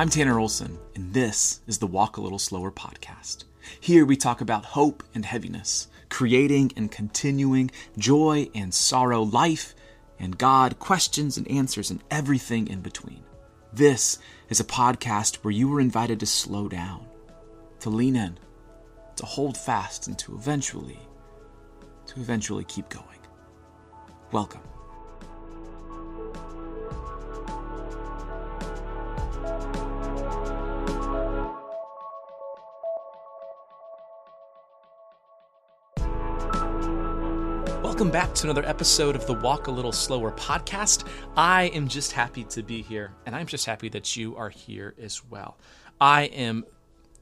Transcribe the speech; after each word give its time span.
I'm 0.00 0.08
Tanner 0.08 0.40
Olson, 0.40 0.78
and 0.94 1.12
this 1.12 1.60
is 1.66 1.76
the 1.76 1.86
Walk 1.86 2.16
a 2.16 2.22
Little 2.22 2.38
Slower 2.38 2.70
podcast. 2.70 3.44
Here 3.78 4.06
we 4.06 4.16
talk 4.16 4.40
about 4.40 4.64
hope 4.64 5.02
and 5.14 5.26
heaviness, 5.26 5.88
creating 6.08 6.72
and 6.74 6.90
continuing, 6.90 7.70
joy 7.98 8.48
and 8.54 8.72
sorrow, 8.72 9.22
life 9.22 9.74
and 10.20 10.38
God, 10.38 10.78
questions 10.78 11.36
and 11.36 11.50
answers, 11.50 11.90
and 11.90 12.04
everything 12.10 12.68
in 12.68 12.82
between. 12.82 13.24
This 13.72 14.18
is 14.48 14.60
a 14.60 14.64
podcast 14.64 15.36
where 15.36 15.52
you 15.52 15.74
are 15.74 15.80
invited 15.80 16.20
to 16.20 16.26
slow 16.26 16.68
down, 16.68 17.06
to 17.80 17.90
lean 17.90 18.14
in, 18.14 18.38
to 19.16 19.26
hold 19.26 19.56
fast, 19.56 20.06
and 20.06 20.18
to 20.18 20.34
eventually, 20.34 21.00
to 22.06 22.20
eventually 22.20 22.64
keep 22.64 22.88
going. 22.88 23.06
Welcome. 24.30 24.69
Welcome 38.00 38.12
back 38.12 38.32
to 38.36 38.44
another 38.46 38.66
episode 38.66 39.14
of 39.14 39.26
the 39.26 39.34
Walk 39.34 39.66
a 39.66 39.70
Little 39.70 39.92
Slower 39.92 40.32
podcast. 40.32 41.06
I 41.36 41.64
am 41.74 41.86
just 41.86 42.12
happy 42.12 42.44
to 42.44 42.62
be 42.62 42.80
here, 42.80 43.12
and 43.26 43.36
I'm 43.36 43.44
just 43.44 43.66
happy 43.66 43.90
that 43.90 44.16
you 44.16 44.34
are 44.36 44.48
here 44.48 44.94
as 44.98 45.22
well. 45.26 45.58
I 46.00 46.22
am 46.22 46.64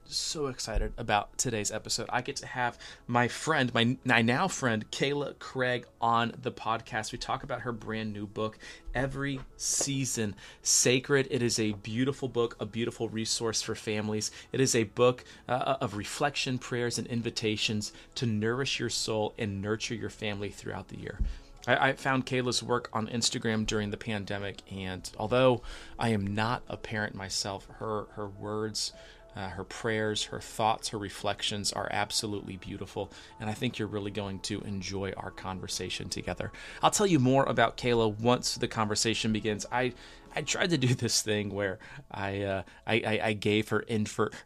so 0.08 0.46
excited 0.46 0.92
about 0.96 1.36
today's 1.38 1.70
episode. 1.70 2.06
I 2.10 2.22
get 2.22 2.36
to 2.36 2.46
have 2.46 2.78
my 3.06 3.28
friend, 3.28 3.72
my, 3.74 3.96
my 4.04 4.22
now 4.22 4.48
friend, 4.48 4.90
Kayla 4.90 5.38
Craig, 5.38 5.86
on 6.00 6.34
the 6.40 6.50
podcast. 6.50 7.12
We 7.12 7.18
talk 7.18 7.42
about 7.42 7.62
her 7.62 7.72
brand 7.72 8.12
new 8.12 8.26
book, 8.26 8.58
Every 8.94 9.40
Season 9.56 10.34
Sacred. 10.62 11.28
It 11.30 11.42
is 11.42 11.58
a 11.58 11.72
beautiful 11.72 12.28
book, 12.28 12.56
a 12.60 12.66
beautiful 12.66 13.08
resource 13.08 13.60
for 13.60 13.74
families. 13.74 14.30
It 14.52 14.60
is 14.60 14.74
a 14.74 14.84
book 14.84 15.24
uh, 15.48 15.76
of 15.80 15.96
reflection, 15.96 16.58
prayers, 16.58 16.98
and 16.98 17.06
invitations 17.06 17.92
to 18.16 18.26
nourish 18.26 18.80
your 18.80 18.90
soul 18.90 19.34
and 19.38 19.60
nurture 19.60 19.94
your 19.94 20.10
family 20.10 20.48
throughout 20.48 20.88
the 20.88 20.98
year. 20.98 21.18
I, 21.66 21.92
found 21.92 22.24
Kayla's 22.24 22.62
work 22.62 22.88
on 22.94 23.08
Instagram 23.08 23.66
during 23.66 23.90
the 23.90 23.98
pandemic, 23.98 24.62
and 24.72 25.10
although 25.18 25.60
I 25.98 26.10
am 26.10 26.26
not 26.26 26.62
a 26.66 26.78
parent 26.78 27.14
myself, 27.14 27.68
her 27.78 28.06
her 28.12 28.26
words, 28.26 28.94
uh, 29.38 29.50
her 29.50 29.62
prayers, 29.62 30.24
her 30.24 30.40
thoughts, 30.40 30.88
her 30.88 30.98
reflections 30.98 31.72
are 31.72 31.88
absolutely 31.92 32.56
beautiful, 32.56 33.12
and 33.38 33.48
I 33.48 33.54
think 33.54 33.78
you're 33.78 33.86
really 33.86 34.10
going 34.10 34.40
to 34.40 34.60
enjoy 34.62 35.12
our 35.16 35.30
conversation 35.30 36.08
together. 36.08 36.50
I'll 36.82 36.90
tell 36.90 37.06
you 37.06 37.20
more 37.20 37.44
about 37.44 37.76
Kayla 37.76 38.18
once 38.18 38.56
the 38.56 38.66
conversation 38.66 39.32
begins. 39.32 39.64
I 39.70 39.92
I 40.34 40.42
tried 40.42 40.70
to 40.70 40.78
do 40.78 40.92
this 40.92 41.22
thing 41.22 41.54
where 41.54 41.78
I 42.10 42.42
uh, 42.42 42.62
I, 42.84 42.94
I, 42.94 43.20
I, 43.28 43.32
gave 43.34 43.68
her, 43.68 43.84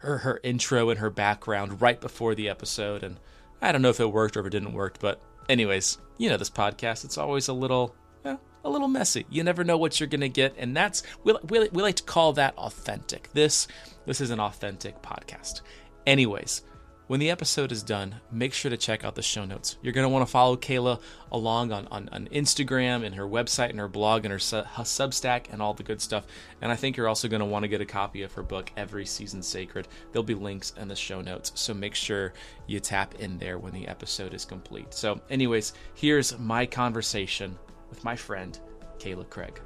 her 0.00 0.18
her 0.18 0.40
intro 0.42 0.90
and 0.90 1.00
her 1.00 1.10
background 1.10 1.80
right 1.80 1.98
before 1.98 2.34
the 2.34 2.50
episode, 2.50 3.02
and 3.02 3.18
I 3.62 3.72
don't 3.72 3.80
know 3.80 3.88
if 3.88 3.98
it 4.00 4.12
worked 4.12 4.36
or 4.36 4.40
if 4.40 4.46
it 4.46 4.50
didn't 4.50 4.74
work, 4.74 4.98
but 5.00 5.22
anyways, 5.48 5.96
you 6.18 6.28
know 6.28 6.36
this 6.36 6.50
podcast, 6.50 7.06
it's 7.06 7.16
always 7.16 7.48
a 7.48 7.54
little 7.54 7.94
a 8.64 8.70
little 8.70 8.88
messy. 8.88 9.26
You 9.30 9.42
never 9.42 9.64
know 9.64 9.76
what 9.76 9.98
you're 9.98 10.08
going 10.08 10.20
to 10.20 10.28
get, 10.28 10.54
and 10.58 10.76
that's 10.76 11.02
we, 11.24 11.34
we, 11.48 11.68
we 11.68 11.82
like 11.82 11.96
to 11.96 12.02
call 12.02 12.34
that 12.34 12.56
authentic. 12.56 13.30
This 13.32 13.68
this 14.06 14.20
is 14.20 14.30
an 14.30 14.40
authentic 14.40 15.00
podcast. 15.02 15.62
Anyways, 16.06 16.62
when 17.08 17.20
the 17.20 17.30
episode 17.30 17.72
is 17.72 17.82
done, 17.82 18.14
make 18.30 18.54
sure 18.54 18.70
to 18.70 18.76
check 18.76 19.04
out 19.04 19.14
the 19.14 19.22
show 19.22 19.44
notes. 19.44 19.76
You're 19.82 19.92
going 19.92 20.04
to 20.04 20.08
want 20.08 20.26
to 20.26 20.30
follow 20.30 20.56
Kayla 20.56 21.00
along 21.30 21.72
on, 21.72 21.86
on, 21.88 22.08
on, 22.10 22.26
Instagram 22.28 23.04
and 23.04 23.14
her 23.16 23.28
website 23.28 23.70
and 23.70 23.78
her 23.80 23.88
blog 23.88 24.24
and 24.24 24.32
her, 24.32 24.38
her 24.38 24.82
Substack 24.82 25.52
and 25.52 25.60
all 25.60 25.74
the 25.74 25.82
good 25.82 26.00
stuff. 26.00 26.26
And 26.62 26.72
I 26.72 26.76
think 26.76 26.96
you're 26.96 27.08
also 27.08 27.28
going 27.28 27.40
to 27.40 27.46
want 27.46 27.64
to 27.64 27.68
get 27.68 27.80
a 27.80 27.84
copy 27.84 28.22
of 28.22 28.32
her 28.32 28.42
book, 28.42 28.72
Every 28.76 29.04
Season 29.04 29.42
Sacred. 29.42 29.88
There'll 30.10 30.24
be 30.24 30.34
links 30.34 30.72
in 30.80 30.88
the 30.88 30.96
show 30.96 31.20
notes, 31.20 31.52
so 31.54 31.74
make 31.74 31.94
sure 31.94 32.32
you 32.66 32.80
tap 32.80 33.16
in 33.16 33.36
there 33.36 33.58
when 33.58 33.74
the 33.74 33.88
episode 33.88 34.32
is 34.32 34.44
complete. 34.44 34.94
So, 34.94 35.20
anyways, 35.28 35.74
here's 35.94 36.38
my 36.38 36.64
conversation 36.64 37.58
with 37.90 38.02
my 38.04 38.16
friend, 38.16 38.58
Kayla 38.98 39.28
Craig. 39.28 39.60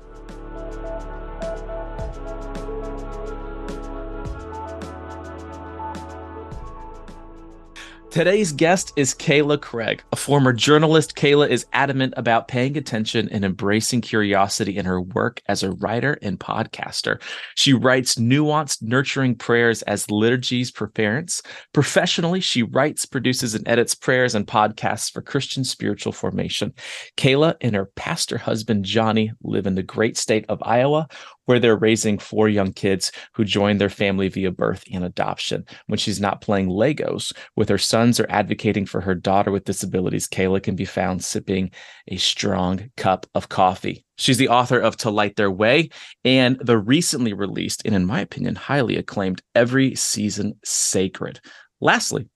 Today's 8.17 8.51
guest 8.51 8.95
is 8.97 9.15
Kayla 9.15 9.61
Craig. 9.61 10.03
A 10.11 10.17
former 10.17 10.55
journalist, 10.55 11.17
Kayla 11.17 11.51
is 11.51 11.67
adamant 11.75 12.15
about 12.17 12.49
paying 12.49 12.79
attention 12.79 13.29
and 13.29 13.45
embracing 13.45 14.01
curiosity 14.01 14.79
in 14.79 14.87
her 14.87 15.03
work 15.03 15.43
as 15.49 15.63
a 15.63 15.73
writer 15.73 16.17
and 16.23 16.41
podcaster. 16.41 17.21
She 17.57 17.75
writes 17.75 18.15
nuanced, 18.15 18.83
nurturing 18.83 19.35
prayers 19.35 19.83
as 19.83 20.11
liturgies 20.11 20.71
for 20.71 20.89
parents. 20.89 21.43
Professionally, 21.75 22.41
she 22.41 22.63
writes, 22.63 23.05
produces, 23.05 23.55
and 23.55 23.69
edits 23.69 23.95
prayers 23.95 24.35
and 24.35 24.47
podcasts 24.47 25.13
for 25.13 25.21
Christian 25.21 25.63
spiritual 25.63 26.13
formation. 26.13 26.73
Kayla 27.19 27.57
and 27.61 27.77
her 27.77 27.91
pastor 27.97 28.39
husband, 28.39 28.87
Johnny, 28.87 29.31
live 29.43 29.67
in 29.67 29.75
the 29.75 29.83
great 29.83 30.17
state 30.17 30.47
of 30.49 30.63
Iowa, 30.63 31.07
where 31.47 31.59
they're 31.59 31.77
raising 31.77 32.19
four 32.19 32.49
young 32.49 32.73
kids 32.73 33.11
who 33.33 33.45
joined 33.45 33.81
their 33.81 33.89
family 33.89 34.29
via 34.29 34.51
birth 34.51 34.85
and 34.93 35.05
adoption. 35.05 35.65
When 35.87 35.99
she's 35.99 36.21
not 36.21 36.41
playing 36.41 36.69
Legos 36.69 37.33
with 37.57 37.69
her 37.69 37.79
sons 37.79 38.21
or 38.21 38.27
advocating 38.29 38.87
for 38.87 39.01
her 39.01 39.15
daughter 39.15 39.51
with 39.51 39.65
disabilities, 39.65 40.29
Kayla 40.29 40.63
can 40.63 40.77
be 40.77 40.85
found 40.85 41.25
sipping 41.25 41.71
a 42.09 42.17
strong 42.17 42.91
cup 42.97 43.27
of 43.35 43.49
coffee. 43.49 44.05
She's 44.19 44.39
the 44.39 44.49
author 44.49 44.79
of 44.79 44.97
To 44.99 45.11
Light 45.11 45.37
Their 45.37 45.51
Way 45.51 45.91
and 46.25 46.59
the 46.61 46.79
recently 46.79 47.33
released, 47.33 47.83
and 47.85 47.95
in 47.95 48.05
my 48.05 48.21
opinion, 48.21 48.55
highly 48.55 48.97
acclaimed 48.97 49.43
Every 49.55 49.95
Season 49.95 50.59
Sacred. 50.65 51.41
Lastly, 51.81 52.29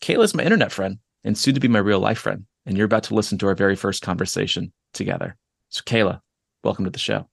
Kayla's 0.00 0.34
my 0.34 0.42
internet 0.42 0.72
friend 0.72 0.98
and 1.24 1.36
soon 1.36 1.54
to 1.54 1.60
be 1.60 1.68
my 1.68 1.78
real 1.78 2.00
life 2.00 2.18
friend. 2.18 2.46
And 2.66 2.76
you're 2.76 2.86
about 2.86 3.04
to 3.04 3.14
listen 3.14 3.38
to 3.38 3.46
our 3.46 3.54
very 3.54 3.76
first 3.76 4.02
conversation 4.02 4.72
together. 4.92 5.36
So, 5.70 5.82
Kayla, 5.82 6.20
welcome 6.62 6.84
to 6.84 6.90
the 6.90 6.98
show 6.98 7.26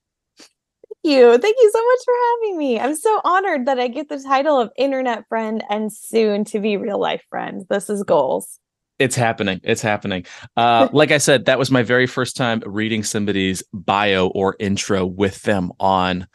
you. 1.08 1.38
Thank 1.38 1.56
you 1.60 1.70
so 1.72 1.84
much 1.84 1.98
for 2.04 2.14
having 2.30 2.58
me. 2.58 2.78
I'm 2.78 2.94
so 2.94 3.20
honored 3.24 3.66
that 3.66 3.80
I 3.80 3.88
get 3.88 4.08
the 4.08 4.20
title 4.20 4.60
of 4.60 4.70
internet 4.76 5.26
friend 5.28 5.64
and 5.68 5.92
soon 5.92 6.44
to 6.46 6.60
be 6.60 6.76
real 6.76 7.00
life 7.00 7.22
friend. 7.30 7.64
This 7.68 7.90
is 7.90 8.02
goals. 8.04 8.58
It's 8.98 9.16
happening. 9.16 9.60
It's 9.64 9.82
happening. 9.82 10.24
Uh, 10.56 10.88
like 10.92 11.12
I 11.12 11.18
said, 11.18 11.44
that 11.44 11.56
was 11.56 11.70
my 11.70 11.84
very 11.84 12.08
first 12.08 12.36
time 12.36 12.60
reading 12.66 13.04
somebody's 13.04 13.62
bio 13.72 14.26
or 14.28 14.56
intro 14.58 15.06
with 15.06 15.42
them 15.42 15.70
on 15.78 16.26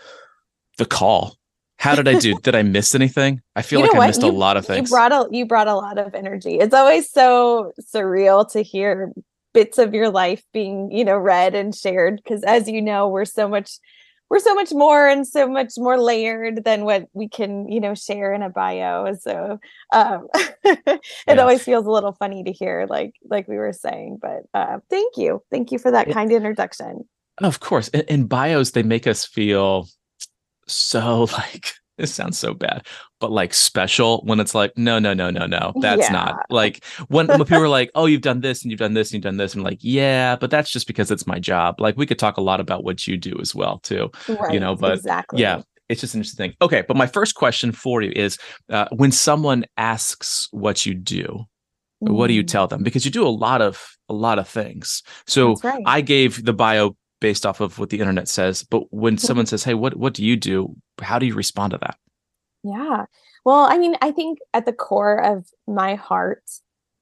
the 0.77 0.85
call. 0.85 1.35
How 1.77 1.93
did 1.93 2.07
I 2.07 2.17
do? 2.17 2.35
did 2.39 2.55
I 2.55 2.63
miss 2.63 2.95
anything? 2.95 3.41
I 3.57 3.63
feel 3.63 3.81
you 3.81 3.87
like 3.87 3.95
I 3.97 4.07
missed 4.07 4.21
you, 4.21 4.29
a 4.29 4.31
lot 4.31 4.55
of 4.55 4.65
things. 4.65 4.89
You 4.89 4.95
brought 4.95 5.11
a 5.11 5.27
you 5.29 5.45
brought 5.45 5.67
a 5.67 5.75
lot 5.75 5.97
of 5.97 6.15
energy. 6.15 6.59
It's 6.59 6.73
always 6.73 7.11
so 7.11 7.73
surreal 7.93 8.49
to 8.53 8.61
hear 8.61 9.11
bits 9.53 9.77
of 9.77 9.93
your 9.93 10.09
life 10.09 10.41
being, 10.53 10.89
you 10.89 11.03
know, 11.03 11.17
read 11.17 11.55
and 11.55 11.75
shared 11.75 12.21
because 12.23 12.43
as 12.43 12.69
you 12.69 12.81
know, 12.81 13.09
we're 13.09 13.25
so 13.25 13.49
much 13.49 13.79
we're 14.33 14.39
so 14.39 14.55
much 14.55 14.71
more 14.71 15.07
and 15.07 15.27
so 15.27 15.47
much 15.47 15.73
more 15.77 15.99
layered 15.99 16.63
than 16.63 16.85
what 16.85 17.07
we 17.13 17.29
can 17.29 17.69
you 17.69 17.79
know 17.79 17.93
share 17.93 18.33
in 18.33 18.41
a 18.41 18.49
bio. 18.49 19.13
So 19.13 19.59
um 19.93 20.27
it 20.33 21.03
yeah. 21.27 21.35
always 21.35 21.63
feels 21.63 21.85
a 21.85 21.91
little 21.91 22.13
funny 22.13 22.43
to 22.43 22.51
hear 22.51 22.87
like 22.89 23.13
like 23.29 23.47
we 23.47 23.57
were 23.57 23.73
saying 23.73 24.17
but 24.19 24.41
uh 24.55 24.79
thank 24.89 25.17
you. 25.17 25.43
Thank 25.51 25.71
you 25.71 25.77
for 25.77 25.91
that 25.91 26.09
kind 26.09 26.31
introduction. 26.31 27.07
Of 27.37 27.59
course. 27.59 27.89
In, 27.89 28.01
in 28.01 28.25
bios 28.25 28.71
they 28.71 28.81
make 28.81 29.05
us 29.05 29.23
feel 29.23 29.87
so 30.65 31.27
like 31.33 31.73
this 32.03 32.13
sounds 32.13 32.37
so 32.37 32.53
bad, 32.53 32.85
but 33.21 33.31
like 33.31 33.53
special 33.53 34.21
when 34.25 34.41
it's 34.41 34.53
like, 34.53 34.77
no, 34.77 34.99
no, 34.99 35.13
no, 35.13 35.29
no, 35.29 35.45
no, 35.45 35.71
that's 35.79 36.01
yeah. 36.01 36.11
not 36.11 36.45
like 36.49 36.83
when, 37.07 37.27
when 37.27 37.39
people 37.39 37.63
are 37.63 37.69
like, 37.69 37.89
oh, 37.95 38.05
you've 38.05 38.21
done 38.21 38.41
this 38.41 38.61
and 38.61 38.71
you've 38.71 38.79
done 38.79 38.93
this 38.93 39.09
and 39.09 39.13
you've 39.13 39.23
done 39.23 39.37
this. 39.37 39.53
And 39.53 39.61
I'm 39.61 39.63
like, 39.63 39.79
yeah, 39.81 40.35
but 40.35 40.51
that's 40.51 40.69
just 40.69 40.85
because 40.85 41.09
it's 41.11 41.25
my 41.25 41.39
job. 41.39 41.79
Like 41.79 41.95
we 41.95 42.05
could 42.05 42.19
talk 42.19 42.35
a 42.35 42.41
lot 42.41 42.59
about 42.59 42.83
what 42.83 43.07
you 43.07 43.15
do 43.15 43.37
as 43.39 43.55
well, 43.55 43.79
too, 43.79 44.11
right, 44.27 44.53
you 44.53 44.59
know, 44.59 44.75
but 44.75 44.97
exactly. 44.97 45.41
yeah, 45.41 45.61
it's 45.87 46.01
just 46.01 46.13
an 46.13 46.19
interesting 46.19 46.49
thing. 46.49 46.57
Okay. 46.61 46.83
But 46.85 46.97
my 46.97 47.07
first 47.07 47.35
question 47.35 47.71
for 47.71 48.01
you 48.01 48.11
is 48.13 48.37
uh, 48.69 48.87
when 48.91 49.11
someone 49.13 49.63
asks 49.77 50.49
what 50.51 50.85
you 50.85 50.93
do, 50.93 51.45
mm. 52.03 52.11
what 52.11 52.27
do 52.27 52.33
you 52.33 52.43
mm. 52.43 52.47
tell 52.47 52.67
them? 52.67 52.83
Because 52.83 53.05
you 53.05 53.11
do 53.11 53.25
a 53.25 53.29
lot 53.29 53.61
of, 53.61 53.97
a 54.09 54.13
lot 54.13 54.39
of 54.39 54.49
things. 54.49 55.03
So 55.25 55.55
right. 55.63 55.81
I 55.85 56.01
gave 56.01 56.43
the 56.43 56.53
bio 56.53 56.97
based 57.23 57.45
off 57.45 57.61
of 57.61 57.79
what 57.79 57.89
the 57.89 57.99
internet 57.99 58.27
says. 58.27 58.63
But 58.63 58.83
when 58.91 59.17
someone 59.17 59.45
says, 59.45 59.63
"Hey, 59.63 59.73
what 59.73 59.95
what 59.95 60.13
do 60.13 60.25
you 60.25 60.35
do?" 60.35 60.75
How 61.01 61.19
do 61.19 61.25
you 61.25 61.35
respond 61.35 61.71
to 61.71 61.77
that? 61.79 61.97
Yeah. 62.63 63.05
Well, 63.45 63.67
I 63.69 63.77
mean, 63.77 63.95
I 64.01 64.11
think 64.11 64.39
at 64.53 64.65
the 64.65 64.73
core 64.73 65.17
of 65.17 65.47
my 65.67 65.95
heart 65.95 66.43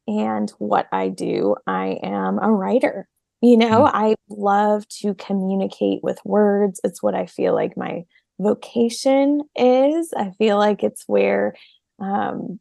and 0.07 0.49
what 0.57 0.87
I 0.91 1.09
do, 1.09 1.55
I 1.67 1.99
am 2.01 2.39
a 2.39 2.51
writer. 2.51 3.07
You 3.41 3.57
know, 3.57 3.85
mm-hmm. 3.85 3.95
I 3.95 4.15
love 4.29 4.87
to 4.99 5.13
communicate 5.15 6.03
with 6.03 6.19
words. 6.23 6.79
It's 6.83 7.01
what 7.01 7.15
I 7.15 7.25
feel 7.25 7.53
like 7.53 7.77
my 7.77 8.03
vocation 8.39 9.41
is. 9.55 10.13
I 10.15 10.31
feel 10.31 10.57
like 10.57 10.83
it's 10.83 11.03
where 11.07 11.55
um, 11.99 12.59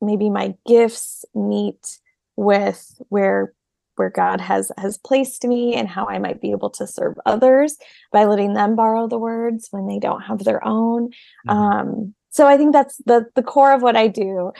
maybe 0.00 0.30
my 0.30 0.54
gifts 0.66 1.24
meet 1.34 1.98
with 2.36 3.00
where 3.08 3.52
where 3.96 4.10
God 4.10 4.40
has 4.40 4.70
has 4.78 4.98
placed 4.98 5.44
me 5.44 5.74
and 5.74 5.88
how 5.88 6.06
I 6.06 6.18
might 6.18 6.40
be 6.40 6.50
able 6.50 6.70
to 6.70 6.86
serve 6.86 7.16
others 7.26 7.76
by 8.10 8.24
letting 8.24 8.54
them 8.54 8.76
borrow 8.76 9.08
the 9.08 9.18
words 9.18 9.68
when 9.70 9.86
they 9.86 9.98
don't 9.98 10.22
have 10.22 10.44
their 10.44 10.64
own. 10.66 11.10
Mm-hmm. 11.46 11.50
Um, 11.50 12.14
so 12.30 12.46
I 12.46 12.56
think 12.56 12.72
that's 12.72 12.96
the 13.06 13.26
the 13.34 13.42
core 13.42 13.72
of 13.72 13.82
what 13.82 13.96
I 13.96 14.08
do 14.08 14.52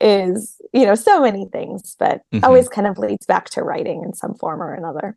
is 0.00 0.60
you 0.72 0.86
know 0.86 0.94
so 0.94 1.20
many 1.20 1.46
things, 1.46 1.96
but 1.98 2.22
mm-hmm. 2.32 2.44
always 2.44 2.68
kind 2.68 2.86
of 2.86 2.98
leads 2.98 3.26
back 3.26 3.50
to 3.50 3.62
writing 3.62 4.02
in 4.04 4.14
some 4.14 4.34
form 4.34 4.62
or 4.62 4.74
another. 4.74 5.16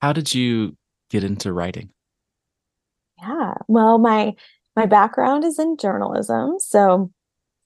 How 0.00 0.12
did 0.12 0.34
you 0.34 0.76
get 1.10 1.24
into 1.24 1.52
writing? 1.52 1.90
Yeah, 3.20 3.54
well, 3.66 3.98
my 3.98 4.34
my 4.76 4.86
background 4.86 5.44
is 5.44 5.58
in 5.58 5.76
journalism, 5.76 6.58
so 6.58 7.10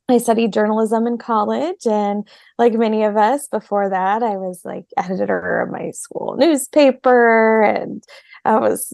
I 0.08 0.18
studied 0.18 0.52
journalism 0.52 1.06
in 1.06 1.16
college. 1.18 1.86
And 1.86 2.28
like 2.58 2.74
many 2.74 3.04
of 3.04 3.16
us 3.16 3.46
before 3.48 3.88
that, 3.88 4.22
I 4.22 4.36
was 4.36 4.62
like 4.64 4.84
editor 4.96 5.60
of 5.60 5.70
my 5.70 5.90
school 5.92 6.36
newspaper 6.38 7.62
and 7.62 8.02
I 8.44 8.58
was 8.58 8.92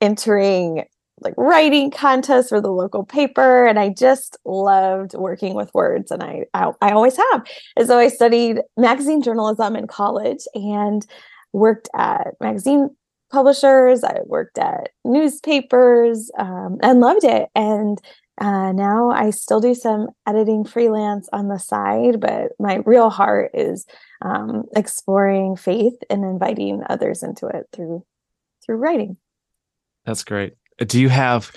entering 0.00 0.84
like 1.20 1.34
writing 1.36 1.90
contests 1.90 2.48
for 2.48 2.60
the 2.60 2.70
local 2.70 3.04
paper. 3.04 3.66
And 3.66 3.78
I 3.78 3.88
just 3.88 4.38
loved 4.44 5.14
working 5.14 5.54
with 5.54 5.74
words. 5.74 6.10
And 6.10 6.22
I, 6.22 6.44
I, 6.54 6.70
I 6.80 6.92
always 6.92 7.16
have. 7.16 7.44
And 7.76 7.88
so 7.88 7.98
I 7.98 8.08
studied 8.08 8.60
magazine 8.76 9.20
journalism 9.22 9.74
in 9.74 9.88
college 9.88 10.44
and 10.54 11.04
worked 11.52 11.88
at 11.96 12.34
magazine 12.40 12.90
publishers. 13.32 14.04
I 14.04 14.20
worked 14.26 14.58
at 14.58 14.90
newspapers 15.04 16.30
um, 16.38 16.78
and 16.82 17.00
loved 17.00 17.24
it. 17.24 17.48
And 17.54 18.00
uh, 18.40 18.72
now 18.72 19.10
I 19.10 19.30
still 19.30 19.60
do 19.60 19.74
some 19.74 20.08
editing 20.26 20.64
freelance 20.64 21.28
on 21.32 21.48
the 21.48 21.58
side, 21.58 22.20
but 22.20 22.52
my 22.58 22.76
real 22.86 23.10
heart 23.10 23.50
is 23.54 23.86
um, 24.22 24.64
exploring 24.76 25.56
faith 25.56 25.94
and 26.08 26.24
inviting 26.24 26.82
others 26.88 27.22
into 27.22 27.46
it 27.48 27.66
through 27.72 28.04
through 28.64 28.76
writing. 28.76 29.16
That's 30.04 30.24
great. 30.24 30.54
Do 30.78 31.00
you 31.00 31.08
have? 31.08 31.50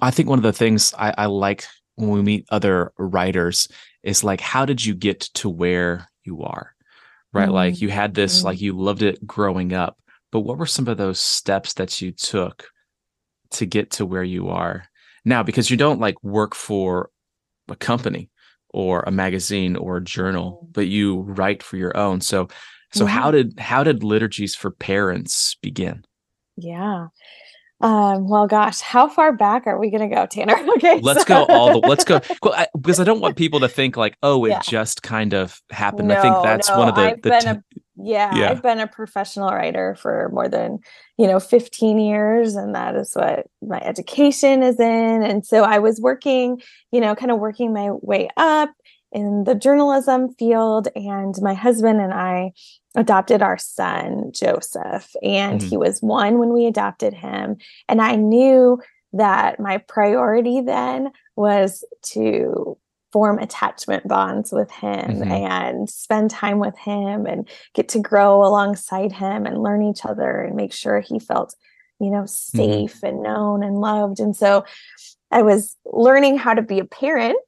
I 0.00 0.10
think 0.10 0.28
one 0.28 0.38
of 0.38 0.44
the 0.44 0.52
things 0.52 0.94
I, 0.96 1.14
I 1.16 1.26
like 1.26 1.64
when 1.96 2.10
we 2.10 2.22
meet 2.22 2.46
other 2.50 2.92
writers 2.98 3.68
is 4.02 4.22
like, 4.22 4.40
how 4.40 4.64
did 4.64 4.84
you 4.84 4.94
get 4.94 5.20
to 5.20 5.48
where 5.48 6.08
you 6.24 6.42
are? 6.42 6.74
Right, 7.32 7.44
mm-hmm. 7.44 7.54
like 7.54 7.80
you 7.80 7.90
had 7.90 8.14
this, 8.14 8.38
mm-hmm. 8.38 8.46
like 8.46 8.60
you 8.60 8.76
loved 8.76 9.02
it 9.02 9.24
growing 9.24 9.72
up, 9.72 9.96
but 10.32 10.40
what 10.40 10.58
were 10.58 10.66
some 10.66 10.88
of 10.88 10.96
those 10.96 11.20
steps 11.20 11.74
that 11.74 12.00
you 12.00 12.10
took 12.10 12.68
to 13.52 13.66
get 13.66 13.92
to 13.92 14.06
where 14.06 14.24
you 14.24 14.48
are 14.48 14.84
now 15.24 15.42
because 15.42 15.70
you 15.70 15.76
don't 15.76 16.00
like 16.00 16.22
work 16.22 16.54
for 16.54 17.10
a 17.68 17.76
company 17.76 18.30
or 18.70 19.02
a 19.06 19.10
magazine 19.10 19.76
or 19.76 19.98
a 19.98 20.04
journal 20.04 20.68
but 20.72 20.86
you 20.86 21.20
write 21.22 21.62
for 21.62 21.76
your 21.76 21.96
own. 21.96 22.20
So 22.20 22.48
so 22.92 23.04
mm-hmm. 23.04 23.14
how 23.14 23.30
did 23.30 23.58
how 23.58 23.84
did 23.84 24.02
liturgies 24.02 24.54
for 24.54 24.70
parents 24.70 25.56
begin? 25.62 26.04
Yeah 26.56 27.08
um, 27.80 28.28
well, 28.28 28.46
gosh, 28.46 28.80
how 28.80 29.08
far 29.08 29.32
back 29.32 29.66
are 29.66 29.78
we 29.78 29.90
going 29.90 30.08
to 30.08 30.14
go, 30.14 30.26
Tanner? 30.26 30.56
Okay, 30.80 31.00
let's 31.00 31.26
so. 31.26 31.46
go 31.46 31.52
all 31.52 31.80
the. 31.80 31.88
Let's 31.88 32.04
go 32.04 32.20
well, 32.42 32.54
I, 32.54 32.66
because 32.74 33.00
I 33.00 33.04
don't 33.04 33.20
want 33.20 33.36
people 33.36 33.60
to 33.60 33.68
think 33.68 33.96
like, 33.96 34.16
oh, 34.22 34.44
it 34.44 34.50
yeah. 34.50 34.60
just 34.60 35.02
kind 35.02 35.34
of 35.34 35.60
happened. 35.70 36.08
No, 36.08 36.16
I 36.16 36.22
think 36.22 36.36
that's 36.42 36.68
no, 36.68 36.78
one 36.78 36.88
of 36.88 36.94
the. 36.94 37.00
I've 37.00 37.22
the 37.22 37.30
been 37.30 37.40
t- 37.40 37.48
a, 37.48 37.62
yeah, 37.96 38.34
yeah, 38.34 38.50
I've 38.50 38.62
been 38.62 38.78
a 38.78 38.86
professional 38.86 39.50
writer 39.50 39.94
for 39.96 40.30
more 40.32 40.48
than 40.48 40.78
you 41.18 41.26
know 41.26 41.40
15 41.40 41.98
years, 41.98 42.54
and 42.54 42.74
that 42.74 42.94
is 42.96 43.12
what 43.14 43.46
my 43.62 43.80
education 43.80 44.62
is 44.62 44.78
in. 44.78 45.22
And 45.22 45.44
so 45.44 45.64
I 45.64 45.78
was 45.80 46.00
working, 46.00 46.62
you 46.92 47.00
know, 47.00 47.14
kind 47.14 47.30
of 47.30 47.38
working 47.38 47.72
my 47.72 47.90
way 47.90 48.28
up 48.36 48.70
in 49.12 49.44
the 49.44 49.54
journalism 49.54 50.34
field, 50.34 50.88
and 50.94 51.34
my 51.42 51.54
husband 51.54 52.00
and 52.00 52.12
I 52.12 52.52
adopted 52.94 53.42
our 53.42 53.58
son 53.58 54.32
Joseph 54.32 55.14
and 55.22 55.60
mm-hmm. 55.60 55.68
he 55.68 55.76
was 55.76 56.00
one 56.00 56.38
when 56.38 56.52
we 56.52 56.66
adopted 56.66 57.14
him 57.14 57.56
and 57.88 58.02
I 58.02 58.16
knew 58.16 58.80
that 59.12 59.60
my 59.60 59.78
priority 59.78 60.60
then 60.60 61.12
was 61.36 61.84
to 62.02 62.76
form 63.12 63.38
attachment 63.38 64.06
bonds 64.06 64.52
with 64.52 64.70
him 64.70 65.20
mm-hmm. 65.20 65.30
and 65.30 65.90
spend 65.90 66.30
time 66.30 66.58
with 66.58 66.76
him 66.78 67.26
and 67.26 67.48
get 67.74 67.88
to 67.90 67.98
grow 67.98 68.44
alongside 68.44 69.12
him 69.12 69.46
and 69.46 69.62
learn 69.62 69.82
each 69.82 70.04
other 70.04 70.42
and 70.42 70.56
make 70.56 70.72
sure 70.72 71.00
he 71.00 71.18
felt 71.18 71.54
you 72.00 72.10
know 72.10 72.22
mm-hmm. 72.22 72.58
safe 72.58 72.96
mm-hmm. 72.96 73.06
and 73.06 73.22
known 73.22 73.62
and 73.62 73.76
loved 73.78 74.18
and 74.18 74.34
so 74.34 74.64
I 75.30 75.42
was 75.42 75.76
learning 75.84 76.38
how 76.38 76.54
to 76.54 76.62
be 76.62 76.80
a 76.80 76.84
parent 76.84 77.38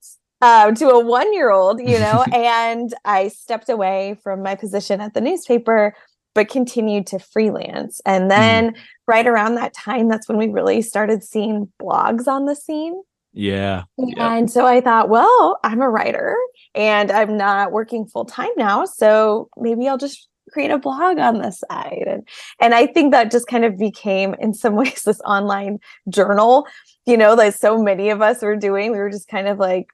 uh, 0.42 0.72
to 0.72 0.88
a 0.88 1.02
one 1.02 1.32
year 1.32 1.50
old, 1.50 1.80
you 1.80 1.98
know, 1.98 2.24
and 2.32 2.92
I 3.04 3.28
stepped 3.28 3.70
away 3.70 4.18
from 4.22 4.42
my 4.42 4.54
position 4.54 5.00
at 5.00 5.14
the 5.14 5.20
newspaper, 5.20 5.94
but 6.34 6.48
continued 6.48 7.06
to 7.08 7.18
freelance. 7.18 8.00
And 8.04 8.30
then 8.30 8.72
mm. 8.72 8.78
right 9.06 9.26
around 9.26 9.54
that 9.54 9.72
time, 9.72 10.08
that's 10.08 10.28
when 10.28 10.36
we 10.36 10.48
really 10.48 10.82
started 10.82 11.22
seeing 11.22 11.72
blogs 11.80 12.26
on 12.26 12.46
the 12.46 12.56
scene. 12.56 13.00
Yeah. 13.34 13.84
And 14.18 14.50
so 14.50 14.66
I 14.66 14.82
thought, 14.82 15.08
well, 15.08 15.58
I'm 15.64 15.80
a 15.80 15.88
writer 15.88 16.36
and 16.74 17.10
I'm 17.10 17.38
not 17.38 17.72
working 17.72 18.04
full 18.04 18.26
time 18.26 18.50
now. 18.58 18.84
So 18.84 19.48
maybe 19.56 19.88
I'll 19.88 19.96
just 19.96 20.28
create 20.50 20.70
a 20.70 20.78
blog 20.78 21.18
on 21.18 21.38
the 21.38 21.50
side. 21.50 22.04
And 22.06 22.28
and 22.60 22.74
I 22.74 22.86
think 22.86 23.12
that 23.12 23.30
just 23.30 23.46
kind 23.46 23.64
of 23.64 23.78
became 23.78 24.34
in 24.38 24.52
some 24.52 24.74
ways 24.76 25.02
this 25.04 25.20
online 25.22 25.78
journal, 26.10 26.66
you 27.06 27.16
know, 27.16 27.32
like 27.32 27.54
so 27.54 27.82
many 27.82 28.10
of 28.10 28.20
us 28.20 28.42
were 28.42 28.56
doing. 28.56 28.92
We 28.92 28.98
were 28.98 29.10
just 29.10 29.28
kind 29.28 29.48
of 29.48 29.58
like 29.58 29.86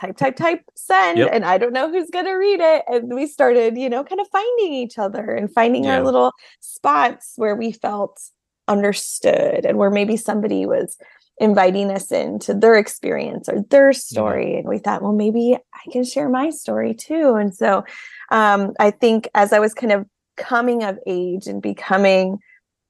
type, 0.00 0.16
type, 0.16 0.36
type, 0.36 0.60
send. 0.74 1.18
Yep. 1.18 1.30
And 1.32 1.44
I 1.44 1.58
don't 1.58 1.72
know 1.72 1.90
who's 1.90 2.10
going 2.10 2.26
to 2.26 2.34
read 2.34 2.60
it. 2.60 2.84
And 2.88 3.14
we 3.14 3.26
started, 3.26 3.76
you 3.76 3.88
know, 3.88 4.04
kind 4.04 4.20
of 4.20 4.28
finding 4.28 4.72
each 4.72 4.98
other 4.98 5.30
and 5.30 5.52
finding 5.52 5.84
yeah. 5.84 5.96
our 5.96 6.04
little 6.04 6.32
spots 6.60 7.34
where 7.36 7.54
we 7.54 7.72
felt 7.72 8.20
understood 8.68 9.64
and 9.64 9.78
where 9.78 9.90
maybe 9.90 10.16
somebody 10.16 10.66
was 10.66 10.96
inviting 11.38 11.90
us 11.90 12.12
into 12.12 12.54
their 12.54 12.76
experience 12.76 13.48
or 13.48 13.62
their 13.70 13.92
story. 13.92 14.52
Yeah. 14.52 14.58
And 14.58 14.68
we 14.68 14.78
thought, 14.78 15.02
well, 15.02 15.12
maybe 15.12 15.56
I 15.56 15.90
can 15.90 16.04
share 16.04 16.28
my 16.28 16.50
story 16.50 16.94
too. 16.94 17.34
And 17.34 17.54
so 17.54 17.84
um, 18.30 18.72
I 18.78 18.90
think 18.90 19.28
as 19.34 19.52
I 19.52 19.58
was 19.58 19.74
kind 19.74 19.92
of 19.92 20.06
coming 20.36 20.82
of 20.82 20.98
age 21.06 21.46
and 21.46 21.60
becoming 21.60 22.38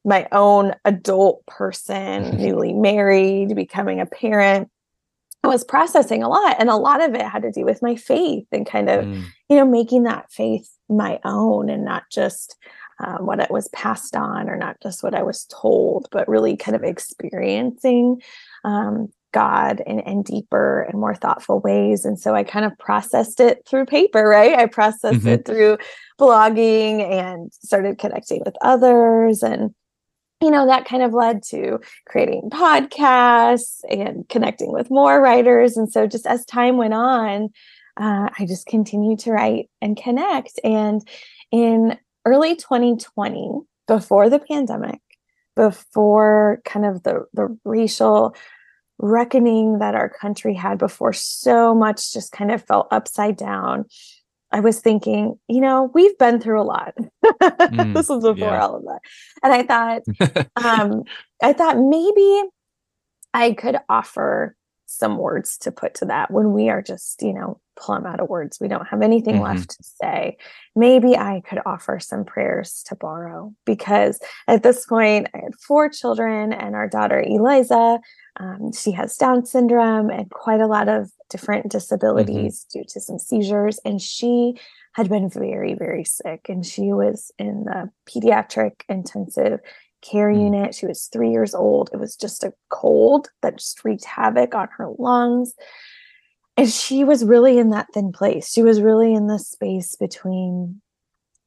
my 0.04 0.28
own 0.32 0.74
adult 0.84 1.44
person, 1.46 2.36
newly 2.36 2.74
married, 2.74 3.54
becoming 3.56 4.00
a 4.00 4.06
parent, 4.06 4.68
I 5.44 5.48
was 5.48 5.64
processing 5.64 6.22
a 6.22 6.28
lot. 6.28 6.56
And 6.58 6.70
a 6.70 6.76
lot 6.76 7.02
of 7.02 7.14
it 7.14 7.22
had 7.22 7.42
to 7.42 7.52
do 7.52 7.64
with 7.64 7.82
my 7.82 7.96
faith 7.96 8.46
and 8.50 8.66
kind 8.66 8.88
of, 8.88 9.04
mm. 9.04 9.24
you 9.48 9.56
know, 9.56 9.66
making 9.66 10.04
that 10.04 10.32
faith 10.32 10.68
my 10.88 11.20
own 11.24 11.68
and 11.68 11.84
not 11.84 12.04
just 12.10 12.56
um, 12.98 13.26
what 13.26 13.40
it 13.40 13.50
was 13.50 13.68
passed 13.68 14.16
on 14.16 14.48
or 14.48 14.56
not 14.56 14.76
just 14.82 15.02
what 15.02 15.14
I 15.14 15.22
was 15.22 15.46
told, 15.46 16.08
but 16.10 16.28
really 16.28 16.56
kind 16.56 16.76
of 16.76 16.82
experiencing 16.82 18.22
um, 18.64 19.08
God 19.32 19.82
in, 19.84 20.00
in 20.00 20.22
deeper 20.22 20.82
and 20.82 21.00
more 21.00 21.14
thoughtful 21.14 21.60
ways. 21.60 22.04
And 22.04 22.18
so 22.18 22.34
I 22.34 22.44
kind 22.44 22.64
of 22.64 22.78
processed 22.78 23.40
it 23.40 23.66
through 23.68 23.86
paper, 23.86 24.26
right? 24.26 24.56
I 24.56 24.66
processed 24.66 25.20
mm-hmm. 25.20 25.28
it 25.28 25.44
through 25.44 25.78
blogging 26.20 27.00
and 27.00 27.52
started 27.52 27.98
connecting 27.98 28.42
with 28.44 28.54
others 28.62 29.42
and 29.42 29.74
you 30.40 30.50
know, 30.50 30.66
that 30.66 30.84
kind 30.84 31.02
of 31.02 31.14
led 31.14 31.42
to 31.44 31.80
creating 32.06 32.50
podcasts 32.50 33.80
and 33.88 34.28
connecting 34.28 34.72
with 34.72 34.90
more 34.90 35.20
writers. 35.20 35.76
And 35.76 35.90
so, 35.90 36.06
just 36.06 36.26
as 36.26 36.44
time 36.44 36.76
went 36.76 36.94
on, 36.94 37.50
uh, 37.96 38.28
I 38.38 38.46
just 38.46 38.66
continued 38.66 39.20
to 39.20 39.32
write 39.32 39.70
and 39.80 39.96
connect. 39.96 40.58
And 40.62 41.06
in 41.50 41.98
early 42.24 42.56
2020, 42.56 43.60
before 43.86 44.28
the 44.28 44.38
pandemic, 44.38 45.00
before 45.54 46.60
kind 46.64 46.86
of 46.86 47.02
the, 47.02 47.26
the 47.32 47.56
racial 47.64 48.34
reckoning 48.98 49.78
that 49.78 49.94
our 49.94 50.08
country 50.08 50.54
had 50.54 50.78
before 50.78 51.12
so 51.12 51.74
much 51.74 52.12
just 52.12 52.32
kind 52.32 52.50
of 52.50 52.62
felt 52.64 52.88
upside 52.90 53.36
down 53.36 53.84
I 54.54 54.60
was 54.60 54.78
thinking, 54.78 55.36
you 55.48 55.60
know, 55.60 55.90
we've 55.94 56.16
been 56.16 56.40
through 56.40 56.60
a 56.60 56.62
lot. 56.62 56.94
Mm, 57.24 57.94
this 57.94 58.08
was 58.08 58.22
before 58.22 58.48
yeah. 58.48 58.62
all 58.62 58.76
of 58.76 58.82
that. 58.84 59.00
And 59.42 59.52
I 59.52 59.62
thought, 59.64 60.02
um, 60.64 61.02
I 61.42 61.52
thought 61.52 61.78
maybe 61.78 62.48
I 63.32 63.52
could 63.52 63.78
offer 63.88 64.54
some 64.86 65.18
words 65.18 65.58
to 65.58 65.72
put 65.72 65.94
to 65.94 66.04
that 66.06 66.30
when 66.30 66.52
we 66.52 66.68
are 66.68 66.82
just, 66.82 67.22
you 67.22 67.32
know, 67.32 67.60
plumb 67.76 68.06
out 68.06 68.20
of 68.20 68.28
words. 68.28 68.58
We 68.60 68.68
don't 68.68 68.86
have 68.86 69.02
anything 69.02 69.36
mm-hmm. 69.36 69.56
left 69.56 69.70
to 69.70 69.82
say. 69.82 70.36
Maybe 70.76 71.16
I 71.16 71.42
could 71.48 71.60
offer 71.66 71.98
some 71.98 72.24
prayers 72.24 72.84
to 72.86 72.94
borrow 72.94 73.52
because 73.64 74.20
at 74.46 74.62
this 74.62 74.86
point 74.86 75.28
I 75.34 75.38
had 75.38 75.54
four 75.66 75.88
children 75.88 76.52
and 76.52 76.74
our 76.74 76.88
daughter 76.88 77.20
Eliza, 77.26 77.98
um, 78.40 78.72
she 78.72 78.92
has 78.92 79.16
Down 79.16 79.46
syndrome 79.46 80.10
and 80.10 80.30
quite 80.30 80.60
a 80.60 80.66
lot 80.66 80.88
of 80.88 81.10
different 81.30 81.70
disabilities 81.70 82.64
mm-hmm. 82.64 82.80
due 82.80 82.84
to 82.88 83.00
some 83.00 83.18
seizures. 83.18 83.78
And 83.84 84.00
she 84.00 84.54
had 84.92 85.08
been 85.08 85.28
very, 85.28 85.74
very 85.74 86.04
sick. 86.04 86.46
And 86.48 86.64
she 86.64 86.92
was 86.92 87.30
in 87.38 87.64
the 87.64 87.90
pediatric 88.08 88.82
intensive 88.88 89.60
care 90.02 90.32
mm. 90.32 90.40
unit. 90.40 90.74
She 90.74 90.86
was 90.86 91.08
three 91.12 91.30
years 91.30 91.54
old. 91.54 91.90
It 91.92 91.98
was 91.98 92.16
just 92.16 92.44
a 92.44 92.52
cold 92.70 93.28
that 93.42 93.58
just 93.58 93.84
wreaked 93.84 94.04
havoc 94.04 94.54
on 94.54 94.68
her 94.78 94.88
lungs. 94.98 95.54
And 96.56 96.68
she 96.68 97.02
was 97.04 97.24
really 97.24 97.58
in 97.58 97.70
that 97.70 97.88
thin 97.94 98.12
place. 98.12 98.52
She 98.52 98.62
was 98.62 98.80
really 98.80 99.14
in 99.14 99.26
the 99.26 99.38
space 99.38 99.96
between 99.96 100.80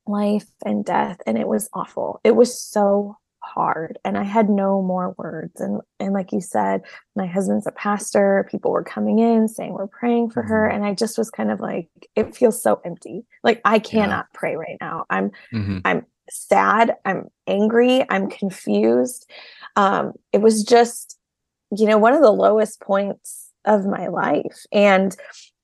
life 0.05 0.47
and 0.65 0.83
death. 0.83 1.19
And 1.25 1.37
it 1.37 1.47
was 1.47 1.69
awful. 1.73 2.19
It 2.23 2.35
was 2.35 2.59
so 2.59 3.17
hard 3.53 3.97
and 4.03 4.17
i 4.17 4.23
had 4.23 4.49
no 4.49 4.81
more 4.81 5.15
words. 5.17 5.59
And 5.61 5.81
and 5.99 6.13
like 6.13 6.31
you 6.31 6.41
said 6.41 6.81
my 7.15 7.25
husband's 7.25 7.67
a 7.67 7.71
pastor. 7.71 8.47
People 8.51 8.71
were 8.71 8.83
coming 8.83 9.19
in 9.19 9.47
saying 9.47 9.73
we're 9.73 9.87
praying 9.87 10.31
for 10.31 10.43
her 10.43 10.67
mm-hmm. 10.67 10.75
and 10.75 10.85
i 10.85 10.93
just 10.93 11.17
was 11.17 11.29
kind 11.29 11.51
of 11.51 11.59
like 11.59 11.89
it 12.15 12.35
feels 12.35 12.61
so 12.61 12.81
empty. 12.85 13.25
Like 13.43 13.61
i 13.65 13.79
cannot 13.79 14.27
yeah. 14.31 14.39
pray 14.39 14.55
right 14.55 14.77
now. 14.81 15.05
I'm 15.09 15.31
mm-hmm. 15.53 15.79
i'm 15.85 16.05
sad. 16.29 16.95
I'm 17.05 17.29
angry. 17.47 18.05
I'm 18.09 18.29
confused. 18.29 19.29
Um 19.75 20.13
it 20.33 20.41
was 20.41 20.63
just 20.63 21.17
you 21.75 21.85
know 21.85 21.97
one 21.97 22.13
of 22.13 22.21
the 22.21 22.31
lowest 22.31 22.81
points 22.81 23.51
of 23.65 23.85
my 23.85 24.07
life. 24.07 24.65
And 24.71 25.15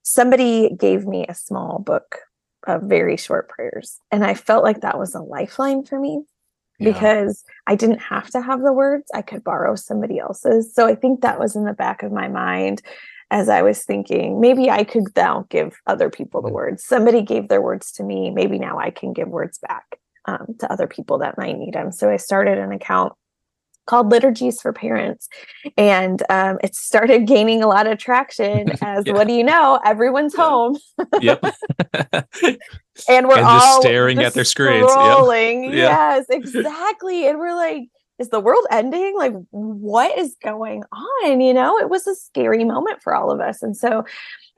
somebody 0.03 0.69
gave 0.75 1.05
me 1.05 1.25
a 1.27 1.33
small 1.33 1.79
book 1.79 2.19
of 2.67 2.83
very 2.83 3.17
short 3.17 3.49
prayers 3.49 3.99
and 4.11 4.23
i 4.23 4.33
felt 4.33 4.63
like 4.63 4.81
that 4.81 4.97
was 4.97 5.15
a 5.15 5.21
lifeline 5.21 5.83
for 5.83 5.99
me 5.99 6.21
yeah. 6.79 6.91
because 6.91 7.43
i 7.67 7.75
didn't 7.75 7.99
have 7.99 8.29
to 8.29 8.41
have 8.41 8.61
the 8.61 8.73
words 8.73 9.05
i 9.13 9.21
could 9.21 9.43
borrow 9.43 9.75
somebody 9.75 10.19
else's 10.19 10.73
so 10.73 10.85
i 10.87 10.95
think 10.95 11.21
that 11.21 11.39
was 11.39 11.55
in 11.55 11.65
the 11.65 11.73
back 11.73 12.03
of 12.03 12.11
my 12.11 12.27
mind 12.27 12.81
as 13.33 13.49
I 13.49 13.63
was 13.63 13.83
thinking, 13.83 14.39
maybe 14.39 14.69
I 14.69 14.83
could 14.83 15.05
now 15.15 15.47
give 15.49 15.81
other 15.87 16.07
people 16.11 16.43
the 16.43 16.53
words. 16.53 16.83
Somebody 16.83 17.23
gave 17.23 17.47
their 17.47 17.63
words 17.63 17.91
to 17.93 18.03
me. 18.03 18.29
Maybe 18.29 18.59
now 18.59 18.77
I 18.77 18.91
can 18.91 19.11
give 19.11 19.27
words 19.27 19.57
back 19.57 19.97
um, 20.25 20.55
to 20.59 20.71
other 20.71 20.85
people 20.85 21.17
that 21.17 21.35
might 21.35 21.57
need 21.57 21.73
them. 21.73 21.91
So 21.91 22.11
I 22.11 22.17
started 22.17 22.59
an 22.59 22.71
account 22.71 23.13
called 23.85 24.09
Liturgies 24.09 24.61
for 24.61 24.73
Parents. 24.73 25.27
And 25.77 26.23
um, 26.29 26.57
it 26.63 26.75
started 26.75 27.27
gaining 27.27 27.63
a 27.63 27.67
lot 27.67 27.87
of 27.87 27.97
traction 27.97 28.71
as 28.81 29.05
yeah. 29.05 29.13
what 29.13 29.27
do 29.27 29.33
you 29.33 29.43
know? 29.43 29.79
Everyone's 29.85 30.35
yeah. 30.37 30.43
home. 30.43 30.77
yep. 31.21 31.43
and 33.09 33.27
we're 33.27 33.37
and 33.37 33.45
all 33.45 33.81
staring 33.81 34.19
at 34.19 34.33
their 34.33 34.45
screens. 34.45 34.89
Scrolling. 34.89 35.65
Yep. 35.65 35.73
Yes, 35.73 36.25
exactly. 36.29 37.27
And 37.27 37.39
we're 37.39 37.55
like, 37.55 37.83
is 38.19 38.29
the 38.29 38.39
world 38.39 38.65
ending? 38.71 39.15
Like, 39.17 39.33
what 39.49 40.17
is 40.17 40.35
going 40.43 40.83
on? 40.91 41.41
You 41.41 41.53
know, 41.53 41.77
it 41.79 41.89
was 41.89 42.05
a 42.05 42.15
scary 42.15 42.63
moment 42.63 43.01
for 43.01 43.15
all 43.15 43.31
of 43.31 43.39
us. 43.39 43.63
And 43.63 43.75
so, 43.75 44.05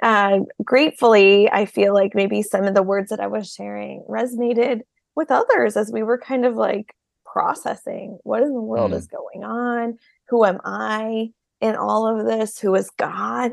uh, 0.04 0.40
gratefully, 0.64 1.50
I 1.50 1.66
feel 1.66 1.94
like 1.94 2.14
maybe 2.14 2.42
some 2.42 2.66
of 2.66 2.76
the 2.76 2.84
words 2.84 3.10
that 3.10 3.22
I 3.22 3.28
was 3.28 3.52
sharing 3.52 4.04
resonated 4.10 4.82
with 5.16 5.32
others 5.32 5.78
as 5.78 5.92
we 5.92 6.04
were 6.04 6.18
kind 6.18 6.46
of 6.46 6.56
like 6.56 6.94
processing 7.36 8.18
what 8.24 8.42
in 8.42 8.54
the 8.54 8.62
world 8.62 8.92
mm. 8.92 8.96
is 8.96 9.08
going 9.08 9.44
on? 9.44 9.98
Who 10.30 10.46
am 10.46 10.62
I 10.64 11.32
in 11.60 11.76
all 11.76 12.08
of 12.08 12.26
this? 12.26 12.58
Who 12.58 12.74
is 12.76 12.90
God 12.98 13.52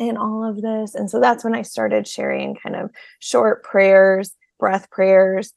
in 0.00 0.16
all 0.16 0.44
of 0.44 0.60
this? 0.60 0.96
And 0.96 1.08
so 1.08 1.20
that's 1.20 1.44
when 1.44 1.54
I 1.54 1.62
started 1.62 2.08
sharing 2.08 2.56
kind 2.56 2.74
of 2.74 2.90
short 3.20 3.62
prayers, 3.62 4.34
breath 4.58 4.90
prayers. 4.90 5.52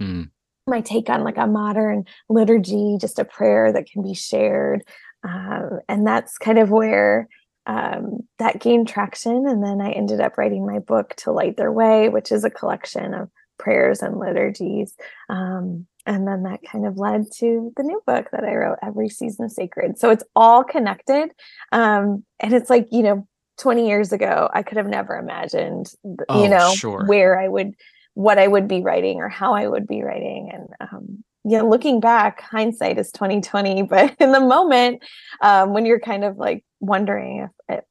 Mm. 0.00 0.30
My 0.68 0.80
take 0.80 1.10
on 1.10 1.24
like 1.24 1.36
a 1.36 1.48
modern 1.48 2.04
liturgy, 2.28 2.96
just 3.00 3.18
a 3.18 3.24
prayer 3.24 3.72
that 3.72 3.90
can 3.90 4.04
be 4.04 4.14
shared. 4.14 4.84
Um, 5.24 5.80
and 5.88 6.06
that's 6.06 6.38
kind 6.38 6.60
of 6.60 6.70
where 6.70 7.28
um, 7.66 8.20
that 8.38 8.60
gained 8.60 8.86
traction. 8.86 9.48
And 9.48 9.64
then 9.64 9.80
I 9.80 9.90
ended 9.90 10.20
up 10.20 10.38
writing 10.38 10.64
my 10.64 10.78
book, 10.78 11.14
To 11.16 11.32
Light 11.32 11.56
Their 11.56 11.72
Way, 11.72 12.08
which 12.08 12.30
is 12.30 12.44
a 12.44 12.50
collection 12.50 13.14
of 13.14 13.30
prayers 13.58 14.00
and 14.00 14.20
liturgies. 14.20 14.94
Um, 15.28 15.88
and 16.06 16.26
then 16.26 16.44
that 16.44 16.60
kind 16.62 16.86
of 16.86 16.98
led 16.98 17.26
to 17.38 17.72
the 17.76 17.82
new 17.82 18.00
book 18.06 18.28
that 18.30 18.44
I 18.44 18.54
wrote, 18.54 18.78
Every 18.82 19.08
Season 19.08 19.44
of 19.44 19.50
Sacred. 19.50 19.98
So 19.98 20.10
it's 20.10 20.24
all 20.36 20.62
connected. 20.62 21.30
Um, 21.72 22.24
and 22.38 22.54
it's 22.54 22.70
like, 22.70 22.86
you 22.92 23.02
know, 23.02 23.26
20 23.58 23.88
years 23.88 24.12
ago, 24.12 24.48
I 24.52 24.62
could 24.62 24.76
have 24.76 24.86
never 24.86 25.16
imagined, 25.16 25.92
oh, 26.28 26.42
you 26.42 26.48
know, 26.48 26.72
sure. 26.74 27.04
where 27.06 27.40
I 27.40 27.48
would, 27.48 27.74
what 28.14 28.38
I 28.38 28.46
would 28.46 28.68
be 28.68 28.82
writing 28.82 29.18
or 29.18 29.28
how 29.28 29.54
I 29.54 29.66
would 29.66 29.86
be 29.86 30.02
writing. 30.02 30.50
And, 30.52 30.68
um, 30.80 31.24
you 31.44 31.58
know, 31.58 31.68
looking 31.68 31.98
back, 31.98 32.40
hindsight 32.40 32.98
is 32.98 33.10
2020, 33.10 33.82
but 33.90 34.14
in 34.20 34.30
the 34.30 34.40
moment, 34.40 35.02
um, 35.40 35.72
when 35.72 35.86
you're 35.86 36.00
kind 36.00 36.24
of 36.24 36.36
like 36.36 36.64
wondering 36.80 37.48
if 37.48 37.76
it 37.76 37.84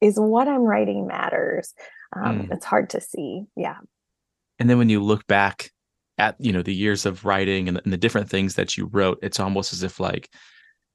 is 0.00 0.18
what 0.18 0.48
I'm 0.48 0.62
writing 0.62 1.06
matters, 1.06 1.74
um, 2.14 2.42
mm. 2.42 2.52
it's 2.52 2.64
hard 2.64 2.90
to 2.90 3.00
see. 3.00 3.44
Yeah. 3.56 3.76
And 4.58 4.70
then 4.70 4.78
when 4.78 4.88
you 4.88 5.02
look 5.02 5.26
back 5.26 5.70
at 6.18 6.36
you 6.38 6.52
know 6.52 6.62
the 6.62 6.74
years 6.74 7.06
of 7.06 7.24
writing 7.24 7.68
and, 7.68 7.80
and 7.84 7.92
the 7.92 7.98
different 7.98 8.28
things 8.28 8.54
that 8.54 8.76
you 8.76 8.86
wrote 8.86 9.18
it's 9.22 9.40
almost 9.40 9.72
as 9.72 9.82
if 9.82 10.00
like 10.00 10.30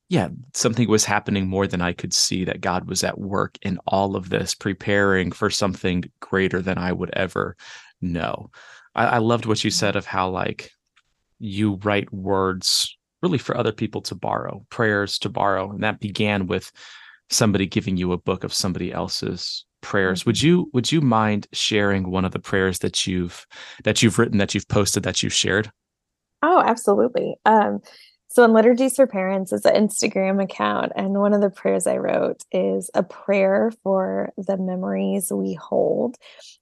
yeah 0.10 0.30
something 0.54 0.88
was 0.90 1.06
happening 1.06 1.48
more 1.48 1.68
than 1.68 1.82
i 1.82 1.94
could 1.94 2.14
see 2.14 2.44
that 2.46 2.62
god 2.62 2.88
was 2.88 3.04
at 3.04 3.20
work 3.20 3.58
in 3.62 3.78
all 3.88 4.16
of 4.16 4.30
this 4.30 4.56
preparing 4.56 5.32
for 5.32 5.50
something 5.50 6.04
greater 6.20 6.62
than 6.62 6.78
i 6.78 6.92
would 6.92 7.12
ever 7.14 7.56
know 8.02 8.50
I, 8.96 9.06
I 9.06 9.18
loved 9.20 9.46
what 9.46 9.64
you 9.64 9.70
mm-hmm. 9.70 9.76
said 9.76 9.96
of 9.96 10.06
how 10.06 10.30
like 10.30 10.72
you 11.40 11.80
write 11.84 12.12
words 12.14 12.98
really 13.22 13.38
for 13.38 13.56
other 13.56 13.72
people 13.72 14.02
to 14.02 14.16
borrow 14.16 14.66
prayers 14.70 15.20
to 15.20 15.30
borrow 15.30 15.72
and 15.72 15.84
that 15.84 16.00
began 16.00 16.48
with 16.48 16.72
somebody 17.30 17.66
giving 17.66 17.96
you 17.96 18.12
a 18.12 18.18
book 18.18 18.44
of 18.44 18.54
somebody 18.54 18.92
else's 18.92 19.66
prayers. 19.82 20.26
Would 20.26 20.36
mm-hmm. 20.36 20.48
you 20.48 20.70
would 20.74 20.92
you 20.92 21.02
mind 21.02 21.48
sharing 21.52 22.10
one 22.10 22.26
of 22.26 22.32
the 22.32 22.40
prayers 22.40 22.80
that 22.80 23.06
you've 23.06 23.46
that 23.84 24.02
you've 24.02 24.20
written 24.20 24.38
that 24.38 24.54
you've 24.54 24.68
posted 24.68 25.04
that 25.04 25.22
you've 25.22 25.34
shared? 25.34 25.72
Oh 26.44 26.62
absolutely. 26.66 27.36
Um 27.46 27.82
so 28.32 28.46
in 28.46 28.54
liturgies 28.54 28.96
for 28.96 29.08
parents 29.08 29.52
is 29.52 29.66
an 29.66 29.76
instagram 29.76 30.42
account 30.42 30.94
and 30.96 31.20
one 31.20 31.34
of 31.34 31.42
the 31.42 31.50
prayers 31.50 31.86
i 31.86 31.98
wrote 31.98 32.44
is 32.52 32.90
a 32.94 33.04
prayer 33.04 33.74
for 33.84 34.32
the 34.38 34.56
memories 34.56 35.34
we 35.34 35.54
hold 35.54 36.16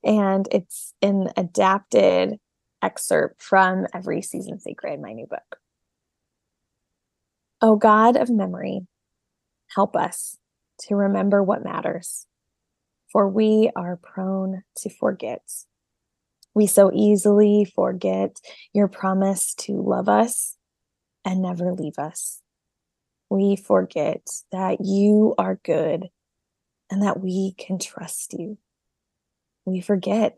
and 0.03 0.47
it's 0.51 0.95
an 1.03 1.29
adapted 1.37 2.39
excerpt 2.81 3.43
from 3.43 3.85
every 3.93 4.21
season 4.21 4.59
sacred 4.59 4.99
my 4.99 5.13
new 5.13 5.27
book. 5.27 5.59
Oh 7.61 7.75
god 7.75 8.17
of 8.17 8.29
memory 8.29 8.87
help 9.75 9.95
us 9.95 10.37
to 10.87 10.95
remember 10.95 11.43
what 11.43 11.63
matters 11.63 12.25
for 13.11 13.27
we 13.27 13.71
are 13.75 13.97
prone 13.97 14.63
to 14.77 14.89
forget. 14.89 15.41
We 16.53 16.67
so 16.67 16.91
easily 16.93 17.65
forget 17.65 18.37
your 18.73 18.87
promise 18.87 19.53
to 19.55 19.73
love 19.81 20.09
us 20.09 20.55
and 21.25 21.41
never 21.41 21.71
leave 21.71 21.97
us. 21.97 22.41
We 23.29 23.55
forget 23.55 24.27
that 24.51 24.79
you 24.83 25.35
are 25.37 25.59
good 25.63 26.09
and 26.89 27.03
that 27.03 27.19
we 27.19 27.53
can 27.57 27.77
trust 27.77 28.33
you. 28.33 28.57
We 29.65 29.81
forget 29.81 30.37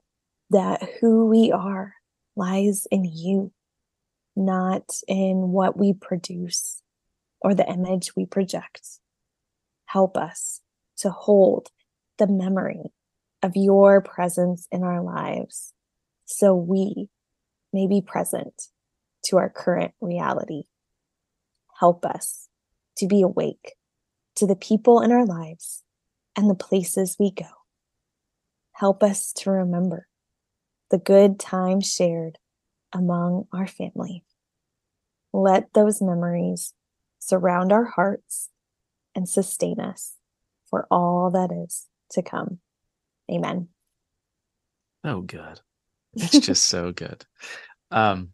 that 0.50 0.84
who 1.00 1.28
we 1.28 1.52
are 1.52 1.96
lies 2.36 2.86
in 2.92 3.06
you, 3.06 3.52
not 4.36 4.84
in 5.08 5.52
what 5.52 5.78
we 5.78 5.94
produce 5.94 6.82
or 7.42 7.56
the 7.56 7.68
image 7.68 8.16
we 8.16 8.26
project. 8.26 9.00
Help 9.86 10.18
us 10.18 10.62
to 10.98 11.10
hold 11.10 11.70
the 12.22 12.28
memory 12.28 12.94
of 13.42 13.54
your 13.56 14.00
presence 14.00 14.68
in 14.72 14.84
our 14.84 15.02
lives 15.02 15.74
so 16.26 16.54
we 16.54 17.10
may 17.74 17.88
be 17.88 18.00
present 18.00 18.68
to 19.26 19.38
our 19.38 19.50
current 19.50 19.92
reality. 20.00 20.66
Help 21.80 22.06
us 22.06 22.48
to 22.98 23.08
be 23.08 23.24
awake 23.24 23.74
to 24.36 24.46
the 24.46 24.56
people 24.56 25.02
in 25.02 25.12
our 25.12 25.26
lives 25.26 25.82
and 26.36 26.48
the 26.48 26.54
places 26.54 27.18
we 27.20 27.32
go. 27.32 27.48
Help 28.74 29.02
us 29.02 29.34
to 29.34 29.50
remember 29.50 30.08
the 30.92 31.00
good 31.00 31.40
times 31.40 31.92
shared 31.92 32.38
among 32.94 33.48
our 33.52 33.66
family. 33.66 34.24
Let 35.34 35.74
those 35.74 36.04
memories 36.04 36.76
surround 37.18 37.72
our 37.72 37.86
hearts 37.86 38.50
and 39.16 39.28
sustain 39.28 39.80
us 39.80 40.18
for 40.70 40.86
all 40.92 41.32
that 41.32 41.52
is 41.52 41.88
to 42.12 42.22
come. 42.22 42.60
Amen. 43.32 43.68
Oh, 45.04 45.22
good. 45.22 45.60
It's 46.14 46.40
just 46.40 46.66
so 46.66 46.92
good. 46.92 47.26
Um, 47.90 48.34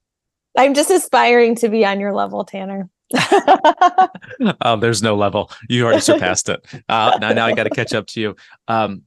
I'm 0.57 0.74
just 0.74 0.89
aspiring 0.89 1.55
to 1.57 1.69
be 1.69 1.86
on 1.86 2.00
your 2.00 2.13
level, 2.13 2.43
Tanner. 2.43 2.89
oh, 3.15 4.77
there's 4.79 5.03
no 5.03 5.15
level. 5.15 5.51
You 5.69 5.86
already 5.86 6.01
surpassed 6.01 6.50
it. 6.50 6.65
Uh, 6.89 7.17
now, 7.22 7.31
now 7.31 7.46
I 7.46 7.53
got 7.53 7.63
to 7.63 7.69
catch 7.69 7.93
up 7.93 8.07
to 8.07 8.22
you. 8.22 8.36
Um, 8.67 9.03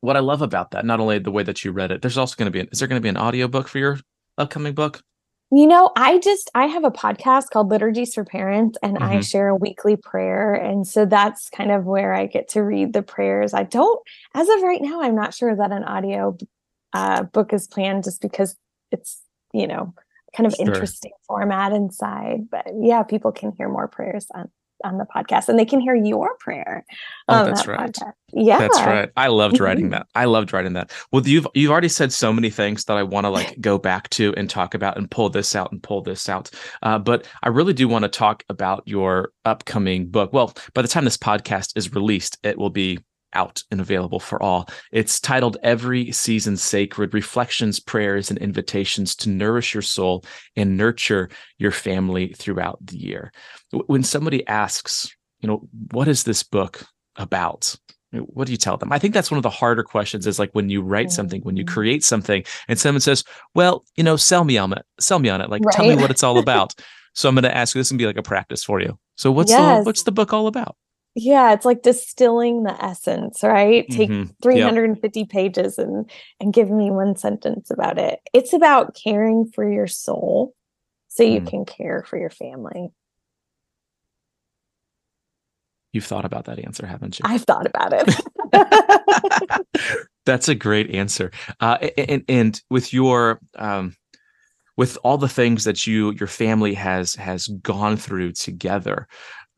what 0.00 0.16
I 0.16 0.20
love 0.20 0.42
about 0.42 0.72
that, 0.72 0.84
not 0.84 0.98
only 0.98 1.18
the 1.18 1.30
way 1.30 1.42
that 1.42 1.64
you 1.64 1.72
read 1.72 1.92
it, 1.92 2.02
there's 2.02 2.18
also 2.18 2.34
going 2.36 2.46
to 2.46 2.50
be, 2.50 2.60
an, 2.60 2.68
is 2.72 2.78
there 2.78 2.88
going 2.88 3.00
to 3.00 3.02
be 3.02 3.08
an 3.08 3.16
audio 3.16 3.46
book 3.46 3.68
for 3.68 3.78
your 3.78 3.98
upcoming 4.38 4.74
book? 4.74 5.02
You 5.54 5.66
know, 5.66 5.90
I 5.96 6.18
just 6.18 6.50
I 6.54 6.64
have 6.64 6.82
a 6.82 6.90
podcast 6.90 7.50
called 7.50 7.68
Liturgies 7.68 8.14
for 8.14 8.24
Parents 8.24 8.78
and 8.82 8.96
mm-hmm. 8.96 9.04
I 9.04 9.20
share 9.20 9.48
a 9.48 9.54
weekly 9.56 9.96
prayer 9.96 10.54
and 10.54 10.88
so 10.88 11.04
that's 11.04 11.50
kind 11.50 11.70
of 11.70 11.84
where 11.84 12.14
I 12.14 12.24
get 12.24 12.48
to 12.50 12.62
read 12.62 12.94
the 12.94 13.02
prayers. 13.02 13.52
I 13.52 13.64
don't 13.64 14.00
as 14.34 14.48
of 14.48 14.62
right 14.62 14.80
now 14.80 15.02
I'm 15.02 15.14
not 15.14 15.34
sure 15.34 15.54
that 15.54 15.70
an 15.70 15.84
audio 15.84 16.38
uh, 16.94 17.24
book 17.24 17.52
is 17.52 17.66
planned 17.66 18.04
just 18.04 18.22
because 18.22 18.56
it's, 18.90 19.20
you 19.52 19.66
know, 19.66 19.92
kind 20.34 20.46
of 20.46 20.54
sure. 20.54 20.66
interesting 20.66 21.12
format 21.26 21.72
inside, 21.72 22.48
but 22.50 22.68
yeah, 22.80 23.02
people 23.02 23.30
can 23.30 23.52
hear 23.52 23.68
more 23.68 23.88
prayers 23.88 24.28
on 24.34 24.50
on 24.84 24.98
the 24.98 25.04
podcast 25.04 25.48
and 25.48 25.58
they 25.58 25.64
can 25.64 25.80
hear 25.80 25.94
your 25.94 26.36
prayer. 26.38 26.84
Oh, 27.28 27.44
that's 27.44 27.62
that 27.62 27.68
right. 27.68 27.92
Podcast. 27.92 28.12
Yeah. 28.32 28.58
That's 28.58 28.78
right. 28.80 29.10
I 29.16 29.28
loved 29.28 29.60
writing 29.60 29.84
mm-hmm. 29.86 29.92
that. 29.92 30.06
I 30.14 30.24
loved 30.24 30.52
writing 30.52 30.72
that. 30.74 30.90
Well, 31.12 31.26
you've 31.26 31.46
you've 31.54 31.70
already 31.70 31.88
said 31.88 32.12
so 32.12 32.32
many 32.32 32.50
things 32.50 32.84
that 32.86 32.96
I 32.96 33.02
want 33.02 33.24
to 33.24 33.30
like 33.30 33.56
go 33.60 33.78
back 33.78 34.08
to 34.10 34.34
and 34.36 34.48
talk 34.48 34.74
about 34.74 34.96
and 34.96 35.10
pull 35.10 35.28
this 35.28 35.54
out 35.54 35.72
and 35.72 35.82
pull 35.82 36.02
this 36.02 36.28
out. 36.28 36.50
Uh, 36.82 36.98
but 36.98 37.26
I 37.42 37.48
really 37.48 37.72
do 37.74 37.88
want 37.88 38.04
to 38.04 38.08
talk 38.08 38.44
about 38.48 38.82
your 38.86 39.32
upcoming 39.44 40.08
book. 40.08 40.32
Well, 40.32 40.54
by 40.74 40.82
the 40.82 40.88
time 40.88 41.04
this 41.04 41.16
podcast 41.16 41.76
is 41.76 41.92
released, 41.92 42.38
it 42.42 42.58
will 42.58 42.70
be 42.70 42.98
out 43.34 43.62
and 43.70 43.80
available 43.80 44.20
for 44.20 44.42
all. 44.42 44.68
It's 44.90 45.20
titled 45.20 45.56
Every 45.62 46.12
Season 46.12 46.56
Sacred 46.56 47.14
Reflections, 47.14 47.80
Prayers, 47.80 48.30
and 48.30 48.38
Invitations 48.38 49.14
to 49.16 49.30
Nourish 49.30 49.74
Your 49.74 49.82
Soul 49.82 50.24
and 50.56 50.76
Nurture 50.76 51.30
Your 51.58 51.72
Family 51.72 52.34
Throughout 52.36 52.78
the 52.84 52.98
Year. 52.98 53.32
When 53.86 54.02
somebody 54.02 54.46
asks, 54.46 55.14
you 55.40 55.48
know, 55.48 55.68
what 55.92 56.08
is 56.08 56.24
this 56.24 56.42
book 56.42 56.84
about? 57.16 57.76
What 58.12 58.46
do 58.46 58.52
you 58.52 58.58
tell 58.58 58.76
them? 58.76 58.92
I 58.92 58.98
think 58.98 59.14
that's 59.14 59.30
one 59.30 59.38
of 59.38 59.42
the 59.42 59.50
harder 59.50 59.82
questions 59.82 60.26
is 60.26 60.38
like 60.38 60.50
when 60.52 60.68
you 60.68 60.82
write 60.82 61.10
something, 61.10 61.40
when 61.42 61.56
you 61.56 61.64
mm-hmm. 61.64 61.72
create 61.72 62.04
something, 62.04 62.44
and 62.68 62.78
someone 62.78 63.00
says, 63.00 63.24
Well, 63.54 63.84
you 63.96 64.04
know, 64.04 64.16
sell 64.16 64.44
me 64.44 64.58
on 64.58 64.72
it, 64.74 64.84
sell 65.00 65.18
me 65.18 65.30
on 65.30 65.40
it. 65.40 65.48
Like, 65.48 65.64
right. 65.64 65.74
tell 65.74 65.86
me 65.86 65.96
what 65.96 66.10
it's 66.10 66.22
all 66.22 66.38
about. 66.38 66.74
so 67.14 67.28
I'm 67.28 67.34
going 67.34 67.44
to 67.44 67.56
ask 67.56 67.74
you 67.74 67.80
this 67.80 67.90
and 67.90 67.98
be 67.98 68.06
like 68.06 68.18
a 68.18 68.22
practice 68.22 68.62
for 68.62 68.80
you. 68.80 68.98
So 69.16 69.32
what's 69.32 69.50
yes. 69.50 69.78
the 69.80 69.84
what's 69.84 70.02
the 70.02 70.12
book 70.12 70.32
all 70.32 70.46
about? 70.46 70.76
Yeah 71.14 71.52
it's 71.52 71.66
like 71.66 71.82
distilling 71.82 72.62
the 72.62 72.84
essence 72.84 73.42
right 73.42 73.86
take 73.90 74.08
mm-hmm. 74.08 74.30
350 74.42 75.20
yep. 75.20 75.28
pages 75.28 75.78
and 75.78 76.10
and 76.40 76.52
give 76.54 76.70
me 76.70 76.90
one 76.90 77.16
sentence 77.16 77.70
about 77.70 77.98
it 77.98 78.20
it's 78.32 78.52
about 78.52 78.94
caring 78.94 79.46
for 79.46 79.68
your 79.68 79.86
soul 79.86 80.54
so 81.08 81.22
you 81.22 81.40
mm. 81.40 81.46
can 81.46 81.64
care 81.64 82.04
for 82.08 82.18
your 82.18 82.30
family 82.30 82.88
you've 85.92 86.06
thought 86.06 86.24
about 86.24 86.46
that 86.46 86.58
answer 86.58 86.86
haven't 86.86 87.18
you 87.18 87.24
i've 87.26 87.44
thought 87.44 87.66
about 87.66 87.92
it 87.94 89.66
that's 90.24 90.48
a 90.48 90.54
great 90.54 90.90
answer 90.90 91.30
uh, 91.60 91.76
and, 91.98 92.24
and 92.28 92.62
with 92.70 92.92
your 92.92 93.40
um, 93.56 93.94
with 94.76 94.96
all 95.04 95.18
the 95.18 95.28
things 95.28 95.64
that 95.64 95.86
you 95.86 96.12
your 96.12 96.26
family 96.26 96.72
has 96.74 97.14
has 97.16 97.48
gone 97.48 97.96
through 97.96 98.32
together 98.32 99.06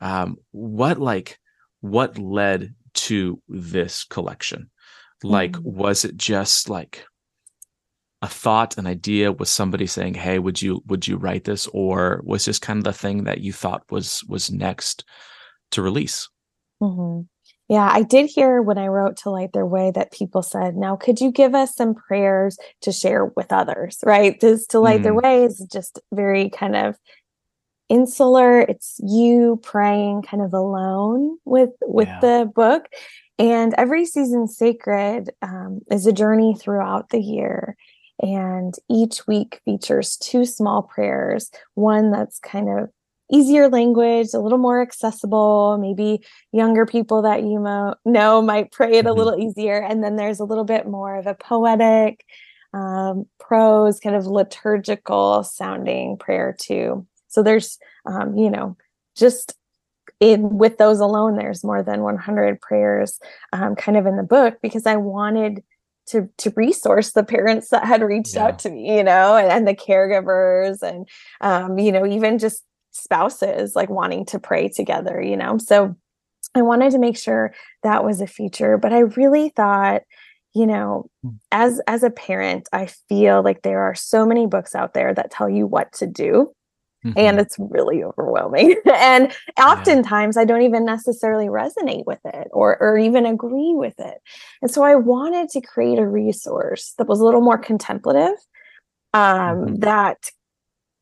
um, 0.01 0.37
what 0.51 0.99
like 0.99 1.39
what 1.85 2.19
led 2.19 2.75
to 2.95 3.43
this 3.47 4.05
collection 4.05 4.71
like 5.23 5.53
mm-hmm. 5.53 5.77
was 5.77 6.07
it 6.07 6.17
just 6.17 6.71
like 6.71 7.05
a 8.23 8.27
thought 8.27 8.79
an 8.79 8.87
idea 8.87 9.31
was 9.31 9.51
somebody 9.51 9.87
saying 9.87 10.15
hey 10.15 10.39
would 10.39 10.63
you 10.63 10.83
would 10.87 11.07
you 11.07 11.19
write 11.19 11.45
this 11.45 11.69
or 11.75 12.23
was 12.25 12.47
this 12.47 12.59
kind 12.59 12.79
of 12.79 12.85
the 12.85 12.93
thing 12.95 13.25
that 13.25 13.43
you 13.43 13.53
thought 13.53 13.83
was 13.91 14.25
was 14.31 14.51
next 14.51 15.05
to 15.73 15.83
release 15.83 16.27
mm-hmm. 16.83 17.21
yeah 17.69 17.91
i 17.93 18.01
did 18.01 18.31
hear 18.31 18.63
when 18.63 18.79
i 18.79 18.87
wrote 18.87 19.19
to 19.19 19.29
light 19.29 19.53
their 19.53 19.67
way 19.67 19.91
that 19.91 20.11
people 20.11 20.43
said 20.43 20.77
now 20.77 20.97
could 20.97 21.21
you 21.21 21.31
give 21.31 21.55
us 21.55 21.75
some 21.75 21.95
prayers 21.95 22.57
to 22.81 22.93
share 22.93 23.27
with 23.37 23.53
others 23.53 23.99
right 24.07 24.41
this 24.41 24.67
to 24.67 24.81
light 24.81 24.95
mm-hmm. 24.95 25.03
their 25.03 25.15
way 25.15 25.45
is 25.45 25.67
just 25.71 26.01
very 26.15 26.49
kind 26.49 26.77
of 26.77 26.97
insular 27.89 28.61
it's 28.61 28.99
you 29.03 29.61
praying 29.63 30.23
kind 30.23 30.43
of 30.43 30.53
alone 30.53 31.39
with 31.45 31.71
with 31.83 32.09
yeah. 32.09 32.21
the 32.21 32.51
book. 32.55 32.87
And 33.39 33.75
every 33.77 34.07
season 34.07 34.47
sacred 34.47 35.31
um, 35.43 35.81
is 35.91 36.07
a 36.07 36.13
journey 36.13 36.55
throughout 36.55 37.11
the 37.11 37.21
year. 37.21 37.77
And 38.21 38.75
each 38.89 39.27
week 39.27 39.61
features 39.65 40.17
two 40.17 40.45
small 40.45 40.83
prayers 40.83 41.51
one 41.75 42.13
that's 42.13 42.39
kind 42.39 42.69
of 42.69 42.91
easier 43.33 43.69
language 43.69 44.29
a 44.35 44.39
little 44.39 44.59
more 44.59 44.81
accessible. 44.81 45.79
Maybe 45.81 46.25
younger 46.53 46.87
people 46.87 47.23
that 47.23 47.43
you 47.43 47.59
mo- 47.59 47.97
know 48.05 48.41
might 48.41 48.71
pray 48.71 48.93
it 48.93 49.07
a 49.07 49.09
mm-hmm. 49.09 49.19
little 49.19 49.39
easier. 49.39 49.83
And 49.83 50.03
then 50.03 50.17
there's 50.17 50.41
a 50.41 50.45
little 50.45 50.65
bit 50.65 50.87
more 50.87 51.17
of 51.17 51.27
a 51.27 51.35
poetic 51.35 52.25
um, 52.73 53.27
prose 53.41 54.01
kind 54.01 54.17
of 54.17 54.27
liturgical 54.27 55.43
sounding 55.45 56.17
prayer 56.17 56.57
too 56.59 57.07
so 57.35 57.43
there's, 57.43 57.79
um, 58.07 58.39
you 58.39 58.49
know, 58.49 58.77
just 59.17 59.57
in 60.21 60.57
with 60.57 60.79
those 60.79 61.01
alone, 61.01 61.37
there's 61.37 61.65
more 61.65 61.83
than 61.83 62.03
100 62.03 62.61
prayers 62.61 63.19
um, 63.53 63.75
kind 63.75 63.99
of 63.99 64.07
in 64.07 64.17
the 64.17 64.23
book 64.23 64.59
because 64.63 64.87
I 64.87 64.95
wanted 64.97 65.65
to 66.07 66.29
to 66.39 66.53
resource 66.55 67.11
the 67.11 67.25
parents 67.25 67.71
that 67.71 67.85
had 67.85 68.03
reached 68.03 68.35
yeah. 68.35 68.45
out 68.45 68.61
to 68.61 68.71
me, 68.71 68.97
you 68.97 69.03
know, 69.03 69.37
and, 69.37 69.51
and 69.51 69.67
the 69.67 69.75
caregivers 69.75 70.81
and 70.81 71.09
um, 71.41 71.77
you 71.79 71.91
know, 71.91 72.07
even 72.07 72.39
just 72.39 72.63
spouses 72.93 73.75
like 73.75 73.91
wanting 73.91 74.25
to 74.27 74.39
pray 74.39 74.69
together, 74.69 75.21
you 75.21 75.37
know. 75.37 75.59
So 75.59 75.97
I 76.55 76.63
wanted 76.63 76.93
to 76.93 76.99
make 76.99 77.17
sure 77.17 77.53
that 77.83 78.05
was 78.05 78.21
a 78.21 78.29
feature, 78.29 78.79
but 78.79 78.93
I 78.93 79.01
really 79.01 79.49
thought 79.49 80.03
you 80.55 80.69
know 80.69 81.11
hmm. 81.23 81.31
as 81.51 81.81
as 81.89 82.05
a 82.05 82.11
parent 82.11 82.69
i 82.73 82.87
feel 83.09 83.43
like 83.43 83.63
there 83.63 83.81
are 83.81 83.95
so 83.97 84.25
many 84.25 84.47
books 84.47 84.73
out 84.73 84.95
there 84.95 85.13
that 85.13 85.33
tell 85.33 85.51
you 85.51 85.67
what 85.67 85.93
to 85.93 86.07
do 86.07 86.55
Mm-hmm. 87.05 87.19
And 87.19 87.39
it's 87.39 87.57
really 87.59 88.03
overwhelming. 88.03 88.77
and 88.95 89.33
oftentimes 89.61 90.37
yeah. 90.37 90.43
I 90.43 90.45
don't 90.45 90.63
even 90.63 90.85
necessarily 90.85 91.49
resonate 91.49 92.07
with 92.07 92.21
it 92.25 92.49
or, 92.51 92.81
or 92.81 92.97
even 92.99 93.27
agree 93.27 93.75
with 93.75 93.99
it. 93.99 94.19
And 94.63 94.71
so 94.71 94.83
I 94.83 94.95
wanted 94.95 95.51
to 95.51 95.61
create 95.61 95.99
a 95.99 96.07
resource 96.07 96.95
that 96.99 97.09
was 97.09 97.21
a 97.21 97.25
little 97.25 97.43
more 97.43 97.59
contemplative, 97.59 98.37
um, 99.13 99.23
mm-hmm. 99.23 99.75
that 99.77 100.31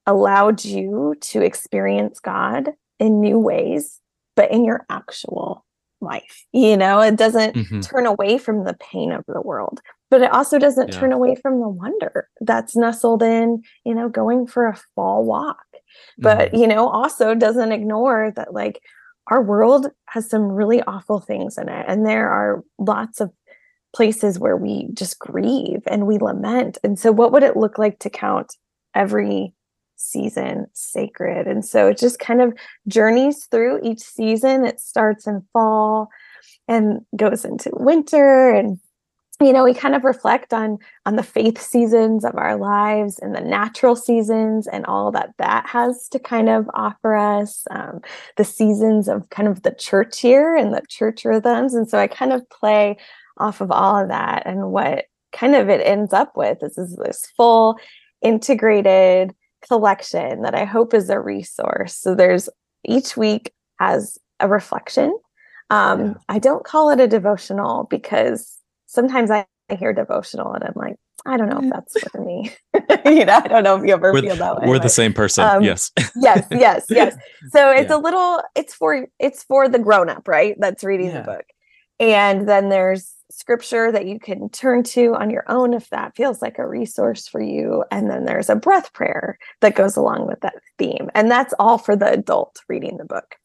allowed 0.07 0.65
you 0.65 1.15
to 1.21 1.43
experience 1.43 2.19
God 2.19 2.71
in 2.99 3.21
new 3.21 3.39
ways, 3.39 4.01
but 4.35 4.51
in 4.51 4.65
your 4.65 4.85
actual 4.91 5.65
life. 6.01 6.45
You 6.53 6.77
know, 6.77 7.01
it 7.01 7.17
doesn't 7.17 7.55
mm-hmm. 7.55 7.81
turn 7.81 8.07
away 8.07 8.39
from 8.39 8.65
the 8.65 8.75
pain 8.75 9.13
of 9.13 9.25
the 9.29 9.41
world, 9.41 9.81
but 10.11 10.21
it 10.21 10.33
also 10.33 10.59
doesn't 10.59 10.93
yeah. 10.93 10.99
turn 10.99 11.13
away 11.13 11.37
from 11.37 11.61
the 11.61 11.69
wonder 11.69 12.29
that's 12.41 12.77
nestled 12.77 13.23
in, 13.23 13.63
you 13.85 13.95
know, 13.95 14.09
going 14.09 14.47
for 14.47 14.67
a 14.67 14.77
fall 14.95 15.25
walk 15.25 15.63
but 16.19 16.49
mm-hmm. 16.49 16.57
you 16.57 16.67
know 16.67 16.89
also 16.89 17.35
doesn't 17.35 17.73
ignore 17.73 18.33
that 18.37 18.53
like 18.53 18.81
our 19.29 19.43
world 19.43 19.89
has 20.07 20.29
some 20.29 20.43
really 20.43 20.83
awful 20.83 21.21
things 21.21 21.57
in 21.57 21.69
it 21.69 21.85
and 21.89 22.05
there 22.07 22.29
are 22.29 22.63
lots 22.79 23.21
of 23.21 23.31
places 23.93 24.39
where 24.39 24.57
we 24.57 24.89
just 24.95 25.19
grieve 25.19 25.83
and 25.87 26.07
we 26.07 26.19
lament. 26.19 26.79
And 26.83 26.99
so 26.99 27.13
what 27.13 27.33
would 27.33 27.43
it 27.43 27.57
look 27.57 27.79
like 27.79 27.99
to 28.01 28.11
count 28.11 28.57
every 28.95 29.55
season 29.97 30.67
sacred? 30.73 31.47
And 31.47 31.65
so 31.65 31.89
it 31.89 31.99
just 31.99 32.19
kind 32.19 32.41
of 32.41 32.55
journeys 32.89 33.47
through 33.47 33.81
each 33.83 34.01
season. 34.01 34.65
It 34.65 34.81
starts 34.81 35.27
in 35.27 35.45
fall 35.53 36.09
and 36.69 37.05
goes 37.17 37.45
into 37.45 37.71
winter 37.75 38.51
and 38.51 38.79
you 39.43 39.53
know 39.53 39.65
we 39.65 39.75
kind 39.75 39.95
of 39.95 40.05
reflect 40.05 40.53
on 40.53 40.79
on 41.07 41.17
the 41.17 41.23
faith 41.23 41.61
seasons 41.61 42.25
of 42.25 42.35
our 42.37 42.57
lives 42.57 43.19
and 43.19 43.35
the 43.35 43.41
natural 43.41 43.97
seasons 43.97 44.67
and 44.67 44.87
all 44.87 45.11
that 45.11 45.31
that 45.39 45.67
has 45.67 46.09
to 46.09 46.19
kind 46.19 46.49
of 46.49 46.69
offer 46.75 47.15
us 47.15 47.67
um, 47.71 48.01
the 48.37 48.45
seasons 48.45 49.09
of 49.09 49.29
kind 49.31 49.49
of 49.49 49.63
the 49.63 49.73
church 49.73 50.25
year 50.25 50.57
and 50.57 50.73
the 50.73 50.83
church 50.89 51.25
rhythms. 51.25 51.75
And 51.75 51.89
so 51.89 51.99
i 51.99 52.07
kind 52.07 52.33
of 52.33 52.49
play 52.51 52.97
off 53.39 53.61
of 53.61 53.71
all 53.71 53.97
of 53.97 54.09
that. 54.09 54.43
And 54.47 54.73
what 54.73 55.07
kind 55.33 55.55
of 55.55 55.69
it 55.69 55.81
ends 55.81 56.13
up 56.13 56.37
with 56.37 56.63
is, 56.63 56.77
is 56.79 56.97
this 56.97 57.27
full 57.37 57.79
integrated 58.21 59.35
collection 59.67 60.43
that 60.43 60.55
i 60.55 60.65
hope 60.65 60.95
is 60.95 61.11
a 61.11 61.21
resource. 61.21 61.95
So 61.95 62.15
there's 62.15 62.49
each 62.85 63.17
week 63.17 63.53
has 63.79 64.19
a 64.41 64.49
reflection. 64.49 65.17
Um, 65.71 66.01
yeah. 66.01 66.15
i 66.29 66.39
don't 66.39 66.65
call 66.65 66.91
it 66.91 67.01
a 67.01 67.09
devotional 67.09 67.87
because 67.89 68.62
sometimes 68.93 69.31
I, 69.31 69.47
I 69.71 69.75
hear 69.75 69.93
devotional 69.93 70.53
and 70.53 70.63
I'm 70.63 70.75
like, 70.77 70.97
I 71.25 71.37
don't 71.37 71.49
know 71.49 71.61
if 71.61 71.71
that's 71.71 72.01
for 72.11 72.21
me. 72.23 72.53
you 73.07 73.25
know, 73.25 73.41
I 73.45 73.49
don't 73.49 73.63
know 73.63 73.77
if 73.77 73.87
you 73.87 73.93
ever 73.93 74.13
we're, 74.13 74.23
feel 74.23 74.37
that 74.37 74.61
way. 74.61 74.69
We're 74.69 74.79
the 74.79 74.89
same 74.89 75.13
person. 75.13 75.45
Um, 75.45 75.63
yes. 75.63 75.91
yes, 76.17 76.47
yes, 76.51 76.87
yes. 76.91 77.17
So 77.51 77.71
it's 77.77 77.91
yeah. 77.91 77.97
a 77.97 77.99
little 77.99 78.43
it's 78.55 78.75
for 78.75 79.07
it's 79.19 79.45
for 79.45 79.69
the 79.69 79.79
grown 79.79 80.09
up, 80.09 80.29
right? 80.29 80.57
That's 80.59 80.85
reading 80.85 81.07
yeah. 81.07 81.21
the 81.21 81.27
book. 81.27 81.45
And 82.01 82.49
then 82.49 82.69
there's 82.69 83.15
scripture 83.31 83.91
that 83.93 84.07
you 84.07 84.19
can 84.19 84.51
turn 84.51 84.83
to 84.83 85.15
on 85.15 85.31
your 85.31 85.45
own 85.49 85.73
if 85.73 85.89
that 85.91 86.17
feels 86.17 86.43
like 86.43 86.59
a 86.59 86.67
resource 86.67 87.29
for 87.29 87.41
you. 87.41 87.85
And 87.91 88.11
then 88.11 88.25
there's 88.25 88.51
a 88.51 88.57
breath 88.57 88.93
prayer 88.93 89.39
that 89.61 89.77
goes 89.77 89.97
along 89.97 90.27
with 90.27 90.41
that 90.41 90.57
theme. 90.79 91.09
And 91.15 91.31
that's 91.31 91.55
all 91.59 91.79
for 91.79 91.97
the 91.97 92.11
adult 92.13 92.61
reading 92.69 92.99
the 92.99 93.05
book. 93.05 93.37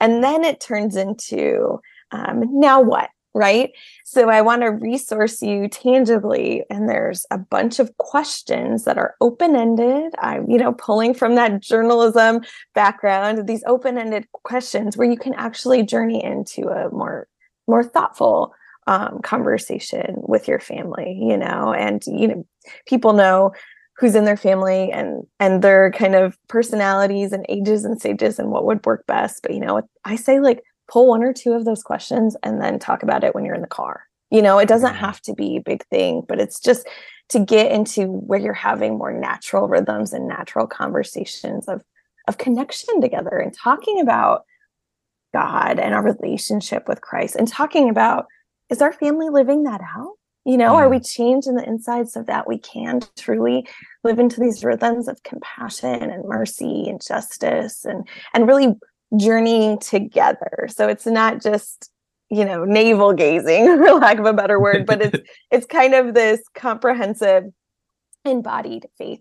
And 0.00 0.22
then 0.22 0.44
it 0.44 0.60
turns 0.60 0.96
into 0.96 1.80
um, 2.12 2.44
now 2.50 2.80
what? 2.80 3.08
Right? 3.34 3.70
So 4.04 4.28
I 4.28 4.42
want 4.42 4.62
to 4.62 4.68
resource 4.68 5.40
you 5.40 5.68
tangibly. 5.68 6.64
And 6.68 6.88
there's 6.88 7.24
a 7.30 7.38
bunch 7.38 7.78
of 7.78 7.96
questions 7.96 8.84
that 8.84 8.98
are 8.98 9.14
open 9.20 9.56
ended. 9.56 10.14
I'm, 10.18 10.50
you 10.50 10.58
know, 10.58 10.72
pulling 10.72 11.14
from 11.14 11.34
that 11.36 11.60
journalism 11.60 12.42
background, 12.74 13.46
these 13.46 13.64
open 13.66 13.96
ended 13.96 14.26
questions 14.32 14.96
where 14.96 15.10
you 15.10 15.16
can 15.16 15.34
actually 15.34 15.82
journey 15.82 16.22
into 16.22 16.68
a 16.68 16.90
more, 16.90 17.26
more 17.66 17.84
thoughtful 17.84 18.54
um, 18.86 19.20
conversation 19.22 20.16
with 20.16 20.48
your 20.48 20.60
family, 20.60 21.18
you 21.22 21.36
know, 21.36 21.72
and, 21.72 22.02
you 22.06 22.28
know, 22.28 22.46
people 22.86 23.12
know 23.12 23.52
who's 23.98 24.14
in 24.14 24.24
their 24.24 24.36
family 24.36 24.90
and 24.90 25.24
and 25.38 25.62
their 25.62 25.92
kind 25.92 26.14
of 26.14 26.36
personalities 26.48 27.32
and 27.32 27.46
ages 27.48 27.84
and 27.84 28.00
stages 28.00 28.38
and 28.38 28.50
what 28.50 28.64
would 28.64 28.84
work 28.86 29.06
best 29.06 29.42
but 29.42 29.52
you 29.52 29.60
know 29.60 29.80
i 30.04 30.16
say 30.16 30.40
like 30.40 30.62
pull 30.88 31.08
one 31.08 31.22
or 31.22 31.32
two 31.32 31.52
of 31.52 31.64
those 31.64 31.82
questions 31.82 32.36
and 32.42 32.60
then 32.60 32.78
talk 32.78 33.02
about 33.02 33.24
it 33.24 33.34
when 33.34 33.44
you're 33.44 33.54
in 33.54 33.62
the 33.62 33.66
car. 33.66 34.04
You 34.30 34.42
know, 34.42 34.58
it 34.58 34.68
doesn't 34.68 34.90
mm-hmm. 34.90 35.04
have 35.04 35.20
to 35.22 35.34
be 35.34 35.56
a 35.56 35.62
big 35.62 35.84
thing, 35.86 36.22
but 36.26 36.40
it's 36.40 36.60
just 36.60 36.86
to 37.28 37.40
get 37.40 37.72
into 37.72 38.06
where 38.06 38.40
you're 38.40 38.52
having 38.52 38.98
more 38.98 39.12
natural 39.12 39.68
rhythms 39.68 40.12
and 40.12 40.28
natural 40.28 40.66
conversations 40.66 41.68
of 41.68 41.82
of 42.28 42.38
connection 42.38 43.00
together 43.00 43.36
and 43.36 43.52
talking 43.52 44.00
about 44.00 44.44
God 45.32 45.80
and 45.80 45.92
our 45.92 46.02
relationship 46.02 46.86
with 46.86 47.00
Christ 47.00 47.34
and 47.34 47.48
talking 47.48 47.90
about 47.90 48.26
is 48.68 48.80
our 48.80 48.92
family 48.92 49.28
living 49.28 49.64
that 49.64 49.80
out? 49.80 50.12
You 50.44 50.56
know, 50.56 50.74
are 50.74 50.88
we 50.88 50.96
mm-hmm. 50.96 51.04
changed 51.04 51.46
in 51.46 51.54
the 51.54 51.66
inside 51.66 52.08
so 52.08 52.22
that 52.24 52.48
we 52.48 52.58
can 52.58 53.00
truly 53.16 53.68
live 54.02 54.18
into 54.18 54.40
these 54.40 54.64
rhythms 54.64 55.06
of 55.06 55.22
compassion 55.22 56.10
and 56.10 56.24
mercy 56.24 56.88
and 56.88 57.00
justice 57.00 57.84
and 57.84 58.08
and 58.34 58.48
really 58.48 58.74
journeying 59.16 59.78
together. 59.78 60.68
So 60.68 60.88
it's 60.88 61.06
not 61.06 61.42
just 61.42 61.90
you 62.32 62.46
know 62.46 62.64
navel 62.64 63.12
gazing 63.12 63.66
for 63.76 63.92
lack 63.92 64.18
of 64.18 64.24
a 64.24 64.32
better 64.32 64.58
word 64.58 64.86
but 64.86 65.02
it's 65.02 65.18
it's 65.50 65.66
kind 65.66 65.94
of 65.94 66.14
this 66.14 66.40
comprehensive 66.54 67.44
embodied 68.24 68.86
faith 68.96 69.20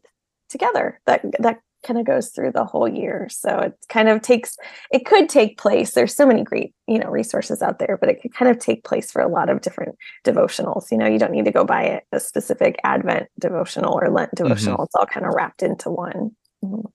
together 0.49 0.99
that 1.05 1.21
that 1.39 1.59
kind 1.85 1.99
of 1.99 2.05
goes 2.05 2.29
through 2.29 2.51
the 2.51 2.63
whole 2.63 2.87
year 2.87 3.27
so 3.29 3.57
it 3.57 3.73
kind 3.89 4.07
of 4.07 4.21
takes 4.21 4.55
it 4.91 5.05
could 5.05 5.27
take 5.27 5.57
place 5.57 5.91
there's 5.91 6.15
so 6.15 6.27
many 6.27 6.43
great 6.43 6.73
you 6.87 6.99
know 6.99 7.09
resources 7.09 7.61
out 7.61 7.79
there 7.79 7.97
but 7.99 8.09
it 8.09 8.21
could 8.21 8.33
kind 8.33 8.49
of 8.51 8.59
take 8.59 8.83
place 8.83 9.11
for 9.11 9.21
a 9.21 9.27
lot 9.27 9.49
of 9.49 9.61
different 9.61 9.95
devotionals 10.23 10.91
you 10.91 10.97
know 10.97 11.07
you 11.07 11.17
don't 11.17 11.31
need 11.31 11.45
to 11.45 11.51
go 11.51 11.65
buy 11.65 12.01
a 12.11 12.19
specific 12.19 12.79
advent 12.83 13.27
devotional 13.39 13.99
or 13.99 14.09
lent 14.09 14.29
mm-hmm. 14.29 14.43
devotional 14.43 14.75
mm-hmm. 14.75 14.83
it's 14.83 14.95
all 14.95 15.07
kind 15.07 15.25
of 15.25 15.33
wrapped 15.33 15.63
into 15.63 15.89
one 15.89 16.31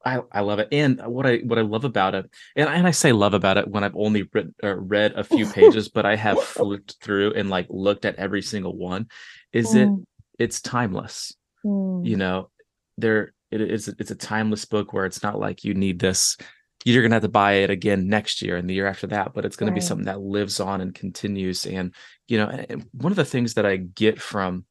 I, 0.04 0.20
I 0.30 0.40
love 0.40 0.60
it, 0.60 0.68
and 0.70 1.00
what 1.06 1.26
I 1.26 1.38
what 1.38 1.58
I 1.58 1.62
love 1.62 1.84
about 1.84 2.14
it, 2.14 2.30
and, 2.54 2.68
and 2.68 2.86
I 2.86 2.92
say 2.92 3.12
love 3.12 3.34
about 3.34 3.56
it 3.56 3.66
when 3.66 3.82
I've 3.82 3.96
only 3.96 4.28
read, 4.32 4.54
uh, 4.62 4.76
read 4.76 5.12
a 5.12 5.24
few 5.24 5.46
pages, 5.52 5.88
but 5.88 6.06
I 6.06 6.14
have 6.14 6.40
flipped 6.40 6.96
through 7.02 7.34
and 7.34 7.50
like 7.50 7.66
looked 7.68 8.04
at 8.04 8.16
every 8.16 8.42
single 8.42 8.76
one. 8.76 9.08
Is 9.52 9.74
mm. 9.74 9.98
it? 9.98 10.06
It's 10.38 10.60
timeless. 10.60 11.34
Mm. 11.64 12.06
You 12.06 12.16
know, 12.16 12.50
there 12.96 13.32
it 13.50 13.60
is. 13.60 13.88
It's 13.88 14.12
a 14.12 14.16
timeless 14.16 14.64
book 14.64 14.92
where 14.92 15.06
it's 15.06 15.22
not 15.22 15.38
like 15.38 15.64
you 15.64 15.74
need 15.74 15.98
this. 15.98 16.36
You're 16.84 17.02
gonna 17.02 17.16
have 17.16 17.22
to 17.22 17.28
buy 17.28 17.54
it 17.54 17.70
again 17.70 18.08
next 18.08 18.42
year 18.42 18.56
and 18.56 18.70
the 18.70 18.74
year 18.74 18.86
after 18.86 19.08
that, 19.08 19.34
but 19.34 19.44
it's 19.44 19.56
gonna 19.56 19.72
right. 19.72 19.80
be 19.80 19.86
something 19.86 20.06
that 20.06 20.20
lives 20.20 20.60
on 20.60 20.80
and 20.80 20.94
continues. 20.94 21.66
And 21.66 21.92
you 22.28 22.38
know, 22.38 22.46
and 22.46 22.86
one 22.92 23.12
of 23.12 23.16
the 23.16 23.24
things 23.24 23.54
that 23.54 23.66
I 23.66 23.76
get 23.76 24.20
from 24.20 24.64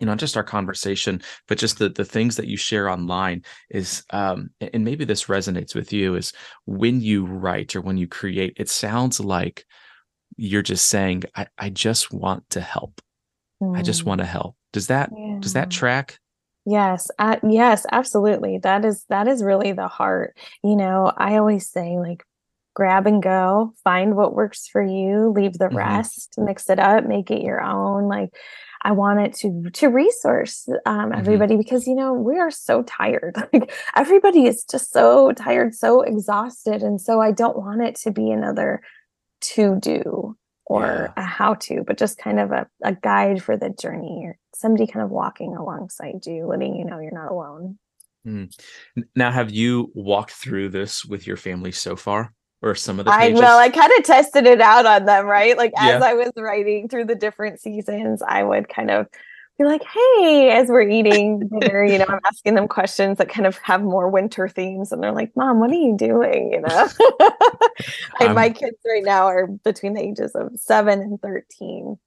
you 0.00 0.06
know, 0.06 0.12
not 0.12 0.18
just 0.18 0.36
our 0.36 0.42
conversation, 0.42 1.22
but 1.46 1.58
just 1.58 1.78
the 1.78 1.90
the 1.90 2.04
things 2.04 2.36
that 2.36 2.48
you 2.48 2.56
share 2.56 2.88
online 2.88 3.42
is, 3.68 4.02
um, 4.10 4.50
and 4.60 4.84
maybe 4.84 5.04
this 5.04 5.24
resonates 5.24 5.74
with 5.74 5.92
you 5.92 6.16
is 6.16 6.32
when 6.64 7.00
you 7.00 7.26
write 7.26 7.76
or 7.76 7.82
when 7.82 7.98
you 7.98 8.08
create, 8.08 8.54
it 8.56 8.68
sounds 8.68 9.20
like 9.20 9.64
you're 10.36 10.62
just 10.62 10.86
saying, 10.86 11.24
I, 11.36 11.46
I 11.58 11.68
just 11.68 12.12
want 12.12 12.48
to 12.50 12.60
help. 12.60 13.00
Mm. 13.62 13.76
I 13.76 13.82
just 13.82 14.04
want 14.04 14.20
to 14.20 14.26
help. 14.26 14.56
Does 14.72 14.86
that 14.86 15.10
yeah. 15.16 15.36
does 15.40 15.52
that 15.52 15.70
track? 15.70 16.18
Yes, 16.66 17.10
uh, 17.18 17.36
yes, 17.46 17.84
absolutely. 17.92 18.58
That 18.58 18.84
is 18.84 19.04
that 19.08 19.28
is 19.28 19.42
really 19.42 19.72
the 19.72 19.88
heart. 19.88 20.36
You 20.62 20.76
know, 20.76 21.12
I 21.16 21.36
always 21.36 21.68
say 21.68 21.98
like 21.98 22.24
grab 22.74 23.06
and 23.06 23.22
go, 23.22 23.74
find 23.82 24.16
what 24.16 24.34
works 24.34 24.68
for 24.68 24.82
you, 24.82 25.32
leave 25.34 25.54
the 25.54 25.66
mm-hmm. 25.66 25.76
rest, 25.76 26.34
mix 26.38 26.70
it 26.70 26.78
up, 26.78 27.04
make 27.04 27.30
it 27.30 27.42
your 27.42 27.60
own. 27.60 28.08
Like 28.08 28.30
I 28.82 28.92
want 28.92 29.20
it 29.20 29.34
to 29.36 29.70
to 29.70 29.88
resource 29.88 30.68
um, 30.86 31.10
mm-hmm. 31.10 31.18
everybody 31.18 31.54
mm-hmm. 31.54 31.62
because 31.62 31.86
you 31.86 31.94
know 31.94 32.12
we 32.12 32.38
are 32.38 32.50
so 32.50 32.82
tired. 32.82 33.36
Like 33.52 33.72
everybody 33.96 34.46
is 34.46 34.64
just 34.64 34.92
so 34.92 35.32
tired, 35.32 35.74
so 35.74 36.02
exhausted, 36.02 36.82
and 36.82 37.00
so 37.00 37.20
I 37.20 37.32
don't 37.32 37.58
want 37.58 37.82
it 37.82 37.96
to 37.96 38.10
be 38.10 38.30
another 38.30 38.82
to 39.40 39.78
do 39.80 40.36
or 40.66 41.12
yeah. 41.16 41.22
a 41.22 41.26
how 41.26 41.54
to, 41.54 41.82
but 41.84 41.98
just 41.98 42.16
kind 42.16 42.38
of 42.38 42.52
a, 42.52 42.66
a 42.84 42.94
guide 42.94 43.42
for 43.42 43.56
the 43.56 43.70
journey 43.70 44.22
or 44.24 44.38
somebody 44.54 44.86
kind 44.86 45.04
of 45.04 45.10
walking 45.10 45.56
alongside 45.56 46.24
you, 46.26 46.46
letting 46.46 46.76
you 46.76 46.84
know 46.84 47.00
you're 47.00 47.10
not 47.10 47.32
alone. 47.32 47.76
Mm. 48.24 48.54
Now, 49.16 49.32
have 49.32 49.50
you 49.50 49.90
walked 49.94 50.32
through 50.32 50.68
this 50.68 51.04
with 51.04 51.26
your 51.26 51.36
family 51.36 51.72
so 51.72 51.96
far? 51.96 52.32
Or 52.62 52.74
some 52.74 52.98
of 52.98 53.06
the 53.06 53.12
pages? 53.12 53.40
I 53.40 53.42
well, 53.42 53.58
I 53.58 53.68
kind 53.68 53.92
of 53.98 54.04
tested 54.04 54.46
it 54.46 54.60
out 54.60 54.86
on 54.86 55.04
them, 55.04 55.26
right? 55.26 55.56
Like 55.56 55.72
as. 55.78 56.02
I 56.02 56.14
was 56.14 56.30
writing 56.36 56.88
through 56.88 57.06
the 57.06 57.14
different 57.14 57.60
seasons, 57.60 58.22
I 58.26 58.42
would 58.42 58.68
kind 58.68 58.90
of 58.90 59.06
be 59.58 59.64
like, 59.64 59.82
"Hey," 59.84 60.50
as 60.50 60.68
we're 60.68 60.88
eating 60.88 61.48
dinner, 61.48 61.84
you 61.84 61.98
know, 61.98 62.06
I'm 62.08 62.20
asking 62.26 62.54
them 62.54 62.68
questions 62.68 63.18
that 63.18 63.28
kind 63.28 63.46
of 63.46 63.58
have 63.58 63.82
more 63.82 64.08
winter 64.08 64.48
themes, 64.48 64.92
and 64.92 65.02
they're 65.02 65.12
like, 65.12 65.32
"Mom, 65.36 65.60
what 65.60 65.70
are 65.70 65.74
you 65.74 65.96
doing?" 65.96 66.52
You 66.52 66.60
know, 66.62 66.88
my 68.34 68.50
kids 68.50 68.78
right 68.86 69.04
now 69.04 69.26
are 69.26 69.46
between 69.46 69.94
the 69.94 70.02
ages 70.02 70.32
of 70.34 70.52
seven 70.56 71.00
and 71.00 71.20
thirteen. 71.20 71.98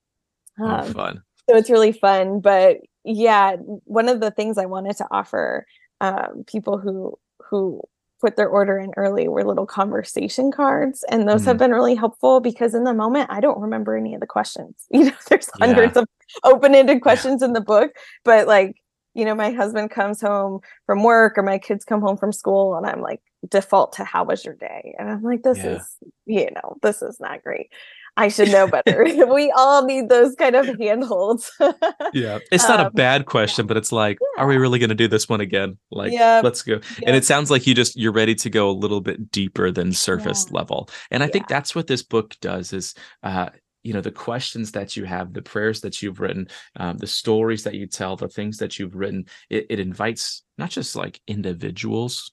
Oh, 0.59 0.65
um, 0.65 0.81
oh, 0.81 0.93
fun. 0.93 1.23
So 1.49 1.57
it's 1.57 1.69
really 1.69 1.91
fun, 1.91 2.39
but 2.39 2.77
yeah, 3.03 3.57
one 3.83 4.07
of 4.07 4.19
the 4.19 4.31
things 4.31 4.57
I 4.57 4.65
wanted 4.65 4.97
to 4.97 5.07
offer 5.11 5.65
um, 6.01 6.43
people 6.47 6.77
who 6.77 7.17
who 7.49 7.81
put 8.23 8.37
their 8.37 8.47
order 8.47 8.79
in 8.79 8.89
early 8.95 9.27
were 9.27 9.43
little 9.43 9.65
conversation 9.65 10.49
cards 10.49 11.03
and 11.09 11.27
those 11.27 11.41
mm-hmm. 11.41 11.49
have 11.49 11.57
been 11.57 11.71
really 11.71 11.93
helpful 11.93 12.39
because 12.39 12.73
in 12.73 12.85
the 12.85 12.93
moment 12.93 13.29
i 13.29 13.41
don't 13.41 13.59
remember 13.59 13.97
any 13.97 14.13
of 14.13 14.21
the 14.21 14.25
questions 14.25 14.73
you 14.91 15.03
know 15.03 15.11
there's 15.27 15.49
hundreds 15.59 15.97
yeah. 15.97 16.03
of 16.03 16.07
open-ended 16.45 17.01
questions 17.01 17.41
yeah. 17.41 17.47
in 17.47 17.53
the 17.53 17.59
book 17.59 17.91
but 18.23 18.47
like 18.47 18.77
you 19.13 19.25
know 19.25 19.35
my 19.35 19.51
husband 19.51 19.91
comes 19.91 20.21
home 20.21 20.61
from 20.85 21.03
work 21.03 21.37
or 21.37 21.43
my 21.43 21.57
kids 21.57 21.83
come 21.83 21.99
home 21.99 22.15
from 22.15 22.31
school 22.31 22.75
and 22.75 22.85
i'm 22.85 23.01
like 23.01 23.19
default 23.49 23.91
to 23.91 24.05
how 24.05 24.23
was 24.23 24.45
your 24.45 24.55
day 24.55 24.95
and 24.97 25.09
i'm 25.09 25.21
like 25.21 25.43
this 25.43 25.57
yeah. 25.57 25.75
is 25.75 25.97
you 26.25 26.49
know 26.51 26.77
this 26.81 27.01
is 27.01 27.19
not 27.19 27.43
great 27.43 27.69
I 28.15 28.27
should 28.27 28.51
know 28.51 28.67
better. 28.67 29.03
we 29.33 29.51
all 29.51 29.85
need 29.85 30.09
those 30.09 30.35
kind 30.35 30.55
of 30.55 30.67
handholds. 30.79 31.51
yeah. 32.13 32.39
It's 32.51 32.67
not 32.67 32.79
um, 32.79 32.87
a 32.87 32.91
bad 32.91 33.25
question, 33.25 33.65
but 33.65 33.77
it's 33.77 33.91
like, 33.91 34.17
yeah. 34.21 34.43
are 34.43 34.47
we 34.47 34.57
really 34.57 34.79
going 34.79 34.89
to 34.89 34.95
do 34.95 35.07
this 35.07 35.27
one 35.27 35.41
again? 35.41 35.77
Like, 35.91 36.11
yeah. 36.11 36.41
let's 36.43 36.61
go. 36.61 36.73
Yeah. 36.73 37.07
And 37.07 37.15
it 37.15 37.25
sounds 37.25 37.49
like 37.49 37.65
you 37.65 37.73
just, 37.73 37.95
you're 37.95 38.11
ready 38.11 38.35
to 38.35 38.49
go 38.49 38.69
a 38.69 38.71
little 38.71 39.01
bit 39.01 39.31
deeper 39.31 39.71
than 39.71 39.93
surface 39.93 40.51
level. 40.51 40.89
And 41.11 41.23
I 41.23 41.27
think 41.27 41.47
that's 41.47 41.75
what 41.75 41.87
this 41.87 42.03
book 42.03 42.35
does 42.41 42.73
is, 42.73 42.93
uh, 43.23 43.49
you 43.83 43.91
know 43.91 43.99
the 43.99 44.11
questions 44.11 44.71
that 44.71 44.95
you 44.95 45.03
have 45.03 45.33
the 45.33 45.41
prayers 45.41 45.81
that 45.81 46.01
you've 46.01 46.21
written 46.21 46.47
um, 46.77 46.97
the 46.99 47.05
stories 47.05 47.65
that 47.65 47.73
you 47.73 47.85
tell 47.85 48.15
the 48.15 48.29
things 48.29 48.57
that 48.59 48.79
you've 48.79 48.95
written 48.95 49.25
it, 49.49 49.65
it 49.69 49.77
invites 49.77 50.43
not 50.57 50.69
just 50.69 50.95
like 50.95 51.19
individuals 51.27 52.31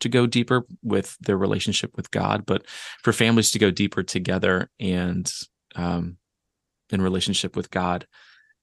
to 0.00 0.08
go 0.08 0.26
deeper 0.26 0.66
with 0.82 1.16
their 1.20 1.36
relationship 1.36 1.96
with 1.96 2.10
God, 2.10 2.44
but 2.46 2.66
for 3.02 3.12
families 3.12 3.50
to 3.52 3.58
go 3.58 3.70
deeper 3.70 4.02
together 4.02 4.70
and 4.78 5.32
um, 5.76 6.16
in 6.90 7.00
relationship 7.02 7.56
with 7.56 7.70
God 7.70 8.06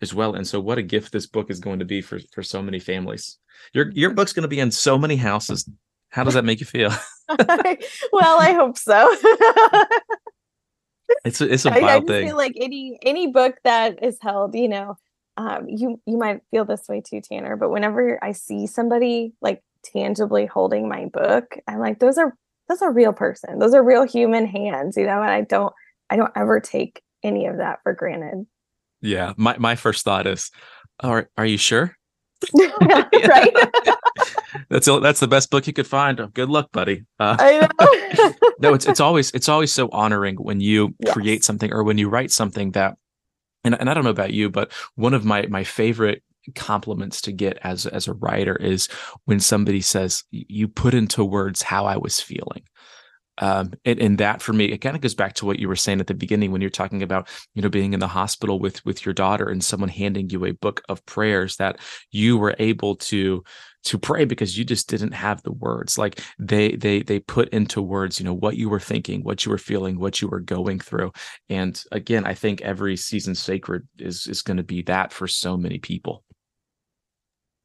as 0.01 0.13
well. 0.13 0.35
And 0.35 0.47
so, 0.47 0.59
what 0.59 0.77
a 0.77 0.83
gift 0.83 1.11
this 1.11 1.27
book 1.27 1.49
is 1.49 1.59
going 1.59 1.79
to 1.79 1.85
be 1.85 2.01
for 2.01 2.19
for 2.33 2.43
so 2.43 2.61
many 2.61 2.79
families. 2.79 3.37
Your 3.73 3.89
your 3.91 4.11
book's 4.11 4.33
going 4.33 4.43
to 4.43 4.49
be 4.49 4.59
in 4.59 4.71
so 4.71 4.97
many 4.97 5.15
houses. 5.15 5.69
How 6.09 6.23
does 6.23 6.35
that 6.35 6.45
make 6.45 6.59
you 6.59 6.65
feel? 6.65 6.89
well, 7.29 8.39
I 8.39 8.53
hope 8.53 8.77
so. 8.77 9.13
it's 11.25 11.41
a, 11.41 11.51
it's 11.51 11.65
a 11.65 11.71
wild 11.71 11.83
I, 11.83 11.95
I 11.95 11.99
thing. 11.99 12.27
Feel 12.27 12.37
like 12.37 12.53
any 12.55 12.97
any 13.01 13.27
book 13.27 13.55
that 13.63 14.01
is 14.03 14.17
held, 14.21 14.55
you 14.55 14.69
know, 14.69 14.97
um, 15.35 15.67
you 15.67 16.01
you 16.05 16.17
might 16.17 16.41
feel 16.51 16.65
this 16.65 16.87
way 16.87 17.01
too, 17.01 17.21
Tanner. 17.21 17.55
But 17.57 17.69
whenever 17.69 18.23
I 18.23 18.31
see 18.31 18.67
somebody 18.67 19.33
like 19.41 19.61
tangibly 19.91 20.45
holding 20.45 20.87
my 20.87 21.05
book. 21.05 21.57
I'm 21.67 21.79
like 21.79 21.99
those 21.99 22.17
are 22.17 22.35
that's 22.67 22.81
a 22.81 22.89
real 22.89 23.13
person. 23.13 23.59
Those 23.59 23.73
are 23.73 23.83
real 23.83 24.03
human 24.03 24.45
hands 24.45 24.97
you 24.97 25.05
know 25.05 25.21
and 25.21 25.31
i 25.31 25.41
don't 25.41 25.73
i 26.09 26.15
don't 26.15 26.31
ever 26.35 26.59
take 26.59 27.01
any 27.23 27.45
of 27.45 27.57
that 27.57 27.79
for 27.83 27.93
granted. 27.93 28.45
Yeah 29.01 29.33
my, 29.37 29.57
my 29.57 29.75
first 29.75 30.03
thought 30.03 30.27
is 30.27 30.51
are, 30.99 31.29
are 31.37 31.45
you 31.45 31.57
sure? 31.57 31.95
Right? 32.81 33.53
That's 34.69 34.87
that's 34.87 35.19
the 35.19 35.27
best 35.27 35.49
book 35.49 35.67
you 35.67 35.73
could 35.73 35.87
find. 35.87 36.19
Good 36.33 36.49
luck 36.49 36.71
buddy. 36.71 37.05
Uh, 37.19 37.35
I 37.39 37.67
know. 37.79 38.33
no 38.59 38.73
it's 38.73 38.85
it's 38.85 38.99
always 38.99 39.31
it's 39.31 39.49
always 39.49 39.73
so 39.73 39.89
honoring 39.91 40.35
when 40.37 40.59
you 40.59 40.95
yes. 40.99 41.13
create 41.13 41.43
something 41.43 41.71
or 41.71 41.83
when 41.83 41.97
you 41.97 42.09
write 42.09 42.31
something 42.31 42.71
that 42.71 42.97
and, 43.63 43.79
and 43.79 43.89
I 43.89 43.93
don't 43.93 44.03
know 44.03 44.09
about 44.09 44.33
you, 44.33 44.49
but 44.49 44.71
one 44.95 45.13
of 45.13 45.25
my 45.25 45.45
my 45.47 45.63
favorite 45.63 46.23
compliments 46.55 47.21
to 47.21 47.31
get 47.31 47.57
as 47.63 47.85
as 47.85 48.07
a 48.07 48.13
writer 48.13 48.55
is 48.55 48.87
when 49.25 49.39
somebody 49.39 49.81
says 49.81 50.23
you 50.31 50.67
put 50.67 50.93
into 50.93 51.23
words 51.23 51.61
how 51.61 51.85
I 51.85 51.97
was 51.97 52.19
feeling. 52.19 52.63
um, 53.39 53.73
and, 53.85 53.99
and 53.99 54.17
that 54.17 54.41
for 54.41 54.51
me, 54.51 54.65
it 54.65 54.79
kind 54.79 54.95
of 54.95 55.01
goes 55.01 55.13
back 55.13 55.33
to 55.35 55.45
what 55.45 55.59
you 55.59 55.67
were 55.67 55.75
saying 55.75 55.99
at 55.99 56.07
the 56.07 56.15
beginning 56.15 56.51
when 56.51 56.61
you're 56.61 56.71
talking 56.71 57.03
about, 57.03 57.29
you 57.53 57.61
know, 57.61 57.69
being 57.69 57.93
in 57.93 57.99
the 57.99 58.07
hospital 58.07 58.57
with 58.59 58.83
with 58.83 59.05
your 59.05 59.13
daughter 59.13 59.47
and 59.47 59.63
someone 59.63 59.89
handing 59.89 60.29
you 60.31 60.43
a 60.45 60.53
book 60.53 60.81
of 60.89 61.05
prayers 61.05 61.57
that 61.57 61.79
you 62.11 62.37
were 62.37 62.55
able 62.57 62.95
to 62.95 63.43
to 63.83 63.99
pray 63.99 64.25
because 64.25 64.57
you 64.57 64.65
just 64.65 64.89
didn't 64.89 65.11
have 65.11 65.43
the 65.43 65.51
words. 65.51 65.97
Like 65.99 66.19
they 66.39 66.71
they 66.75 67.03
they 67.03 67.19
put 67.19 67.49
into 67.49 67.79
words, 67.81 68.19
you 68.19 68.25
know, 68.25 68.33
what 68.33 68.57
you 68.57 68.69
were 68.69 68.79
thinking, 68.79 69.23
what 69.23 69.45
you 69.45 69.51
were 69.51 69.59
feeling, 69.59 69.99
what 69.99 70.19
you 70.19 70.27
were 70.27 70.39
going 70.39 70.79
through. 70.79 71.11
And 71.47 71.81
again, 71.91 72.25
I 72.25 72.33
think 72.33 72.61
every 72.61 72.97
season 72.97 73.35
sacred 73.35 73.87
is 73.99 74.25
is 74.25 74.41
going 74.41 74.57
to 74.57 74.63
be 74.63 74.81
that 74.83 75.13
for 75.13 75.27
so 75.27 75.57
many 75.57 75.77
people. 75.77 76.23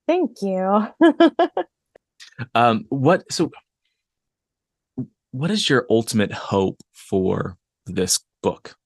Thank 0.06 0.42
you. 0.42 0.88
um, 2.54 2.86
what 2.88 3.30
so 3.30 3.50
what 5.30 5.50
is 5.50 5.68
your 5.68 5.86
ultimate 5.88 6.32
hope 6.32 6.80
for 6.92 7.56
this 7.86 8.20
book? 8.42 8.76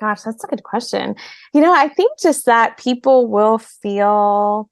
Gosh, 0.00 0.22
that's 0.22 0.44
a 0.44 0.48
good 0.48 0.62
question. 0.62 1.14
You 1.52 1.60
know, 1.60 1.72
I 1.72 1.88
think 1.88 2.18
just 2.18 2.46
that 2.46 2.78
people 2.78 3.28
will 3.28 3.58
feel 3.58 4.68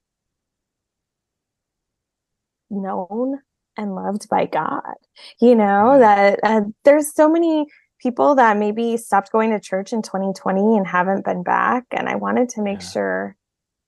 known 2.69 3.39
and 3.77 3.95
loved 3.95 4.27
by 4.29 4.45
God. 4.45 4.95
You 5.41 5.55
know, 5.55 5.97
that 5.99 6.39
uh, 6.43 6.61
there's 6.83 7.13
so 7.13 7.29
many 7.29 7.67
people 7.99 8.35
that 8.35 8.57
maybe 8.57 8.97
stopped 8.97 9.31
going 9.31 9.51
to 9.51 9.59
church 9.59 9.93
in 9.93 10.01
2020 10.01 10.77
and 10.77 10.85
haven't 10.85 11.23
been 11.23 11.43
back. 11.43 11.85
And 11.91 12.09
I 12.09 12.15
wanted 12.15 12.49
to 12.49 12.61
make 12.61 12.81
yeah. 12.81 12.89
sure. 12.89 13.37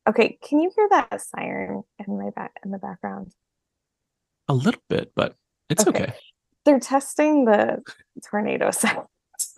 Okay, 0.08 0.38
can 0.44 0.60
you 0.60 0.72
hear 0.76 0.88
that 0.92 1.20
siren 1.22 1.84
in 2.06 2.18
my 2.18 2.30
back 2.30 2.52
in 2.64 2.72
the 2.72 2.78
background? 2.78 3.34
A 4.48 4.54
little 4.54 4.82
bit, 4.88 5.12
but 5.16 5.36
it's 5.70 5.88
okay. 5.88 6.04
okay. 6.04 6.14
They're 6.64 6.80
testing 6.80 7.46
the 7.46 7.82
tornado 8.30 8.72
sound. 8.72 9.08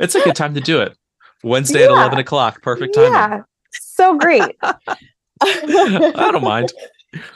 it's 0.00 0.14
a 0.14 0.20
good 0.22 0.36
time 0.36 0.54
to 0.54 0.60
do 0.60 0.80
it. 0.80 0.96
Wednesday 1.42 1.80
yeah. 1.80 1.86
at 1.86 1.90
11 1.90 2.18
o'clock. 2.18 2.62
Perfect 2.62 2.94
time. 2.94 3.12
Yeah. 3.12 3.42
So 3.72 4.16
great. 4.16 4.56
I 4.62 6.30
don't 6.32 6.44
mind. 6.44 6.72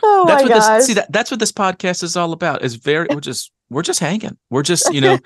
Oh 0.03 0.25
that's 0.27 0.43
my 0.43 0.49
what 0.49 0.59
gosh. 0.59 0.79
this 0.79 0.87
see 0.87 0.95
that 0.95 1.12
that's 1.12 1.31
what 1.31 1.38
this 1.38 1.53
podcast 1.53 2.03
is 2.03 2.17
all 2.17 2.33
about. 2.33 2.62
Is 2.62 2.75
very 2.77 3.07
we're 3.11 3.21
just 3.21 3.53
we're 3.71 3.83
just 3.83 4.01
hanging. 4.01 4.37
We're 4.51 4.62
just, 4.62 4.93
you 4.93 5.01
know, 5.01 5.19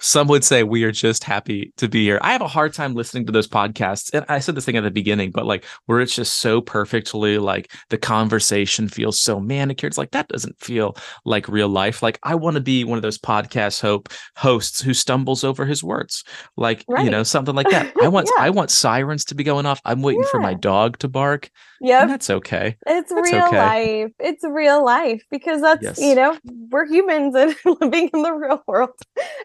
some 0.00 0.28
would 0.28 0.44
say 0.44 0.62
we 0.62 0.84
are 0.84 0.92
just 0.92 1.24
happy 1.24 1.72
to 1.76 1.88
be 1.88 2.04
here. 2.04 2.18
I 2.22 2.32
have 2.32 2.40
a 2.40 2.48
hard 2.48 2.72
time 2.72 2.94
listening 2.94 3.26
to 3.26 3.32
those 3.32 3.46
podcasts. 3.46 4.10
And 4.12 4.24
I 4.28 4.38
said 4.38 4.54
this 4.54 4.64
thing 4.64 4.76
at 4.76 4.82
the 4.82 4.90
beginning, 4.90 5.30
but 5.30 5.46
like 5.46 5.64
where 5.86 6.00
it's 6.00 6.14
just 6.14 6.38
so 6.38 6.60
perfectly 6.60 7.38
like 7.38 7.72
the 7.90 7.98
conversation 7.98 8.88
feels 8.88 9.20
so 9.20 9.38
manicured. 9.38 9.90
It's 9.90 9.98
like 9.98 10.12
that 10.12 10.28
doesn't 10.28 10.58
feel 10.58 10.96
like 11.24 11.48
real 11.48 11.68
life. 11.68 12.02
Like 12.02 12.18
I 12.22 12.34
want 12.34 12.54
to 12.54 12.60
be 12.60 12.82
one 12.84 12.96
of 12.96 13.02
those 13.02 13.18
podcast 13.18 13.80
hope 13.80 14.08
hosts 14.36 14.80
who 14.80 14.94
stumbles 14.94 15.44
over 15.44 15.66
his 15.66 15.84
words. 15.84 16.24
Like, 16.56 16.84
right. 16.88 17.04
you 17.04 17.10
know, 17.10 17.22
something 17.22 17.54
like 17.54 17.70
that. 17.70 17.92
I 18.02 18.08
want 18.08 18.28
yeah. 18.36 18.44
I 18.44 18.50
want 18.50 18.70
sirens 18.70 19.24
to 19.26 19.34
be 19.34 19.44
going 19.44 19.66
off. 19.66 19.80
I'm 19.84 20.02
waiting 20.02 20.22
yeah. 20.22 20.30
for 20.30 20.40
my 20.40 20.54
dog 20.54 20.98
to 20.98 21.08
bark. 21.08 21.50
Yeah. 21.80 22.06
That's 22.06 22.30
okay. 22.30 22.76
It's 22.86 23.12
that's 23.12 23.32
real 23.32 23.46
okay. 23.46 23.56
life. 23.56 24.12
It's 24.18 24.44
real 24.44 24.84
life 24.84 25.22
because 25.30 25.60
that's 25.62 25.82
yes. 25.82 26.00
you 26.00 26.14
know, 26.14 26.38
we're 26.70 26.86
humans 26.86 27.34
and 27.34 27.54
living 27.80 28.10
in 28.12 28.22
the 28.22 28.32
real 28.32 28.62
world. 28.66 28.90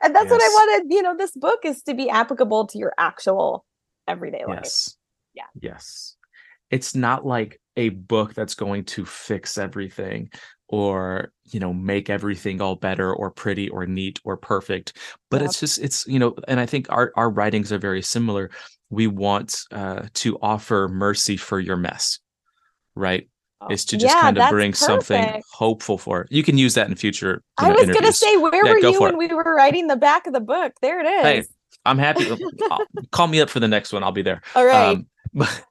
And 0.04 0.16
that's 0.16 0.26
yes. 0.26 0.32
what 0.32 0.45
I 0.46 0.50
wanted, 0.54 0.94
you 0.94 1.02
know, 1.02 1.16
this 1.18 1.32
book 1.32 1.60
is 1.64 1.82
to 1.84 1.94
be 1.94 2.10
applicable 2.10 2.68
to 2.68 2.78
your 2.78 2.94
actual 2.98 3.66
everyday 4.08 4.46
life. 4.46 4.60
Yes. 4.64 4.98
Yeah. 5.34 5.44
Yes. 5.60 6.16
It's 6.72 6.96
not 6.96 7.26
like 7.26 7.60
a 7.78 7.90
book 7.90 8.34
that's 8.34 8.56
going 8.56 8.86
to 8.86 9.06
fix 9.06 9.58
everything 9.58 10.30
or 10.68 11.32
you 11.44 11.60
know 11.60 11.74
make 11.74 12.10
everything 12.10 12.60
all 12.62 12.76
better 12.76 13.14
or 13.14 13.30
pretty 13.30 13.70
or 13.70 13.86
neat 13.86 14.20
or 14.24 14.36
perfect 14.36 14.98
but 15.30 15.42
yep. 15.42 15.50
it's 15.50 15.60
just 15.60 15.78
it's 15.78 16.08
you 16.08 16.18
know 16.18 16.34
and 16.48 16.60
i 16.60 16.66
think 16.66 16.88
our 16.90 17.12
our 17.16 17.30
writings 17.30 17.72
are 17.72 17.78
very 17.78 18.02
similar 18.02 18.50
we 18.90 19.06
want 19.06 19.62
uh 19.72 20.04
to 20.14 20.38
offer 20.42 20.88
mercy 20.88 21.38
for 21.38 21.60
your 21.60 21.78
mess 21.78 22.20
right 22.96 23.30
is 23.70 23.86
to 23.86 23.98
just 23.98 24.16
yeah, 24.16 24.22
kind 24.22 24.38
of 24.38 24.50
bring 24.50 24.72
perfect. 24.72 25.08
something 25.08 25.42
hopeful 25.52 25.98
for 25.98 26.22
it. 26.22 26.28
You 26.32 26.44
can 26.44 26.58
use 26.58 26.74
that 26.76 26.88
in 26.88 26.96
future. 26.96 27.44
I 27.58 27.72
was 27.72 27.86
going 27.86 28.04
to 28.04 28.14
say, 28.14 28.38
where 28.38 28.66
yeah, 28.66 28.72
were 28.72 28.80
you 28.80 29.02
when 29.02 29.14
it. 29.14 29.18
we 29.18 29.28
were 29.28 29.56
writing 29.56 29.88
the 29.88 29.96
back 29.96 30.28
of 30.28 30.34
the 30.34 30.40
book? 30.40 30.74
There 30.82 31.00
it 31.00 31.06
is. 31.06 31.24
Hey, 31.24 31.44
I'm 31.86 31.98
happy. 31.98 32.30
call 33.12 33.28
me 33.28 33.42
up 33.42 33.50
for 33.50 33.60
the 33.60 33.68
next 33.68 33.94
one. 33.94 34.04
I'll 34.04 34.12
be 34.12 34.22
there. 34.22 34.42
All 34.56 34.66
right. 34.66 34.96
Um, 34.96 35.08
but, 35.34 35.64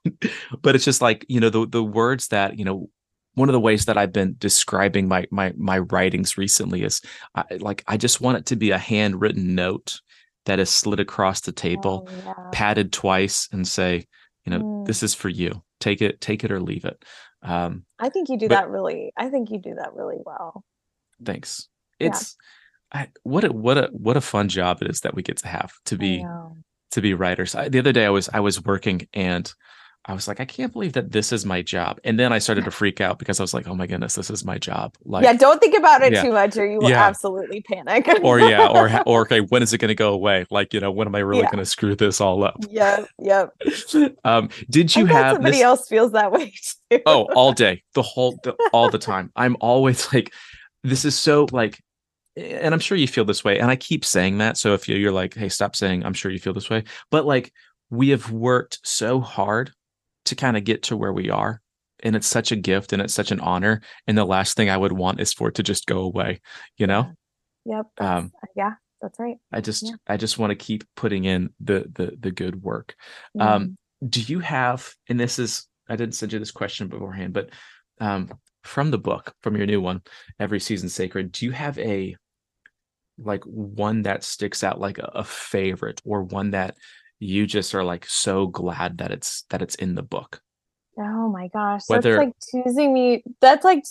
but 0.61 0.75
it's 0.75 0.85
just 0.85 1.03
like, 1.03 1.25
you 1.29 1.41
know, 1.41 1.51
the, 1.51 1.67
the 1.67 1.83
words 1.83 2.29
that, 2.29 2.59
you 2.59 2.65
know, 2.65 2.89
one 3.35 3.49
of 3.49 3.53
the 3.53 3.61
ways 3.61 3.87
that 3.87 3.99
I've 3.99 4.13
been 4.13 4.37
describing 4.39 5.09
my, 5.09 5.27
my, 5.31 5.53
my 5.57 5.79
writings 5.79 6.39
recently 6.39 6.85
is 6.85 7.01
I, 7.35 7.45
like, 7.59 7.83
I 7.89 7.97
just 7.97 8.21
want 8.21 8.39
it 8.39 8.47
to 8.47 8.57
be 8.57 8.71
a 8.71 8.79
handwritten 8.79 9.55
note 9.55 10.01
that 10.47 10.61
is 10.61 10.71
slid 10.71 11.01
across 11.01 11.41
the 11.41 11.53
table, 11.53 12.09
oh, 12.09 12.23
yeah. 12.25 12.35
padded 12.53 12.93
twice 12.93 13.49
and 13.51 13.67
say, 13.67 14.07
you 14.45 14.51
know, 14.51 14.61
mm. 14.61 14.87
this 14.87 15.03
is 15.03 15.15
for 15.15 15.29
you. 15.29 15.63
Take 15.81 16.03
it, 16.03 16.21
take 16.21 16.45
it 16.45 16.53
or 16.53 16.61
leave 16.61 16.85
it. 16.85 17.03
Um, 17.45 17.85
I 17.99 18.09
think 18.09 18.29
you 18.29 18.39
do 18.39 18.49
but, 18.49 18.57
that 18.57 18.71
really. 18.71 19.13
I 19.17 19.29
think 19.29 19.51
you 19.51 19.59
do 19.59 19.75
that 19.75 19.95
really 19.95 20.19
well. 20.25 20.65
Thanks. 21.23 21.69
It's 22.01 22.37
yeah. 22.93 23.01
I, 23.01 23.09
what 23.23 23.45
a 23.45 23.53
what 23.53 23.79
a 23.79 23.91
what 23.93 24.17
a 24.17 24.21
fun 24.21 24.49
job 24.49 24.83
it 24.83 24.91
is 24.91 25.01
that 25.01 25.15
we 25.15 25.23
get 25.23 25.39
to 25.39 25.49
have 25.49 25.73
to 25.87 25.97
be 25.97 26.25
to 26.93 27.01
be 27.01 27.15
writers. 27.15 27.55
I, 27.55 27.69
the 27.69 27.79
other 27.79 27.93
day 27.93 28.07
I 28.07 28.11
was 28.11 28.29
I 28.33 28.41
was 28.41 28.63
working 28.63 29.07
and 29.13 29.53
I 30.07 30.13
was 30.13 30.29
like, 30.29 30.39
I 30.39 30.45
can't 30.45 30.73
believe 30.73 30.93
that 30.93 31.13
this 31.13 31.33
is 31.33 31.47
my 31.47 31.63
job. 31.63 31.99
And 32.05 32.21
then 32.21 32.31
I 32.31 32.39
started 32.39 32.67
to 32.67 32.71
freak 32.71 33.01
out 33.01 33.19
because 33.19 33.41
I 33.41 33.43
was 33.43 33.55
like, 33.55 33.67
oh 33.67 33.75
my 33.75 33.87
goodness, 33.87 34.15
this 34.15 34.29
is 34.29 34.45
my 34.45 34.59
job. 34.59 34.95
Like, 35.05 35.25
yeah, 35.25 35.33
don't 35.33 35.61
think 35.61 35.75
about 35.77 36.03
it 36.03 36.13
yeah. 36.13 36.23
too 36.23 36.33
much 36.33 36.59
or 36.59 36.67
you 36.67 36.79
will 36.79 36.91
yeah. 36.91 37.05
absolutely 37.05 37.63
panic. 37.63 38.07
or 38.23 38.39
yeah, 38.39 38.69
or 38.69 38.91
or 39.07 39.21
okay, 39.23 39.41
when 39.41 39.63
is 39.63 39.73
it 39.73 39.79
going 39.79 39.89
to 39.89 39.95
go 39.95 40.13
away? 40.13 40.45
Like, 40.51 40.75
you 40.75 40.81
know, 40.81 40.91
when 40.91 41.09
am 41.09 41.15
I 41.15 41.21
really 41.21 41.43
yeah. 41.43 41.51
going 41.51 41.65
to 41.65 41.67
screw 41.67 41.97
this 41.97 42.21
all 42.21 42.45
up? 42.45 42.57
Yeah, 42.69 43.07
yep. 43.19 43.55
um, 44.25 44.51
did 44.69 44.95
you 44.95 45.07
have 45.07 45.37
somebody 45.37 45.57
this... 45.57 45.65
else 45.65 45.89
feels 45.89 46.13
that 46.13 46.33
way 46.33 46.53
too? 46.91 47.01
oh, 47.07 47.27
all 47.35 47.53
day, 47.55 47.83
the 47.95 48.03
whole, 48.03 48.39
the, 48.43 48.55
all 48.75 48.91
the 48.91 48.99
time. 48.99 49.33
I'm 49.37 49.57
always 49.61 50.13
like, 50.13 50.35
this 50.83 51.07
is 51.07 51.19
so 51.19 51.47
like 51.51 51.81
and 52.37 52.75
I'm 52.75 52.81
sure 52.81 52.99
you 52.99 53.07
feel 53.07 53.25
this 53.25 53.45
way. 53.45 53.61
And 53.61 53.71
I 53.71 53.77
keep 53.77 54.05
saying 54.05 54.39
that. 54.39 54.59
So 54.59 54.75
if 54.75 54.89
you're 54.89 55.13
like, 55.13 55.35
hey, 55.35 55.49
stop 55.49 55.77
saying 55.77 56.05
I'm 56.05 56.15
sure 56.15 56.33
you 56.33 56.41
feel 56.41 56.53
this 56.53 56.69
way. 56.69 56.83
But 57.11 57.25
like 57.25 57.53
we 57.91 58.09
have 58.11 58.31
worked 58.31 58.81
so 58.83 59.21
hard 59.21 59.71
to 60.25 60.35
kind 60.35 60.57
of 60.57 60.65
get 60.65 60.85
to 60.85 60.97
where 60.97 61.13
we 61.13 61.31
are 61.31 61.61
and 62.03 62.17
it's 62.17 62.27
such 62.27 62.53
a 62.53 62.57
gift 62.57 62.93
and 62.93 63.01
it's 63.01 63.15
such 63.15 63.31
an 63.31 63.41
honor 63.41 63.81
and 64.07 64.17
the 64.17 64.25
last 64.25 64.57
thing 64.57 64.69
i 64.69 64.77
would 64.77 64.93
want 64.93 65.21
is 65.21 65.33
for 65.33 65.49
it 65.49 65.55
to 65.55 65.63
just 65.63 65.87
go 65.87 66.01
away 66.01 66.41
you 66.77 66.87
know 66.87 67.11
yep 67.65 67.87
um 67.99 68.31
yeah 68.57 68.73
that's 69.01 69.19
right 69.19 69.37
i 69.53 69.61
just 69.61 69.85
yeah. 69.85 69.95
i 70.07 70.17
just 70.17 70.39
want 70.39 70.51
to 70.51 70.57
keep 70.57 70.85
putting 70.97 71.25
in 71.25 71.51
the 71.61 71.85
the 71.95 72.17
the 72.19 72.31
good 72.31 72.63
work 72.63 72.95
mm. 73.37 73.43
um 73.43 73.77
do 74.07 74.21
you 74.21 74.41
have 74.41 74.93
and 75.09 75.19
this 75.19 75.39
is 75.39 75.67
i 75.89 75.97
didn't 75.97 76.15
send 76.15 76.33
you 76.33 76.39
this 76.39 76.51
question 76.51 76.89
beforehand 76.89 77.33
but 77.33 77.51
um 78.01 78.31
from 78.63 78.91
the 78.91 78.99
book 78.99 79.35
from 79.43 79.57
your 79.57 79.67
new 79.67 79.81
one 79.81 80.03
every 80.41 80.61
season 80.61 80.89
sacred 80.89 81.33
do 81.33 81.47
you 81.47 81.53
have 81.53 81.79
a 81.79 82.17
like 83.19 83.45
one 83.45 84.03
that 84.03 84.25
sticks 84.25 84.65
out 84.65 84.81
like 84.81 84.99
a, 84.99 85.11
a 85.15 85.25
favorite 85.25 86.01
or 86.05 86.23
one 86.23 86.51
that 86.51 86.75
you 87.25 87.47
just 87.47 87.75
are 87.75 87.85
like 87.85 88.05
so 88.07 88.47
glad 88.47 88.99
that 88.99 89.11
it's 89.11 89.45
that 89.51 89.63
it's 89.63 89.75
in 89.77 89.95
the 89.95 90.03
book 90.03 90.43
oh 90.99 91.29
my 91.31 91.49
gosh 91.49 91.83
Whether, 91.89 92.17
that's 92.17 92.53
like 92.53 92.65
choosing 92.65 92.93
me 92.93 93.25
that's 93.41 93.65
like 93.65 93.85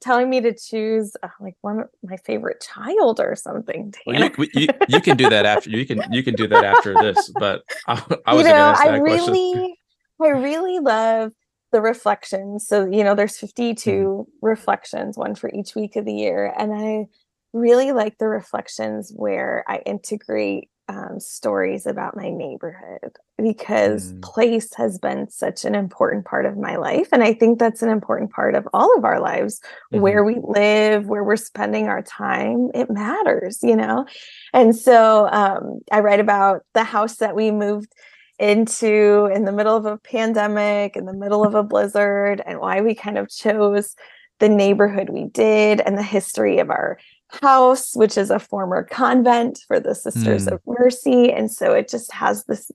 telling 0.00 0.30
me 0.30 0.40
to 0.40 0.54
choose 0.54 1.14
uh, 1.22 1.28
like 1.40 1.56
one 1.60 1.80
of 1.80 1.88
my 2.02 2.16
favorite 2.16 2.60
child 2.60 3.20
or 3.20 3.36
something 3.36 3.92
well, 4.06 4.18
you, 4.18 4.48
you, 4.54 4.68
you, 4.88 5.00
can 5.00 5.16
do 5.16 5.28
that 5.28 5.44
after 5.44 5.70
you 5.70 5.84
can 5.84 6.02
you 6.10 6.22
can 6.22 6.34
do 6.34 6.46
that 6.48 6.64
after 6.64 6.94
this 6.94 7.30
but 7.38 7.62
i, 7.88 8.02
I 8.26 8.34
was 8.34 8.46
you 8.46 8.52
know 8.52 8.74
i 8.76 8.96
really 8.96 9.76
question. 10.16 10.36
i 10.36 10.40
really 10.40 10.78
love 10.78 11.32
the 11.72 11.80
reflections 11.80 12.66
so 12.66 12.86
you 12.86 13.02
know 13.04 13.14
there's 13.14 13.38
52 13.38 13.90
mm-hmm. 13.90 14.22
reflections 14.40 15.18
one 15.18 15.34
for 15.34 15.50
each 15.52 15.74
week 15.74 15.96
of 15.96 16.04
the 16.04 16.14
year 16.14 16.54
and 16.56 16.72
i 16.72 17.06
really 17.52 17.92
like 17.92 18.18
the 18.18 18.28
reflections 18.28 19.12
where 19.14 19.64
i 19.68 19.78
integrate 19.84 20.70
um, 20.88 21.20
stories 21.20 21.86
about 21.86 22.16
my 22.16 22.28
neighborhood 22.28 23.16
because 23.38 24.12
mm. 24.12 24.22
place 24.22 24.74
has 24.74 24.98
been 24.98 25.30
such 25.30 25.64
an 25.64 25.74
important 25.74 26.24
part 26.24 26.44
of 26.44 26.56
my 26.56 26.76
life. 26.76 27.08
And 27.12 27.22
I 27.22 27.34
think 27.34 27.58
that's 27.58 27.82
an 27.82 27.88
important 27.88 28.30
part 28.30 28.54
of 28.54 28.68
all 28.72 28.96
of 28.96 29.04
our 29.04 29.20
lives 29.20 29.60
mm-hmm. 29.92 30.02
where 30.02 30.24
we 30.24 30.38
live, 30.42 31.06
where 31.06 31.24
we're 31.24 31.36
spending 31.36 31.88
our 31.88 32.02
time. 32.02 32.70
It 32.74 32.90
matters, 32.90 33.60
you 33.62 33.76
know? 33.76 34.06
And 34.52 34.76
so 34.76 35.28
um, 35.30 35.80
I 35.90 36.00
write 36.00 36.20
about 36.20 36.62
the 36.74 36.84
house 36.84 37.16
that 37.16 37.34
we 37.34 37.50
moved 37.50 37.92
into 38.38 39.30
in 39.32 39.44
the 39.44 39.52
middle 39.52 39.76
of 39.76 39.86
a 39.86 39.98
pandemic, 39.98 40.96
in 40.96 41.06
the 41.06 41.12
middle 41.12 41.44
of 41.44 41.54
a 41.54 41.62
blizzard, 41.62 42.42
and 42.44 42.58
why 42.58 42.80
we 42.80 42.94
kind 42.94 43.18
of 43.18 43.28
chose 43.28 43.94
the 44.40 44.48
neighborhood 44.48 45.08
we 45.08 45.24
did 45.24 45.80
and 45.80 45.96
the 45.96 46.02
history 46.02 46.58
of 46.58 46.68
our 46.68 46.98
house, 47.40 47.94
which 47.94 48.18
is 48.18 48.30
a 48.30 48.38
former 48.38 48.82
convent 48.84 49.60
for 49.66 49.80
the 49.80 49.94
Sisters 49.94 50.46
mm. 50.46 50.52
of 50.52 50.60
Mercy. 50.66 51.32
And 51.32 51.50
so 51.50 51.72
it 51.72 51.88
just 51.88 52.12
has 52.12 52.44
this 52.44 52.70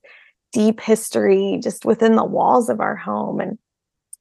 deep 0.54 0.80
history 0.80 1.60
just 1.62 1.86
within 1.86 2.16
the 2.16 2.24
walls 2.24 2.70
of 2.70 2.80
our 2.80 2.96
home. 2.96 3.40
And 3.40 3.58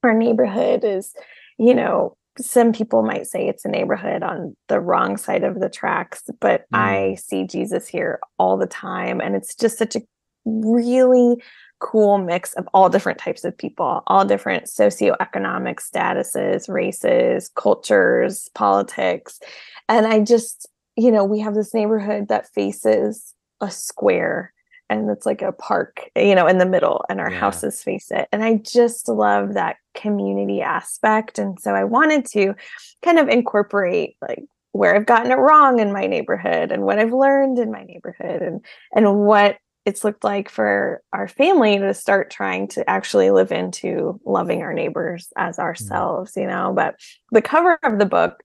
our 0.02 0.14
neighborhood 0.14 0.84
is, 0.84 1.14
you 1.58 1.74
know, 1.74 2.16
some 2.38 2.72
people 2.72 3.02
might 3.02 3.26
say 3.26 3.48
it's 3.48 3.64
a 3.64 3.68
neighborhood 3.68 4.22
on 4.22 4.54
the 4.68 4.80
wrong 4.80 5.16
side 5.16 5.42
of 5.42 5.58
the 5.58 5.70
tracks, 5.70 6.22
but 6.40 6.66
Mm. 6.72 6.78
I 6.78 7.14
see 7.14 7.46
Jesus 7.46 7.86
here 7.88 8.20
all 8.38 8.56
the 8.56 8.66
time. 8.66 9.20
And 9.20 9.34
it's 9.34 9.54
just 9.54 9.78
such 9.78 9.96
a 9.96 10.02
really 10.46 11.42
cool 11.78 12.16
mix 12.18 12.54
of 12.54 12.66
all 12.72 12.88
different 12.88 13.18
types 13.18 13.44
of 13.44 13.56
people, 13.56 14.02
all 14.06 14.24
different 14.24 14.64
socioeconomic 14.64 15.76
statuses, 15.76 16.68
races, 16.72 17.50
cultures, 17.54 18.48
politics. 18.54 19.40
And 19.88 20.06
I 20.06 20.20
just, 20.20 20.66
you 20.96 21.10
know, 21.10 21.24
we 21.24 21.40
have 21.40 21.54
this 21.54 21.74
neighborhood 21.74 22.28
that 22.28 22.48
faces 22.54 23.34
a 23.60 23.70
square 23.70 24.52
and 24.88 25.10
it's 25.10 25.26
like 25.26 25.42
a 25.42 25.52
park, 25.52 26.10
you 26.14 26.34
know, 26.34 26.46
in 26.46 26.58
the 26.58 26.66
middle, 26.66 27.04
and 27.08 27.20
our 27.20 27.30
Yeah. 27.30 27.40
houses 27.40 27.82
face 27.82 28.10
it. 28.12 28.28
And 28.32 28.44
I 28.44 28.56
just 28.56 29.08
love 29.08 29.54
that 29.54 29.76
community 29.94 30.62
aspect. 30.62 31.38
And 31.40 31.58
so 31.60 31.74
I 31.74 31.82
wanted 31.84 32.24
to 32.26 32.54
kind 33.02 33.18
of 33.18 33.28
incorporate 33.28 34.16
like 34.22 34.44
where 34.72 34.94
I've 34.94 35.06
gotten 35.06 35.32
it 35.32 35.36
wrong 35.36 35.80
in 35.80 35.92
my 35.92 36.06
neighborhood 36.06 36.70
and 36.70 36.84
what 36.84 36.98
I've 36.98 37.12
learned 37.12 37.58
in 37.58 37.72
my 37.72 37.82
neighborhood 37.82 38.42
and 38.42 38.64
and 38.94 39.20
what 39.24 39.58
it's 39.86 40.04
looked 40.04 40.24
like 40.24 40.50
for 40.50 41.00
our 41.12 41.28
family 41.28 41.78
to 41.78 41.94
start 41.94 42.30
trying 42.30 42.66
to 42.68 42.88
actually 42.90 43.30
live 43.30 43.52
into 43.52 44.20
loving 44.26 44.62
our 44.62 44.74
neighbors 44.74 45.28
as 45.36 45.58
ourselves, 45.60 46.32
you 46.36 46.46
know. 46.46 46.72
But 46.74 46.96
the 47.30 47.40
cover 47.40 47.78
of 47.84 47.98
the 47.98 48.06
book 48.06 48.42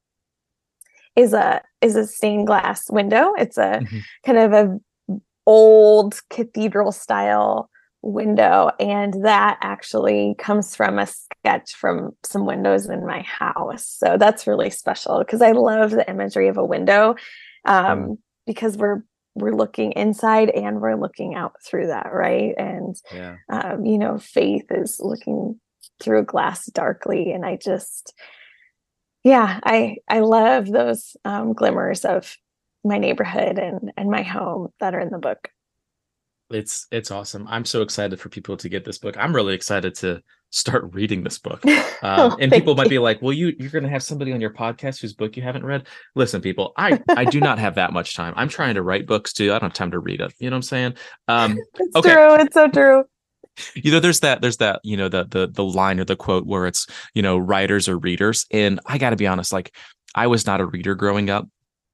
is 1.15 1.33
a 1.33 1.61
is 1.81 1.95
a 1.95 2.05
stained 2.07 2.47
glass 2.47 2.89
window. 2.89 3.33
It's 3.37 3.57
a 3.57 3.81
Mhm. 3.81 4.03
kind 4.23 4.37
of 4.37 4.53
a 4.53 4.79
old 5.47 6.21
cathedral 6.29 6.91
style 6.91 7.69
window 8.03 8.71
and 8.79 9.13
that 9.25 9.57
actually 9.61 10.35
comes 10.39 10.75
from 10.75 10.97
a 10.97 11.05
sketch 11.05 11.73
from 11.75 12.11
some 12.23 12.45
windows 12.47 12.89
in 12.89 13.05
my 13.05 13.21
house 13.21 13.85
so 13.85 14.17
that's 14.17 14.47
really 14.47 14.71
special 14.71 15.19
because 15.19 15.39
i 15.41 15.51
love 15.51 15.91
the 15.91 16.09
imagery 16.09 16.47
of 16.47 16.57
a 16.57 16.65
window 16.65 17.15
um, 17.65 18.17
because 18.47 18.75
we're 18.75 19.03
we're 19.35 19.55
looking 19.55 19.91
inside 19.93 20.49
and 20.49 20.81
we're 20.81 20.95
looking 20.99 21.35
out 21.35 21.53
through 21.65 21.87
that 21.87 22.11
right 22.11 22.53
and 22.57 22.95
Yeah. 23.13 23.37
um, 23.49 23.85
you 23.85 23.97
know 23.97 24.17
faith 24.17 24.65
is 24.71 24.99
looking 24.99 25.59
through 26.01 26.19
a 26.19 26.23
glass 26.25 26.65
darkly 26.67 27.31
and 27.31 27.45
i 27.45 27.55
just 27.55 28.13
yeah 29.23 29.59
i 29.63 29.97
i 30.09 30.19
love 30.19 30.67
those 30.67 31.15
um, 31.25 31.53
glimmers 31.53 32.03
of 32.05 32.35
my 32.83 32.97
neighborhood 32.97 33.57
and 33.59 33.91
and 33.95 34.09
my 34.09 34.23
home 34.23 34.69
that 34.79 34.95
are 34.95 34.99
in 34.99 35.09
the 35.11 35.19
book 35.19 35.49
It's 36.49 36.87
it's 36.91 37.11
awesome. 37.11 37.47
I'm 37.47 37.63
so 37.65 37.81
excited 37.81 38.19
for 38.19 38.27
people 38.29 38.57
to 38.57 38.67
get 38.69 38.83
this 38.83 38.97
book. 38.97 39.15
I'm 39.17 39.33
really 39.33 39.53
excited 39.53 39.95
to 39.95 40.21
start 40.51 40.93
reading 40.93 41.23
this 41.23 41.39
book. 41.39 41.63
Um, 42.03 42.31
Oh, 42.31 42.37
and 42.39 42.51
people 42.51 42.73
might 42.73 42.89
be 42.89 42.97
like, 42.97 43.21
"Well, 43.21 43.31
you 43.31 43.53
you're 43.59 43.69
going 43.69 43.83
to 43.83 43.89
have 43.89 44.01
somebody 44.01 44.33
on 44.33 44.41
your 44.41 44.51
podcast 44.51 45.01
whose 45.01 45.13
book 45.13 45.37
you 45.37 45.43
haven't 45.43 45.63
read." 45.63 45.85
Listen, 46.15 46.41
people, 46.41 46.73
I 46.75 46.99
I 47.09 47.25
do 47.25 47.39
not 47.39 47.59
have 47.59 47.75
that 47.75 47.93
much 47.93 48.15
time. 48.15 48.33
I'm 48.35 48.49
trying 48.49 48.73
to 48.73 48.81
write 48.81 49.05
books 49.05 49.33
too. 49.33 49.49
I 49.51 49.59
don't 49.59 49.69
have 49.69 49.73
time 49.73 49.91
to 49.91 49.99
read 49.99 50.19
it. 50.19 50.33
You 50.39 50.49
know 50.49 50.55
what 50.55 50.57
I'm 50.57 50.61
saying? 50.63 50.93
Um, 51.27 51.57
it's 51.75 51.95
okay. 51.95 52.13
true 52.13 52.35
it's 52.39 52.55
so 52.55 52.67
true 52.69 53.03
you 53.75 53.91
know 53.91 53.99
there's 53.99 54.21
that 54.21 54.41
there's 54.41 54.57
that 54.57 54.79
you 54.83 54.95
know 54.97 55.09
the 55.09 55.25
the 55.25 55.47
the 55.47 55.63
line 55.63 55.99
or 55.99 56.05
the 56.05 56.15
quote 56.15 56.45
where 56.47 56.65
it's 56.65 56.87
you 57.13 57.21
know 57.21 57.37
writers 57.37 57.87
or 57.89 57.97
readers 57.97 58.45
and 58.51 58.79
i 58.85 58.97
got 58.97 59.09
to 59.11 59.15
be 59.15 59.27
honest 59.27 59.51
like 59.51 59.75
i 60.15 60.25
was 60.25 60.45
not 60.45 60.61
a 60.61 60.65
reader 60.65 60.95
growing 60.95 61.29
up 61.29 61.47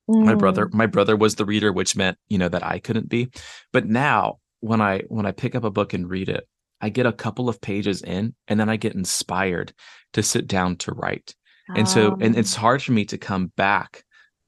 my 0.07 0.35
brother 0.35 0.67
Mm, 0.67 0.73
my 0.73 0.85
brother 0.85 1.15
was 1.17 1.35
the 1.35 1.45
reader 1.45 1.73
which 1.73 1.95
meant 1.95 2.17
you 2.29 2.37
know 2.37 2.47
that 2.47 2.63
i 2.63 2.79
couldn't 2.79 3.09
be 3.09 3.29
but 3.73 3.85
now 3.87 4.37
when 4.61 4.79
i 4.81 5.01
when 5.09 5.25
i 5.25 5.31
pick 5.31 5.55
up 5.55 5.63
a 5.63 5.71
book 5.71 5.93
and 5.93 6.09
read 6.09 6.29
it 6.29 6.47
i 6.81 6.89
get 6.89 7.05
a 7.05 7.13
couple 7.13 7.49
of 7.49 7.61
pages 7.61 8.01
in 8.01 8.33
and 8.47 8.59
then 8.59 8.69
i 8.69 8.75
get 8.77 8.95
inspired 8.95 9.73
to 10.13 10.23
sit 10.23 10.47
down 10.47 10.75
to 10.77 10.93
write. 10.93 11.35
And 11.75 11.87
so 11.87 12.15
and 12.19 12.35
um, 12.35 12.37
it's 12.37 12.55
hard 12.55 12.81
for 12.81 12.91
me 12.93 13.05
to 13.05 13.17
come 13.17 13.47
back 13.57 14.03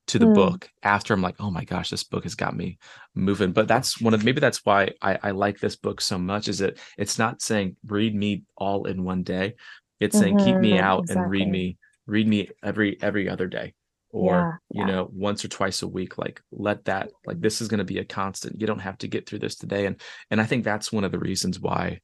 to 0.07 0.17
the 0.17 0.25
Hmm. 0.25 0.27
book 0.27 0.67
after 0.81 1.13
i'm 1.13 1.21
like 1.21 1.35
oh 1.39 1.51
my 1.51 1.63
gosh 1.63 1.89
this 1.89 2.03
book 2.03 2.23
has 2.23 2.35
got 2.35 2.55
me 2.55 2.79
moving. 3.13 3.51
But 3.51 3.67
that's 3.67 3.99
one 4.01 4.13
of 4.13 4.23
maybe 4.23 4.39
that's 4.39 4.65
why 4.65 4.91
i, 5.01 5.17
I 5.23 5.31
like 5.31 5.59
this 5.59 5.75
book 5.75 6.01
so 6.01 6.17
much 6.17 6.47
is 6.47 6.61
it 6.61 6.79
it's 6.97 7.19
not 7.19 7.41
saying 7.41 7.75
read 7.85 8.15
me 8.15 8.43
all 8.57 8.85
in 8.85 9.03
one 9.03 9.23
day. 9.23 9.55
It's 9.99 10.17
saying 10.17 10.37
keep 10.37 10.59
me 10.59 10.77
Mhm, 10.77 10.79
out 10.79 11.05
and 11.09 11.29
read 11.29 11.49
me 11.49 11.77
read 12.07 12.27
me 12.27 12.49
every 12.63 12.97
every 13.01 13.29
other 13.29 13.47
day. 13.47 13.73
Or 14.11 14.49
Yeah, 14.49 14.57
you 14.71 14.83
yeah. 14.83 14.85
know 14.85 15.09
once 15.11 15.43
or 15.43 15.47
twice 15.47 15.81
a 15.81 15.87
week 15.87 16.17
like 16.17 16.41
let 16.51 16.85
that 16.85 17.11
like 17.25 17.39
this 17.41 17.61
is 17.61 17.67
going 17.67 17.79
to 17.79 17.83
be 17.83 17.99
a 17.99 18.05
constant. 18.05 18.59
You 18.59 18.67
don't 18.67 18.79
have 18.79 18.97
to 18.99 19.07
get 19.07 19.27
through 19.27 19.39
this 19.39 19.55
today. 19.55 19.85
And 19.85 20.01
and 20.31 20.41
i 20.41 20.45
think 20.45 20.63
that's 20.63 20.91
one 20.91 21.03
of 21.03 21.11
the 21.11 21.19
reasons 21.19 21.59
why 21.59 21.99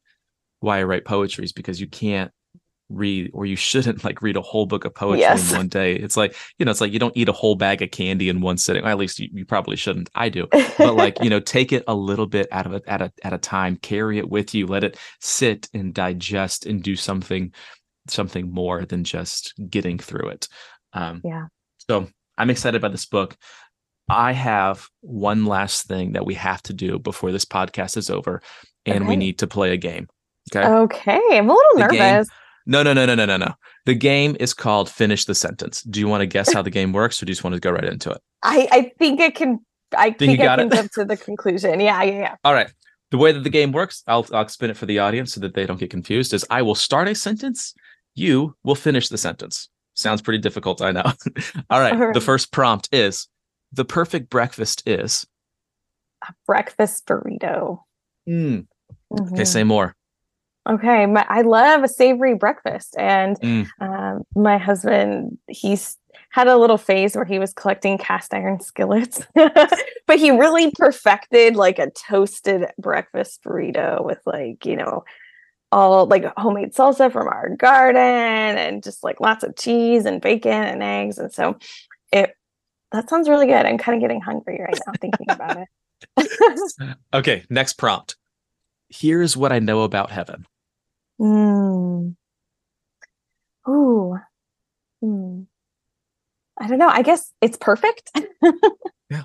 why 0.65 0.79
i 0.79 0.83
write 0.83 1.05
poetry 1.05 1.43
is 1.45 1.53
because 1.53 1.79
you 1.79 1.87
can't 1.87 2.31
read 2.89 3.31
or 3.33 3.47
you 3.47 3.55
shouldn't 3.55 4.03
like 4.07 4.21
read 4.21 4.37
a 4.37 4.41
whole 4.41 4.67
book 4.67 4.85
of 4.85 4.93
poetry 4.93 5.21
Yes. 5.21 5.49
in 5.51 5.57
one 5.57 5.67
day. 5.69 5.95
It's 5.95 6.15
like 6.15 6.35
you 6.59 6.65
know 6.65 6.71
it's 6.71 6.81
like 6.81 6.91
you 6.93 6.99
don't 6.99 7.17
eat 7.17 7.27
a 7.29 7.31
whole 7.31 7.55
bag 7.55 7.81
of 7.81 7.89
candy 7.89 8.29
in 8.29 8.41
one 8.41 8.57
sitting. 8.59 8.85
At 8.85 8.99
least 8.99 9.17
you, 9.17 9.27
you 9.33 9.43
probably 9.43 9.75
shouldn't. 9.75 10.07
I 10.13 10.29
do. 10.29 10.45
But 10.77 10.93
like 10.95 11.17
you 11.23 11.29
know 11.33 11.39
take 11.39 11.73
it 11.73 11.83
a 11.87 11.95
little 11.95 12.27
bit 12.27 12.47
out 12.51 12.67
of 12.67 12.73
it 12.73 12.83
at 12.85 13.01
a 13.01 13.11
at 13.23 13.33
a 13.33 13.39
time 13.39 13.77
carry 13.77 14.19
it 14.19 14.29
with 14.29 14.53
you 14.53 14.67
let 14.67 14.83
it 14.83 14.99
sit 15.19 15.67
and 15.73 15.95
digest 15.95 16.67
and 16.67 16.83
do 16.83 16.95
something 16.95 17.51
something 18.07 18.51
more 18.51 18.85
than 18.85 19.03
just 19.03 19.55
getting 19.67 19.97
through 19.97 20.29
it. 20.29 20.47
Um 20.93 21.21
Yeah. 21.23 21.45
so 21.89 22.07
i'm 22.37 22.51
excited 22.51 22.77
about 22.77 22.91
this 22.91 23.07
book. 23.07 23.35
I 24.07 24.33
have 24.33 24.87
one 25.01 25.45
last 25.47 25.87
thing 25.87 26.11
that 26.11 26.27
we 26.27 26.35
have 26.35 26.61
to 26.63 26.73
do 26.73 26.99
before 26.99 27.31
this 27.31 27.45
podcast 27.45 27.97
is 27.97 28.11
over 28.11 28.43
and 28.85 29.07
we 29.07 29.15
need 29.15 29.39
to 29.39 29.47
play 29.47 29.71
a 29.71 29.77
game 29.77 30.05
okay 30.53 30.67
okay 30.67 31.21
i'm 31.37 31.49
a 31.49 31.53
little 31.53 31.75
The 31.87 31.87
game- 31.87 31.99
nervous 32.13 32.29
no 32.65 32.83
no 32.83 32.93
no 32.93 33.05
no 33.05 33.15
no 33.15 33.25
no 33.25 33.37
no 33.37 33.53
the 33.85 33.93
game 33.95 34.35
is 34.39 34.53
called 34.53 34.89
finish 34.89 35.25
the 35.25 35.35
sentence 35.35 35.81
do 35.83 35.99
you 35.99 36.07
want 36.07 36.21
to 36.21 36.25
guess 36.27 36.51
how 36.51 36.61
the 36.61 36.69
game 36.71 36.93
works 36.93 37.21
or 37.21 37.25
do 37.25 37.29
you 37.31 37.35
just 37.35 37.43
want 37.43 37.53
to 37.53 37.59
go 37.59 37.71
right 37.71 37.83
into 37.85 38.09
it 38.11 38.21
i 38.43 38.67
i 38.71 38.91
think 38.99 39.21
i 39.21 39.29
can 39.29 39.59
i 39.97 40.07
you 40.07 40.13
think, 40.13 40.39
i 40.41 40.55
can 40.55 40.71
it? 40.71 40.73
jump 40.75 40.91
to 40.91 41.05
the 41.05 41.15
conclusion 41.17 41.79
yeah 41.79 42.01
yeah 42.03 42.19
yeah 42.19 42.35
All 42.43 42.53
right. 42.53 42.71
The 43.11 43.17
way 43.19 43.31
that 43.31 43.43
the 43.43 43.51
game 43.51 43.71
works, 43.71 44.03
I'll 44.07 44.25
I'll 44.33 44.41
explain 44.41 44.71
it 44.71 44.77
for 44.77 44.87
the 44.87 44.97
audience 44.99 45.33
so 45.35 45.39
that 45.41 45.53
they 45.53 45.65
don't 45.67 45.79
get 45.79 45.91
confused. 45.91 46.33
Is 46.33 46.43
I 46.49 46.63
will 46.63 46.73
start 46.75 47.07
a 47.07 47.13
sentence, 47.15 47.73
you 48.15 48.55
will 48.63 48.75
finish 48.75 49.07
the 49.09 49.17
sentence. 49.17 49.69
Sounds 49.93 50.21
pretty 50.23 50.39
difficult, 50.39 50.81
I 50.81 50.91
know. 50.91 51.03
All 51.69 51.79
right. 51.79 51.93
All 51.93 52.11
The 52.13 52.19
first 52.19 52.51
prompt 52.51 52.89
is 52.91 53.29
the 53.71 53.85
perfect 53.85 54.29
breakfast 54.31 54.81
is. 54.87 55.25
a 56.27 56.33
breakfast 56.47 57.05
burrito 57.05 57.79
Mm, 58.27 58.65
Okay, 59.13 59.43
Mhm. 59.43 59.47
say 59.47 59.63
more. 59.63 59.94
Okay, 60.67 61.05
my, 61.05 61.25
I 61.29 61.41
love 61.41 61.83
a 61.83 61.87
savory 61.87 62.33
breakfast, 62.33 62.95
and 62.97 63.39
Mm. 63.41 63.67
um, 63.81 64.23
my 64.35 64.57
husband 64.57 65.37
he's 65.47 65.97
had 66.31 66.47
a 66.47 66.57
little 66.57 66.77
phase 66.77 67.15
where 67.15 67.23
he 67.25 67.39
was 67.39 67.53
collecting 67.53 67.97
cast 67.97 68.33
iron 68.33 68.59
skillets, 68.59 69.21
but 69.35 70.17
he 70.19 70.31
really 70.31 70.71
perfected 70.71 71.55
like 71.55 71.77
a 71.79 71.91
toasted 71.91 72.65
breakfast 72.79 73.41
burrito 73.43 74.03
with 74.03 74.19
like 74.25 74.65
you 74.65 74.75
know 74.75 75.03
all 75.71 76.05
like 76.07 76.25
homemade 76.37 76.73
salsa 76.73 77.11
from 77.11 77.27
our 77.27 77.49
garden 77.55 77.97
and 78.57 78.83
just 78.83 79.03
like 79.03 79.19
lots 79.21 79.43
of 79.43 79.55
cheese 79.55 80.05
and 80.05 80.21
bacon 80.21 80.51
and 80.51 80.81
eggs, 80.81 81.17
and 81.19 81.31
so 81.31 81.57
it 82.11 82.35
that 82.91 83.09
sounds 83.09 83.29
really 83.29 83.45
good. 83.47 83.65
I'm 83.65 83.77
kind 83.77 83.95
of 83.95 84.01
getting 84.01 84.21
hungry 84.21 84.59
right 84.61 84.79
now 84.87 84.93
thinking 84.99 85.27
about 85.29 85.57
it. 85.57 85.67
Okay, 87.13 87.43
next 87.49 87.73
prompt. 87.73 88.15
Here's 88.89 89.35
what 89.37 89.51
I 89.51 89.59
know 89.59 89.81
about 89.81 90.11
heaven. 90.11 90.45
Mm. 91.19 92.15
Ooh. 93.67 94.17
Hmm. 95.01 95.41
I 96.59 96.67
don't 96.67 96.79
know. 96.79 96.87
I 96.87 97.01
guess 97.01 97.31
it's 97.41 97.57
perfect. 97.57 98.11
Yeah. 99.11 99.23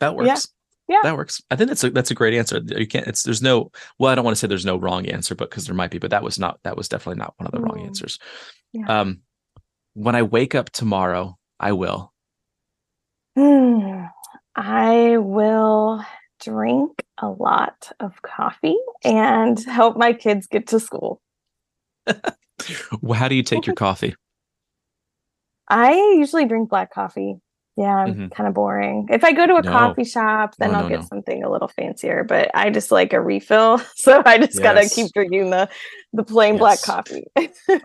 That 0.00 0.14
works. 0.14 0.46
Yeah. 0.88 1.00
That 1.02 1.16
works. 1.16 1.42
I 1.50 1.56
think 1.56 1.68
that's 1.68 1.82
a 1.84 1.90
that's 1.90 2.10
a 2.12 2.14
great 2.14 2.34
answer. 2.34 2.60
You 2.64 2.86
can't 2.86 3.06
it's 3.08 3.24
there's 3.24 3.42
no 3.42 3.70
well, 3.98 4.12
I 4.12 4.14
don't 4.14 4.24
want 4.24 4.36
to 4.36 4.38
say 4.38 4.46
there's 4.46 4.64
no 4.64 4.76
wrong 4.78 5.06
answer, 5.06 5.34
but 5.34 5.50
because 5.50 5.66
there 5.66 5.74
might 5.74 5.90
be, 5.90 5.98
but 5.98 6.10
that 6.12 6.22
was 6.22 6.38
not 6.38 6.60
that 6.62 6.76
was 6.76 6.88
definitely 6.88 7.18
not 7.18 7.34
one 7.36 7.46
of 7.46 7.52
the 7.52 7.60
wrong 7.60 7.78
Mm. 7.80 7.86
answers. 7.86 8.18
Yeah. 8.72 8.86
Um 9.00 9.22
when 9.94 10.14
I 10.14 10.22
wake 10.22 10.54
up 10.54 10.70
tomorrow, 10.70 11.36
I 11.58 11.72
will. 11.72 12.12
Hmm. 13.36 14.04
I 14.54 15.16
will 15.18 16.04
drink 16.40 17.02
a 17.18 17.28
lot 17.28 17.92
of 18.00 18.22
coffee 18.22 18.78
and 19.04 19.58
help 19.64 19.96
my 19.96 20.12
kids 20.12 20.46
get 20.46 20.68
to 20.68 20.80
school. 20.80 21.20
Well, 23.00 23.18
How 23.18 23.28
do 23.28 23.36
you 23.36 23.42
take 23.44 23.66
your 23.66 23.74
coffee? 23.76 24.14
I 25.68 25.92
usually 26.18 26.44
drink 26.46 26.68
black 26.68 26.92
coffee. 26.92 27.36
Yeah, 27.78 27.94
I'm 27.94 28.14
Mhm. 28.14 28.34
kind 28.34 28.48
of 28.48 28.54
boring. 28.54 29.06
If 29.08 29.22
I 29.22 29.32
go 29.32 29.46
to 29.46 29.54
a 29.54 29.62
No. 29.62 29.70
coffee 29.70 30.02
shop, 30.04 30.56
then 30.58 30.72
No, 30.72 30.78
I'll 30.78 30.82
no, 30.82 30.88
get 30.96 31.04
something 31.04 31.44
a 31.44 31.48
little 31.50 31.68
fancier, 31.68 32.24
but 32.24 32.50
I 32.52 32.70
just 32.70 32.90
like 32.90 33.12
a 33.12 33.20
refill. 33.20 33.80
So 33.94 34.20
I 34.26 34.38
just 34.38 34.60
gotta 34.60 34.88
keep 34.88 35.12
drinking 35.12 35.50
the 35.50 35.68
the 36.12 36.24
plain 36.24 36.58
black 36.58 36.82
coffee. 36.82 37.24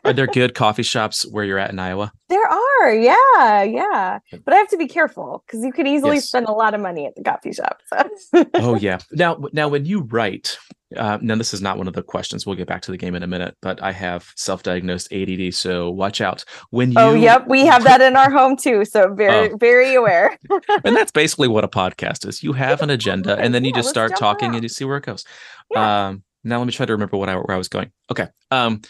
Are 0.04 0.14
there 0.14 0.26
good 0.40 0.56
coffee 0.56 0.82
shops 0.84 1.28
where 1.30 1.44
you're 1.44 1.60
at 1.60 1.70
in 1.70 1.78
Iowa? 1.78 2.12
There 2.30 2.44
are, 2.48 2.94
yeah, 2.94 3.62
yeah. 3.64 4.20
But 4.32 4.54
I 4.54 4.58
have 4.58 4.70
to 4.70 4.78
be 4.78 4.88
careful 4.88 5.44
because 5.46 5.64
you 5.64 5.72
could 5.72 5.88
easily 5.88 6.16
Yes. 6.16 6.28
spend 6.30 6.48
a 6.48 6.52
lot 6.54 6.74
of 6.74 6.82
money 6.82 7.06
at 7.06 7.16
the 7.16 7.22
coffee 7.24 7.54
shop. 7.54 7.78
So 7.88 8.46
Oh 8.56 8.74
yeah. 8.76 8.98
Now 9.12 9.38
now 9.54 9.68
when 9.68 9.86
you 9.86 10.02
write, 10.02 10.58
Uh, 10.96 11.18
now, 11.22 11.36
this 11.36 11.54
is 11.54 11.62
not 11.62 11.78
one 11.78 11.88
of 11.88 11.94
the 11.94 12.04
questions. 12.04 12.46
We'll 12.46 12.56
get 12.56 12.68
back 12.68 12.82
to 12.84 12.92
the 12.92 12.98
game 12.98 13.16
in 13.16 13.24
a 13.24 13.28
minute, 13.28 13.56
but 13.62 13.82
I 13.82 13.92
have 13.92 14.32
self-diagnosed 14.36 15.12
ADD, 15.12 15.54
so 15.54 15.90
watch 15.90 16.22
out 16.22 16.46
when 16.70 16.92
you. 16.92 17.00
Oh, 17.00 17.14
yep, 17.14 17.48
we 17.48 17.66
have 17.66 17.84
that 17.84 18.02
in 18.02 18.16
our 18.16 18.32
home 18.32 18.56
too. 18.56 18.86
So 18.86 19.14
very, 19.14 19.52
oh. 19.52 19.58
very 19.58 19.96
aware. 19.96 20.38
and 20.84 20.96
that's 20.96 21.12
basically 21.12 21.48
what 21.48 21.64
a 21.64 21.68
podcast 21.68 22.28
is. 22.28 22.44
You 22.44 22.54
have 22.54 22.82
an 22.82 22.90
agenda, 22.90 23.38
and 23.38 23.54
then 23.54 23.64
you 23.64 23.72
yeah, 23.72 23.80
just 23.80 23.90
start 23.90 24.16
talking, 24.18 24.50
around. 24.50 24.56
and 24.56 24.64
you 24.64 24.70
see 24.70 24.86
where 24.86 24.98
it 24.98 25.06
goes. 25.06 25.24
Yeah. 25.72 26.08
Um, 26.08 26.24
now, 26.44 26.60
let 26.60 26.66
me 26.66 26.74
try 26.74 26.86
to 26.86 26.94
remember 26.94 27.18
what 27.18 27.30
I 27.30 27.36
where 27.36 27.52
I 27.52 27.58
was 27.58 27.70
going. 27.70 27.92
Okay. 28.12 28.28
Um, 28.52 28.82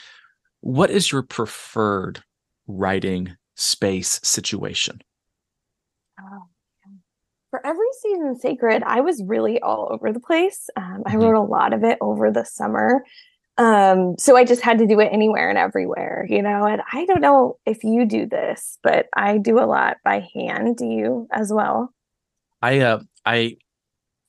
what 0.61 0.89
is 0.89 1.11
your 1.11 1.23
preferred 1.23 2.23
writing 2.67 3.35
space 3.55 4.19
situation? 4.23 5.01
Oh 6.19 6.47
for 7.53 7.63
every 7.63 7.85
season 8.01 8.35
sacred, 8.35 8.81
I 8.81 9.01
was 9.01 9.21
really 9.23 9.61
all 9.61 9.87
over 9.91 10.11
the 10.11 10.19
place. 10.19 10.71
Um, 10.75 11.03
I 11.05 11.11
mm-hmm. 11.11 11.19
wrote 11.19 11.39
a 11.39 11.45
lot 11.45 11.71
of 11.71 11.83
it 11.83 11.99
over 12.01 12.31
the 12.31 12.45
summer. 12.45 13.05
Um, 13.59 14.15
so 14.17 14.35
I 14.35 14.43
just 14.43 14.63
had 14.63 14.79
to 14.79 14.87
do 14.87 14.99
it 14.99 15.09
anywhere 15.11 15.49
and 15.49 15.57
everywhere, 15.59 16.25
you 16.27 16.41
know. 16.41 16.65
And 16.65 16.81
I 16.91 17.05
don't 17.05 17.21
know 17.21 17.59
if 17.67 17.83
you 17.83 18.07
do 18.07 18.25
this, 18.25 18.79
but 18.81 19.05
I 19.15 19.37
do 19.37 19.59
a 19.59 19.69
lot 19.69 19.97
by 20.03 20.27
hand. 20.33 20.77
Do 20.77 20.87
you 20.87 21.27
as 21.31 21.53
well? 21.53 21.93
I 22.59 22.79
uh 22.79 23.01
I 23.23 23.57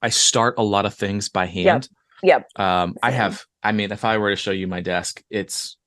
I 0.02 0.10
start 0.10 0.56
a 0.58 0.62
lot 0.62 0.84
of 0.84 0.92
things 0.92 1.30
by 1.30 1.46
hand. 1.46 1.88
Yep. 2.22 2.46
yep. 2.58 2.62
Um 2.62 2.96
I 3.02 3.10
have 3.10 3.42
I 3.62 3.72
mean 3.72 3.90
if 3.90 4.04
I 4.04 4.18
were 4.18 4.28
to 4.28 4.36
show 4.36 4.50
you 4.50 4.66
my 4.66 4.82
desk, 4.82 5.22
it's 5.30 5.78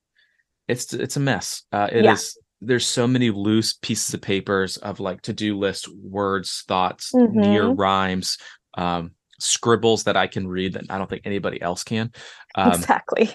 it's 0.67 0.91
it's 0.91 1.17
a 1.17 1.19
mess. 1.19 1.61
Uh 1.71 1.87
it 1.91 2.03
yeah. 2.03 2.13
is 2.13 2.35
there's 2.61 2.87
so 2.87 3.07
many 3.07 3.29
loose 3.29 3.73
pieces 3.73 4.13
of 4.13 4.21
papers 4.21 4.77
of 4.77 4.99
like 4.99 5.21
to-do 5.21 5.57
list 5.57 5.87
words 5.95 6.63
thoughts 6.67 7.11
mm-hmm. 7.13 7.39
near 7.39 7.67
rhymes 7.67 8.37
um, 8.75 9.11
scribbles 9.39 10.03
that 10.03 10.17
i 10.17 10.25
can 10.27 10.47
read 10.47 10.73
that 10.73 10.85
i 10.89 10.97
don't 10.97 11.09
think 11.09 11.21
anybody 11.25 11.61
else 11.61 11.83
can 11.83 12.11
um, 12.55 12.71
exactly 12.71 13.29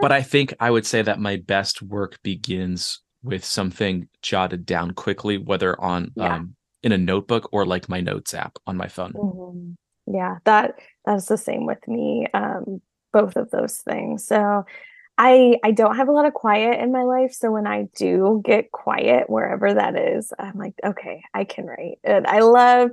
but 0.00 0.10
i 0.10 0.22
think 0.22 0.54
i 0.60 0.70
would 0.70 0.86
say 0.86 1.02
that 1.02 1.20
my 1.20 1.36
best 1.36 1.80
work 1.82 2.18
begins 2.22 3.00
with 3.22 3.44
something 3.44 4.08
jotted 4.20 4.66
down 4.66 4.90
quickly 4.92 5.38
whether 5.38 5.80
on 5.80 6.10
yeah. 6.16 6.36
um, 6.36 6.56
in 6.82 6.92
a 6.92 6.98
notebook 6.98 7.48
or 7.52 7.64
like 7.64 7.88
my 7.88 8.00
notes 8.00 8.34
app 8.34 8.56
on 8.66 8.76
my 8.76 8.88
phone 8.88 9.12
mm-hmm. 9.12 10.12
yeah 10.12 10.38
that 10.44 10.74
that's 11.04 11.26
the 11.26 11.38
same 11.38 11.66
with 11.66 11.86
me 11.86 12.26
um, 12.34 12.80
both 13.12 13.36
of 13.36 13.50
those 13.50 13.76
things 13.76 14.26
so 14.26 14.64
I 15.16 15.58
I 15.62 15.70
don't 15.70 15.96
have 15.96 16.08
a 16.08 16.12
lot 16.12 16.26
of 16.26 16.34
quiet 16.34 16.80
in 16.80 16.92
my 16.92 17.02
life, 17.02 17.32
so 17.32 17.52
when 17.52 17.66
I 17.66 17.86
do 17.96 18.42
get 18.44 18.72
quiet 18.72 19.30
wherever 19.30 19.72
that 19.72 19.96
is, 19.96 20.32
I'm 20.38 20.58
like, 20.58 20.74
okay, 20.84 21.22
I 21.32 21.44
can 21.44 21.66
write. 21.66 21.98
And 22.02 22.26
I 22.26 22.40
love, 22.40 22.90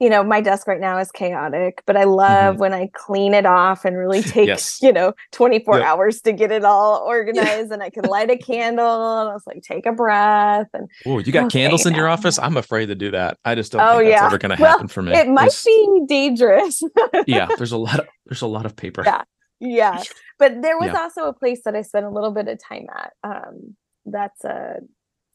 you 0.00 0.08
know, 0.08 0.24
my 0.24 0.40
desk 0.40 0.66
right 0.66 0.80
now 0.80 0.96
is 0.96 1.12
chaotic, 1.12 1.82
but 1.84 1.94
I 1.94 2.04
love 2.04 2.54
mm-hmm. 2.54 2.60
when 2.62 2.72
I 2.72 2.88
clean 2.94 3.34
it 3.34 3.44
off 3.44 3.84
and 3.84 3.98
really 3.98 4.22
take, 4.34 4.46
yes. 4.46 4.80
you 4.80 4.94
know, 4.94 5.12
24 5.32 5.78
yep. 5.78 5.86
hours 5.86 6.22
to 6.22 6.32
get 6.32 6.50
it 6.50 6.64
all 6.64 7.02
organized 7.06 7.70
and 7.70 7.82
I 7.82 7.90
can 7.90 8.04
light 8.08 8.30
a 8.30 8.38
candle 8.38 9.20
and 9.20 9.28
I 9.28 9.32
was 9.34 9.46
like, 9.46 9.62
take 9.62 9.84
a 9.84 9.92
breath 9.92 10.68
and 10.72 10.88
Oh, 11.04 11.18
you 11.18 11.32
got 11.32 11.46
okay, 11.46 11.60
candles 11.60 11.84
in 11.84 11.94
your 11.94 12.08
office? 12.08 12.38
I'm 12.38 12.56
afraid 12.56 12.86
to 12.86 12.94
do 12.94 13.10
that. 13.10 13.36
I 13.44 13.54
just 13.54 13.72
don't 13.72 13.82
oh, 13.82 13.98
think 13.98 14.10
that's 14.10 14.22
yeah. 14.22 14.26
ever 14.26 14.38
gonna 14.38 14.56
happen 14.56 14.84
well, 14.84 14.88
for 14.88 15.02
me. 15.02 15.12
It 15.12 15.28
might 15.28 15.54
be 15.66 16.02
dangerous. 16.08 16.82
yeah, 17.26 17.46
there's 17.58 17.72
a 17.72 17.78
lot 17.78 18.00
of 18.00 18.06
there's 18.24 18.42
a 18.42 18.46
lot 18.46 18.64
of 18.64 18.74
paper. 18.74 19.02
Yeah 19.04 19.24
yeah 19.60 20.02
but 20.38 20.62
there 20.62 20.78
was 20.78 20.90
yeah. 20.92 21.00
also 21.00 21.26
a 21.26 21.32
place 21.32 21.62
that 21.64 21.74
i 21.74 21.82
spent 21.82 22.06
a 22.06 22.10
little 22.10 22.30
bit 22.30 22.48
of 22.48 22.58
time 22.62 22.86
at 22.96 23.12
um, 23.22 23.76
that's 24.06 24.44
a 24.44 24.76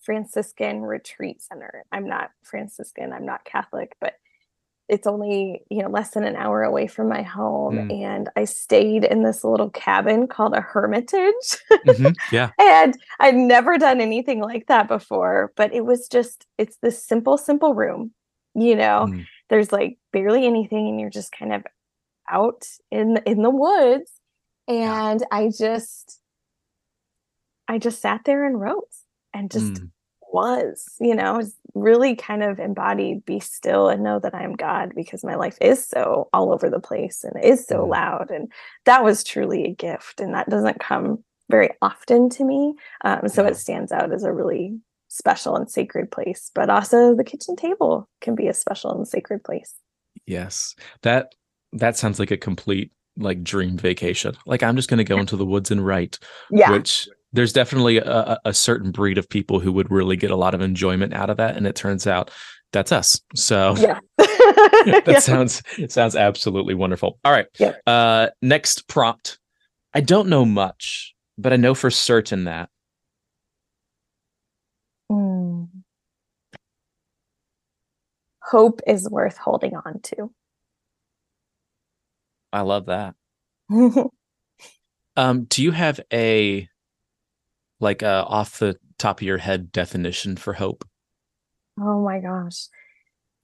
franciscan 0.02 0.82
retreat 0.82 1.42
center 1.42 1.84
i'm 1.92 2.08
not 2.08 2.32
franciscan 2.44 3.14
i'm 3.14 3.26
not 3.26 3.46
catholic 3.46 3.96
but 4.02 4.14
it's 4.90 5.08
only 5.08 5.64
you 5.70 5.82
know 5.82 5.90
less 5.90 6.12
than 6.12 6.24
an 6.24 6.36
hour 6.36 6.64
away 6.64 6.88
from 6.88 7.08
my 7.08 7.22
home 7.22 7.76
mm. 7.76 8.04
and 8.04 8.30
i 8.36 8.44
stayed 8.44 9.06
in 9.06 9.24
this 9.24 9.44
little 9.44 9.70
cabin 9.70 10.28
called 10.28 10.54
a 10.54 10.62
hermitage 10.62 11.34
mm-hmm. 11.72 12.10
yeah 12.36 12.52
and 12.60 12.98
i'd 13.20 13.36
never 13.36 13.78
done 13.78 14.02
anything 14.02 14.42
like 14.42 14.68
that 14.68 14.88
before 14.88 15.54
but 15.56 15.74
it 15.74 15.86
was 15.86 16.08
just 16.08 16.46
it's 16.58 16.78
this 16.82 17.04
simple 17.04 17.38
simple 17.38 17.74
room 17.74 18.12
you 18.56 18.76
know 18.76 19.08
mm. 19.10 19.26
there's 19.50 19.72
like 19.72 19.98
barely 20.12 20.46
anything 20.46 20.88
and 20.90 21.00
you're 21.00 21.10
just 21.10 21.32
kind 21.32 21.54
of 21.54 21.64
out 22.30 22.66
in 22.92 23.18
in 23.26 23.42
the 23.42 23.50
woods 23.50 24.12
and 24.68 25.22
yeah. 25.22 25.28
i 25.32 25.50
just 25.58 26.20
i 27.68 27.78
just 27.78 28.02
sat 28.02 28.22
there 28.26 28.46
and 28.46 28.60
wrote 28.60 28.88
and 29.34 29.52
just 29.52 29.74
mm. 29.74 29.90
was 30.32 30.86
you 31.00 31.16
know 31.16 31.42
really 31.74 32.16
kind 32.16 32.44
of 32.44 32.60
embodied 32.60 33.26
be 33.26 33.40
still 33.40 33.90
and 33.90 34.04
know 34.04 34.20
that 34.20 34.36
i'm 34.36 34.54
god 34.54 34.92
because 34.96 35.24
my 35.24 35.36
life 35.36 35.58
is 35.60 35.86
so 35.86 36.30
all 36.34 36.54
over 36.54 36.70
the 36.70 36.80
place 36.80 37.24
and 37.24 37.44
is 37.44 37.68
so 37.68 37.80
mm. 37.80 37.90
loud 37.90 38.30
and 38.30 38.52
that 38.86 39.04
was 39.04 39.24
truly 39.24 39.66
a 39.66 39.74
gift 39.74 40.22
and 40.22 40.34
that 40.34 40.50
doesn't 40.50 40.80
come 40.80 41.24
very 41.50 41.70
often 41.82 42.30
to 42.30 42.46
me 42.46 42.74
um, 43.04 43.28
so 43.28 43.44
yeah. 43.44 43.50
it 43.50 43.58
stands 43.58 43.92
out 43.92 44.14
as 44.14 44.24
a 44.24 44.32
really 44.32 44.78
special 45.10 45.56
and 45.56 45.70
sacred 45.70 46.10
place 46.10 46.50
but 46.56 46.70
also 46.70 47.14
the 47.14 47.24
kitchen 47.24 47.56
table 47.56 48.10
can 48.22 48.34
be 48.34 48.48
a 48.48 48.54
special 48.54 48.92
and 48.92 49.08
sacred 49.08 49.44
place 49.44 49.76
yes 50.26 50.74
that 51.02 51.34
that 51.74 51.98
sounds 51.98 52.20
like 52.20 52.32
a 52.32 52.38
complete 52.38 52.92
like 53.18 53.44
dream 53.44 53.78
vacation. 53.78 54.36
Like 54.46 54.64
I'm 54.64 54.76
just 54.76 54.90
going 54.90 55.00
to 55.00 55.04
go 55.04 55.18
into 55.18 55.36
the 55.36 55.46
woods 55.46 55.72
and 55.72 55.86
write. 55.86 56.20
Yeah. 56.50 56.72
Which 56.72 57.08
there's 57.32 57.54
definitely 57.54 57.98
a, 57.98 58.40
a, 58.46 58.54
certain 58.54 58.92
breed 58.92 59.18
of 59.18 59.28
people 59.28 59.60
who 59.60 59.72
would 59.72 59.90
really 59.90 60.16
get 60.16 60.30
a 60.30 60.36
lot 60.36 60.54
of 60.54 60.62
enjoyment 60.62 61.14
out 61.14 61.32
of 61.32 61.38
that, 61.38 61.58
and 61.58 61.66
it 61.66 61.76
turns 61.76 62.06
out 62.06 62.30
that's 62.72 62.92
us. 62.92 63.20
So 63.36 63.76
yeah, 63.78 64.00
that 64.18 65.04
yeah. 65.08 65.20
sounds 65.20 65.62
it 65.78 65.92
sounds 65.92 66.16
absolutely 66.16 66.76
wonderful. 66.76 67.20
All 67.26 67.32
right. 67.32 67.48
Yeah. 67.58 67.74
Uh, 67.88 68.28
next 68.42 68.88
prompt. 68.88 69.40
I 69.94 70.02
don't 70.02 70.30
know 70.30 70.46
much, 70.46 71.14
but 71.38 71.54
I 71.54 71.56
know 71.56 71.76
for 71.76 71.92
certain 71.92 72.46
that. 72.46 72.70
Mm. 75.12 75.70
Hope 78.44 78.82
is 78.86 79.10
worth 79.10 79.38
holding 79.38 79.76
on 79.76 80.00
to. 80.04 80.32
I 82.54 82.62
love 82.62 82.86
that. 82.86 83.16
um, 85.18 85.46
do 85.46 85.64
you 85.64 85.72
have 85.72 86.00
a 86.14 86.70
like 87.80 88.04
a 88.04 88.24
off 88.26 88.60
the 88.60 88.78
top 89.00 89.20
of 89.20 89.24
your 89.24 89.40
head 89.40 89.72
definition 89.72 90.38
for 90.38 90.54
hope? 90.54 90.88
Oh 91.80 92.04
my 92.04 92.20
gosh. 92.20 92.68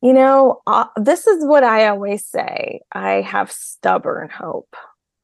You 0.01 0.13
know, 0.13 0.61
uh, 0.67 0.85
this 0.95 1.27
is 1.27 1.43
what 1.43 1.63
I 1.63 1.87
always 1.87 2.25
say. 2.25 2.81
I 2.93 3.21
have 3.21 3.51
stubborn 3.51 4.29
hope. 4.29 4.75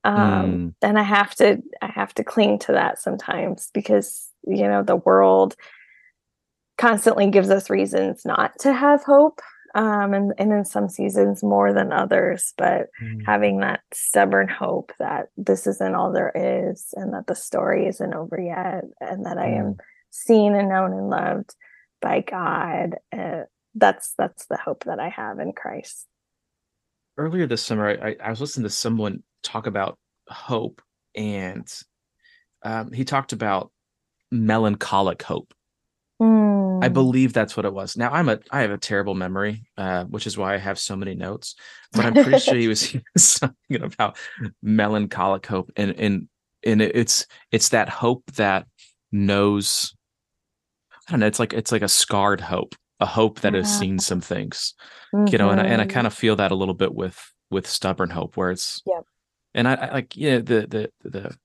Um, 0.03 0.17
mm. 0.17 0.73
and 0.81 0.99
I 0.99 1.03
have 1.03 1.33
to 1.35 1.61
I 1.81 1.87
have 1.87 2.13
to 2.15 2.23
cling 2.23 2.59
to 2.59 2.73
that 2.73 2.99
sometimes 2.99 3.69
because 3.73 4.29
you 4.45 4.67
know 4.67 4.83
the 4.83 4.97
world 4.97 5.55
constantly 6.77 7.29
gives 7.29 7.49
us 7.49 7.69
reasons 7.69 8.23
not 8.25 8.57
to 8.59 8.73
have 8.73 9.03
hope 9.03 9.41
um, 9.75 10.13
and, 10.13 10.33
and 10.37 10.53
in 10.53 10.63
some 10.63 10.87
seasons 10.87 11.43
more 11.43 11.73
than 11.73 11.91
others, 11.91 12.53
but 12.57 12.87
mm. 13.01 13.21
having 13.25 13.59
that 13.59 13.81
stubborn 13.93 14.47
hope 14.47 14.93
that 14.99 15.27
this 15.35 15.67
isn't 15.67 15.95
all 15.95 16.13
there 16.13 16.31
is 16.33 16.93
and 16.93 17.13
that 17.13 17.27
the 17.27 17.35
story 17.35 17.85
isn't 17.85 18.13
over 18.13 18.39
yet 18.39 18.85
and 19.01 19.25
that 19.25 19.35
mm. 19.35 19.41
I 19.41 19.47
am 19.47 19.65
mm. 19.73 19.77
seen 20.11 20.55
and 20.55 20.69
known 20.69 20.93
and 20.93 21.09
loved 21.09 21.55
by 22.01 22.21
God. 22.21 22.95
Uh, 23.11 23.41
that's 23.75 24.13
that's 24.17 24.45
the 24.45 24.57
hope 24.57 24.85
that 24.85 24.99
I 24.99 25.09
have 25.09 25.39
in 25.39 25.51
Christ. 25.51 26.07
Earlier 27.17 27.45
this 27.45 27.61
summer, 27.61 27.89
I, 28.01 28.15
I 28.23 28.29
was 28.29 28.39
listening 28.39 28.63
to 28.63 28.69
someone 28.69 29.23
talk 29.43 29.67
about 29.67 29.97
hope, 30.29 30.81
and 31.15 31.67
um, 32.63 32.93
he 32.93 33.03
talked 33.03 33.33
about 33.33 33.71
melancholic 34.31 35.21
hope. 35.21 35.53
Mm. 36.75 36.83
I 36.83 36.89
believe 36.89 37.33
that's 37.33 37.55
what 37.55 37.65
it 37.65 37.73
was. 37.73 37.95
Now 37.97 38.11
I'm 38.11 38.29
a 38.29 38.39
I 38.51 38.61
have 38.61 38.71
a 38.71 38.77
terrible 38.77 39.15
memory, 39.15 39.67
uh, 39.77 40.05
which 40.05 40.27
is 40.27 40.37
why 40.37 40.53
I 40.53 40.57
have 40.57 40.79
so 40.79 40.95
many 40.95 41.15
notes. 41.15 41.55
But 41.93 42.05
I'm 42.05 42.13
pretty 42.13 42.39
sure 42.39 42.55
he 42.55 42.67
was, 42.67 42.95
talking 43.17 43.83
about 43.83 44.17
melancholic 44.61 45.45
hope, 45.45 45.71
and 45.75 45.91
and 45.97 46.27
and 46.65 46.81
it's 46.81 47.27
it's 47.51 47.69
that 47.69 47.89
hope 47.89 48.23
that 48.33 48.67
knows. 49.11 49.95
I 51.07 51.11
don't 51.11 51.19
know. 51.21 51.27
It's 51.27 51.39
like 51.39 51.53
it's 51.53 51.71
like 51.71 51.83
a 51.83 51.87
scarred 51.87 52.41
hope, 52.41 52.75
a 52.99 53.05
hope 53.05 53.41
that 53.41 53.53
yeah. 53.53 53.59
has 53.59 53.79
seen 53.79 53.99
some 53.99 54.21
things, 54.21 54.73
mm-hmm. 55.13 55.31
you 55.31 55.37
know. 55.37 55.49
And 55.49 55.61
I, 55.61 55.65
and 55.65 55.81
I 55.81 55.85
mm-hmm. 55.85 55.93
kind 55.93 56.07
of 56.07 56.13
feel 56.13 56.35
that 56.37 56.51
a 56.51 56.55
little 56.55 56.73
bit 56.73 56.93
with 56.93 57.19
with 57.51 57.67
stubborn 57.67 58.09
hope, 58.09 58.35
where 58.37 58.51
it's 58.51 58.81
yeah. 58.85 59.01
And 59.53 59.67
I, 59.67 59.75
I 59.75 59.93
like 59.93 60.17
yeah 60.17 60.37
the 60.39 60.91
the 61.01 61.09
the 61.09 61.37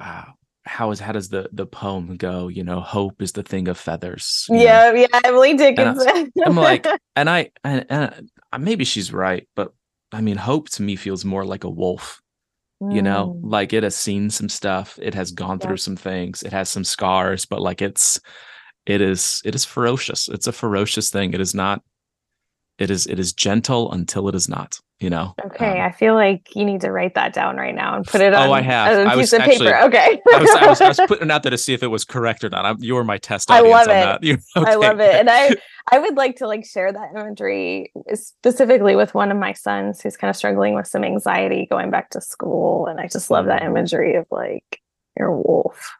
uh, 0.00 0.24
how 0.68 0.90
is 0.90 1.00
how 1.00 1.12
does 1.12 1.30
the 1.30 1.48
the 1.52 1.66
poem 1.66 2.16
go 2.16 2.48
you 2.48 2.62
know 2.62 2.80
hope 2.80 3.22
is 3.22 3.32
the 3.32 3.42
thing 3.42 3.68
of 3.68 3.78
feathers 3.78 4.46
yeah 4.50 4.90
know? 4.90 4.94
yeah 4.94 5.20
emily 5.24 5.54
dickinson 5.54 6.30
I, 6.38 6.46
am 6.46 6.56
like 6.56 6.86
and 7.16 7.30
i 7.30 7.50
and, 7.64 7.86
and 7.88 8.30
maybe 8.58 8.84
she's 8.84 9.12
right 9.12 9.48
but 9.56 9.72
i 10.12 10.20
mean 10.20 10.36
hope 10.36 10.68
to 10.70 10.82
me 10.82 10.96
feels 10.96 11.24
more 11.24 11.44
like 11.44 11.64
a 11.64 11.70
wolf 11.70 12.20
mm. 12.82 12.94
you 12.94 13.02
know 13.02 13.34
mm. 13.36 13.50
like 13.50 13.72
it 13.72 13.82
has 13.82 13.96
seen 13.96 14.30
some 14.30 14.48
stuff 14.48 14.98
it 15.00 15.14
has 15.14 15.32
gone 15.32 15.58
through 15.58 15.78
some 15.78 15.96
things 15.96 16.42
it 16.42 16.52
has 16.52 16.68
some 16.68 16.84
scars 16.84 17.46
but 17.46 17.62
like 17.62 17.80
it's 17.80 18.20
it 18.84 19.00
is 19.00 19.40
it 19.44 19.54
is 19.54 19.64
ferocious 19.64 20.28
it's 20.28 20.46
a 20.46 20.52
ferocious 20.52 21.10
thing 21.10 21.32
it 21.32 21.40
is 21.40 21.54
not 21.54 21.82
it 22.78 22.90
is 22.90 23.06
it 23.06 23.18
is 23.18 23.32
gentle 23.32 23.90
until 23.92 24.28
it 24.28 24.34
is 24.34 24.48
not 24.48 24.80
you 25.00 25.10
know? 25.10 25.32
Okay 25.44 25.80
um, 25.80 25.86
i 25.86 25.92
feel 25.92 26.14
like 26.14 26.54
you 26.56 26.64
need 26.64 26.80
to 26.80 26.90
write 26.90 27.14
that 27.14 27.32
down 27.32 27.56
right 27.56 27.74
now 27.74 27.96
and 27.96 28.06
put 28.06 28.20
it 28.20 28.34
on 28.34 28.48
oh 28.48 28.52
i 28.52 28.60
have. 28.60 28.98
a 28.98 29.10
I 29.10 29.14
piece 29.14 29.32
of 29.32 29.40
actually, 29.40 29.66
paper 29.66 29.80
okay. 29.84 30.20
I, 30.34 30.40
was, 30.40 30.50
I, 30.50 30.66
was, 30.66 30.80
I 30.80 30.88
was 30.88 31.00
putting 31.08 31.30
out 31.30 31.42
there 31.42 31.50
to 31.50 31.58
see 31.58 31.72
if 31.72 31.82
it 31.82 31.88
was 31.88 32.04
correct 32.04 32.42
or 32.42 32.50
not. 32.50 32.64
I'm, 32.64 32.76
you 32.80 32.94
were 32.94 33.04
my 33.04 33.18
test 33.18 33.50
i 33.50 33.60
love 33.60 33.86
it. 33.88 34.24
you, 34.26 34.38
okay. 34.56 34.70
i 34.70 34.74
love 34.74 35.00
it. 35.00 35.14
And 35.14 35.30
i 35.30 35.50
i 35.92 35.98
would 35.98 36.16
like 36.16 36.36
to 36.36 36.46
like 36.46 36.66
share 36.66 36.92
that 36.92 37.10
imagery 37.14 37.92
specifically 38.14 38.96
with 38.96 39.14
one 39.14 39.30
of 39.30 39.38
my 39.38 39.52
sons 39.52 40.00
who's 40.00 40.16
kind 40.16 40.30
of 40.30 40.36
struggling 40.36 40.74
with 40.74 40.86
some 40.86 41.04
anxiety 41.04 41.66
going 41.70 41.90
back 41.90 42.10
to 42.10 42.20
school. 42.20 42.86
And 42.86 43.00
i 43.00 43.06
just 43.06 43.30
love 43.30 43.46
that 43.46 43.62
mm. 43.62 43.66
imagery 43.66 44.16
of 44.16 44.26
like 44.30 44.80
your 45.16 45.32
wolf 45.32 45.92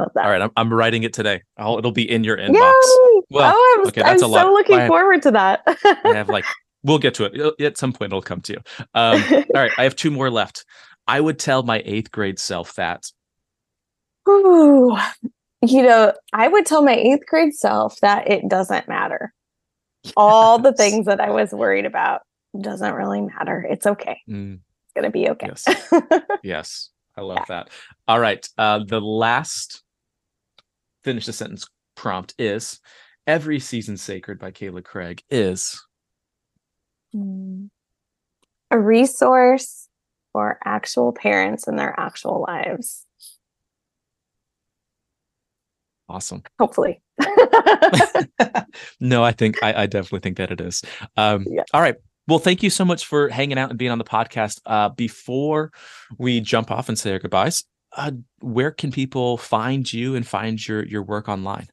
all 0.00 0.30
right, 0.30 0.42
I'm, 0.42 0.50
I'm 0.56 0.72
writing 0.72 1.02
it 1.02 1.12
today. 1.12 1.42
I'll, 1.56 1.78
it'll 1.78 1.92
be 1.92 2.10
in 2.10 2.24
your 2.24 2.36
inbox. 2.36 2.54
Yay! 2.54 3.22
Well, 3.30 3.52
oh, 3.54 3.76
I'm, 3.80 3.88
okay, 3.88 4.02
that's 4.02 4.22
I'm 4.22 4.30
a 4.30 4.32
lot. 4.32 4.42
so 4.42 4.52
looking 4.52 4.78
have, 4.78 4.88
forward 4.88 5.22
to 5.22 5.30
that. 5.32 5.62
I 5.66 6.14
have 6.14 6.28
like 6.28 6.44
we'll 6.82 6.98
get 6.98 7.14
to 7.14 7.24
it 7.24 7.60
at 7.60 7.76
some 7.76 7.92
point. 7.92 8.12
It'll 8.12 8.22
come 8.22 8.40
to 8.42 8.52
you. 8.54 8.58
Um, 8.94 9.22
all 9.32 9.62
right, 9.62 9.72
I 9.76 9.84
have 9.84 9.96
two 9.96 10.10
more 10.10 10.30
left. 10.30 10.64
I 11.06 11.20
would 11.20 11.38
tell 11.38 11.62
my 11.62 11.82
eighth 11.84 12.10
grade 12.10 12.38
self 12.38 12.74
that. 12.74 13.10
Ooh, 14.28 14.96
you 15.62 15.82
know, 15.82 16.12
I 16.32 16.48
would 16.48 16.66
tell 16.66 16.82
my 16.82 16.94
eighth 16.94 17.26
grade 17.26 17.54
self 17.54 17.98
that 18.00 18.28
it 18.30 18.48
doesn't 18.48 18.88
matter. 18.88 19.32
Yes. 20.02 20.14
All 20.16 20.58
the 20.58 20.72
things 20.72 21.06
that 21.06 21.20
I 21.20 21.30
was 21.30 21.52
worried 21.52 21.86
about 21.86 22.22
doesn't 22.60 22.94
really 22.94 23.20
matter. 23.20 23.66
It's 23.68 23.86
okay. 23.86 24.20
Mm. 24.28 24.54
It's 24.54 24.94
gonna 24.94 25.10
be 25.10 25.28
okay. 25.30 25.48
Yes. 25.48 25.90
yes. 26.42 26.90
I 27.16 27.22
love 27.22 27.38
yeah. 27.38 27.44
that. 27.48 27.70
All 28.06 28.20
right. 28.20 28.46
Uh, 28.58 28.80
the 28.86 29.00
last 29.00 29.82
finish 31.06 31.24
the 31.26 31.32
sentence 31.32 31.68
prompt 31.94 32.34
is 32.36 32.80
every 33.28 33.60
season 33.60 33.96
sacred 33.96 34.40
by 34.40 34.50
Kayla 34.50 34.82
Craig 34.82 35.22
is 35.30 35.80
Hmm. 37.12 37.66
a 38.72 38.78
resource 38.80 39.88
for 40.32 40.58
actual 40.64 41.12
parents 41.12 41.68
in 41.68 41.76
their 41.76 41.94
actual 41.98 42.44
lives. 42.46 43.06
Awesome. 46.08 46.42
Hopefully. 46.58 47.00
no, 49.00 49.22
I 49.22 49.30
think 49.30 49.62
I, 49.62 49.82
I, 49.82 49.86
definitely 49.86 50.20
think 50.20 50.38
that 50.38 50.50
it 50.50 50.60
is. 50.60 50.82
Um, 51.16 51.46
yeah. 51.48 51.62
All 51.72 51.80
right. 51.80 51.94
Well, 52.26 52.40
thank 52.40 52.64
you 52.64 52.70
so 52.70 52.84
much 52.84 53.06
for 53.06 53.28
hanging 53.28 53.58
out 53.58 53.70
and 53.70 53.78
being 53.78 53.92
on 53.92 53.98
the 53.98 54.04
podcast. 54.04 54.60
Uh, 54.66 54.88
before 54.88 55.70
we 56.18 56.40
jump 56.40 56.72
off 56.72 56.88
and 56.88 56.98
say 56.98 57.12
our 57.12 57.20
goodbyes, 57.20 57.62
uh, 57.96 58.12
where 58.40 58.70
can 58.70 58.92
people 58.92 59.36
find 59.36 59.90
you 59.92 60.14
and 60.14 60.26
find 60.26 60.66
your 60.66 60.84
your 60.84 61.02
work 61.02 61.28
online? 61.28 61.68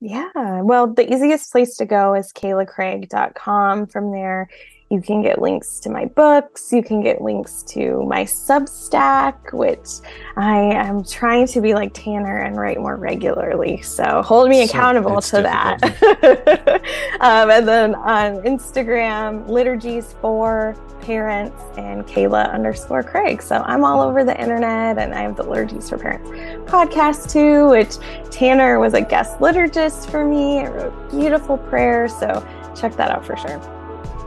Yeah, 0.00 0.60
well, 0.60 0.92
the 0.92 1.10
easiest 1.10 1.50
place 1.50 1.76
to 1.76 1.86
go 1.86 2.14
is 2.14 2.30
kaylacraig.com. 2.32 3.86
From 3.86 4.12
there, 4.12 4.48
you 4.94 5.02
can 5.02 5.22
get 5.22 5.42
links 5.42 5.80
to 5.80 5.90
my 5.90 6.04
books. 6.04 6.72
You 6.72 6.82
can 6.82 7.02
get 7.02 7.20
links 7.20 7.64
to 7.64 8.04
my 8.04 8.22
Substack, 8.22 9.52
which 9.52 9.88
I 10.36 10.56
am 10.56 11.02
trying 11.02 11.48
to 11.48 11.60
be 11.60 11.74
like 11.74 11.92
Tanner 11.92 12.38
and 12.38 12.56
write 12.56 12.78
more 12.78 12.96
regularly. 12.96 13.82
So 13.82 14.22
hold 14.22 14.48
me 14.48 14.62
accountable 14.62 15.20
to 15.20 15.42
that. 15.42 15.82
um, 17.20 17.50
and 17.50 17.66
then 17.66 17.96
on 17.96 18.42
Instagram, 18.42 19.48
liturgies 19.48 20.14
for 20.20 20.76
parents 21.00 21.60
and 21.76 22.06
Kayla 22.06 22.52
underscore 22.52 23.02
Craig. 23.02 23.42
So 23.42 23.56
I'm 23.56 23.84
all 23.84 24.00
over 24.00 24.22
the 24.22 24.40
internet 24.40 24.96
and 24.96 25.12
I 25.12 25.22
have 25.22 25.36
the 25.36 25.42
Liturgies 25.42 25.90
for 25.90 25.98
Parents 25.98 26.30
podcast 26.70 27.32
too, 27.32 27.68
which 27.68 27.96
Tanner 28.30 28.78
was 28.78 28.94
a 28.94 29.00
guest 29.00 29.38
liturgist 29.38 30.08
for 30.08 30.24
me. 30.24 30.60
I 30.60 30.68
wrote 30.68 31.10
beautiful 31.10 31.58
prayers. 31.58 32.16
So 32.16 32.46
check 32.76 32.96
that 32.96 33.10
out 33.10 33.26
for 33.26 33.36
sure. 33.36 33.73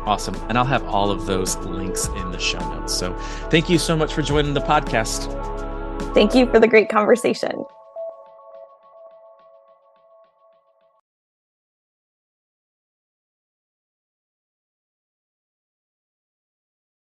Awesome. 0.07 0.35
And 0.47 0.57
I'll 0.57 0.63
have 0.63 0.85
all 0.85 1.11
of 1.11 1.25
those 1.25 1.57
links 1.57 2.07
in 2.07 2.31
the 2.31 2.39
show 2.39 2.59
notes. 2.59 2.93
So 2.93 3.13
thank 3.49 3.69
you 3.69 3.77
so 3.77 3.97
much 3.97 4.13
for 4.13 4.21
joining 4.21 4.53
the 4.53 4.61
podcast. 4.61 5.33
Thank 6.13 6.33
you 6.33 6.45
for 6.49 6.61
the 6.61 6.67
great 6.67 6.87
conversation. 6.87 7.65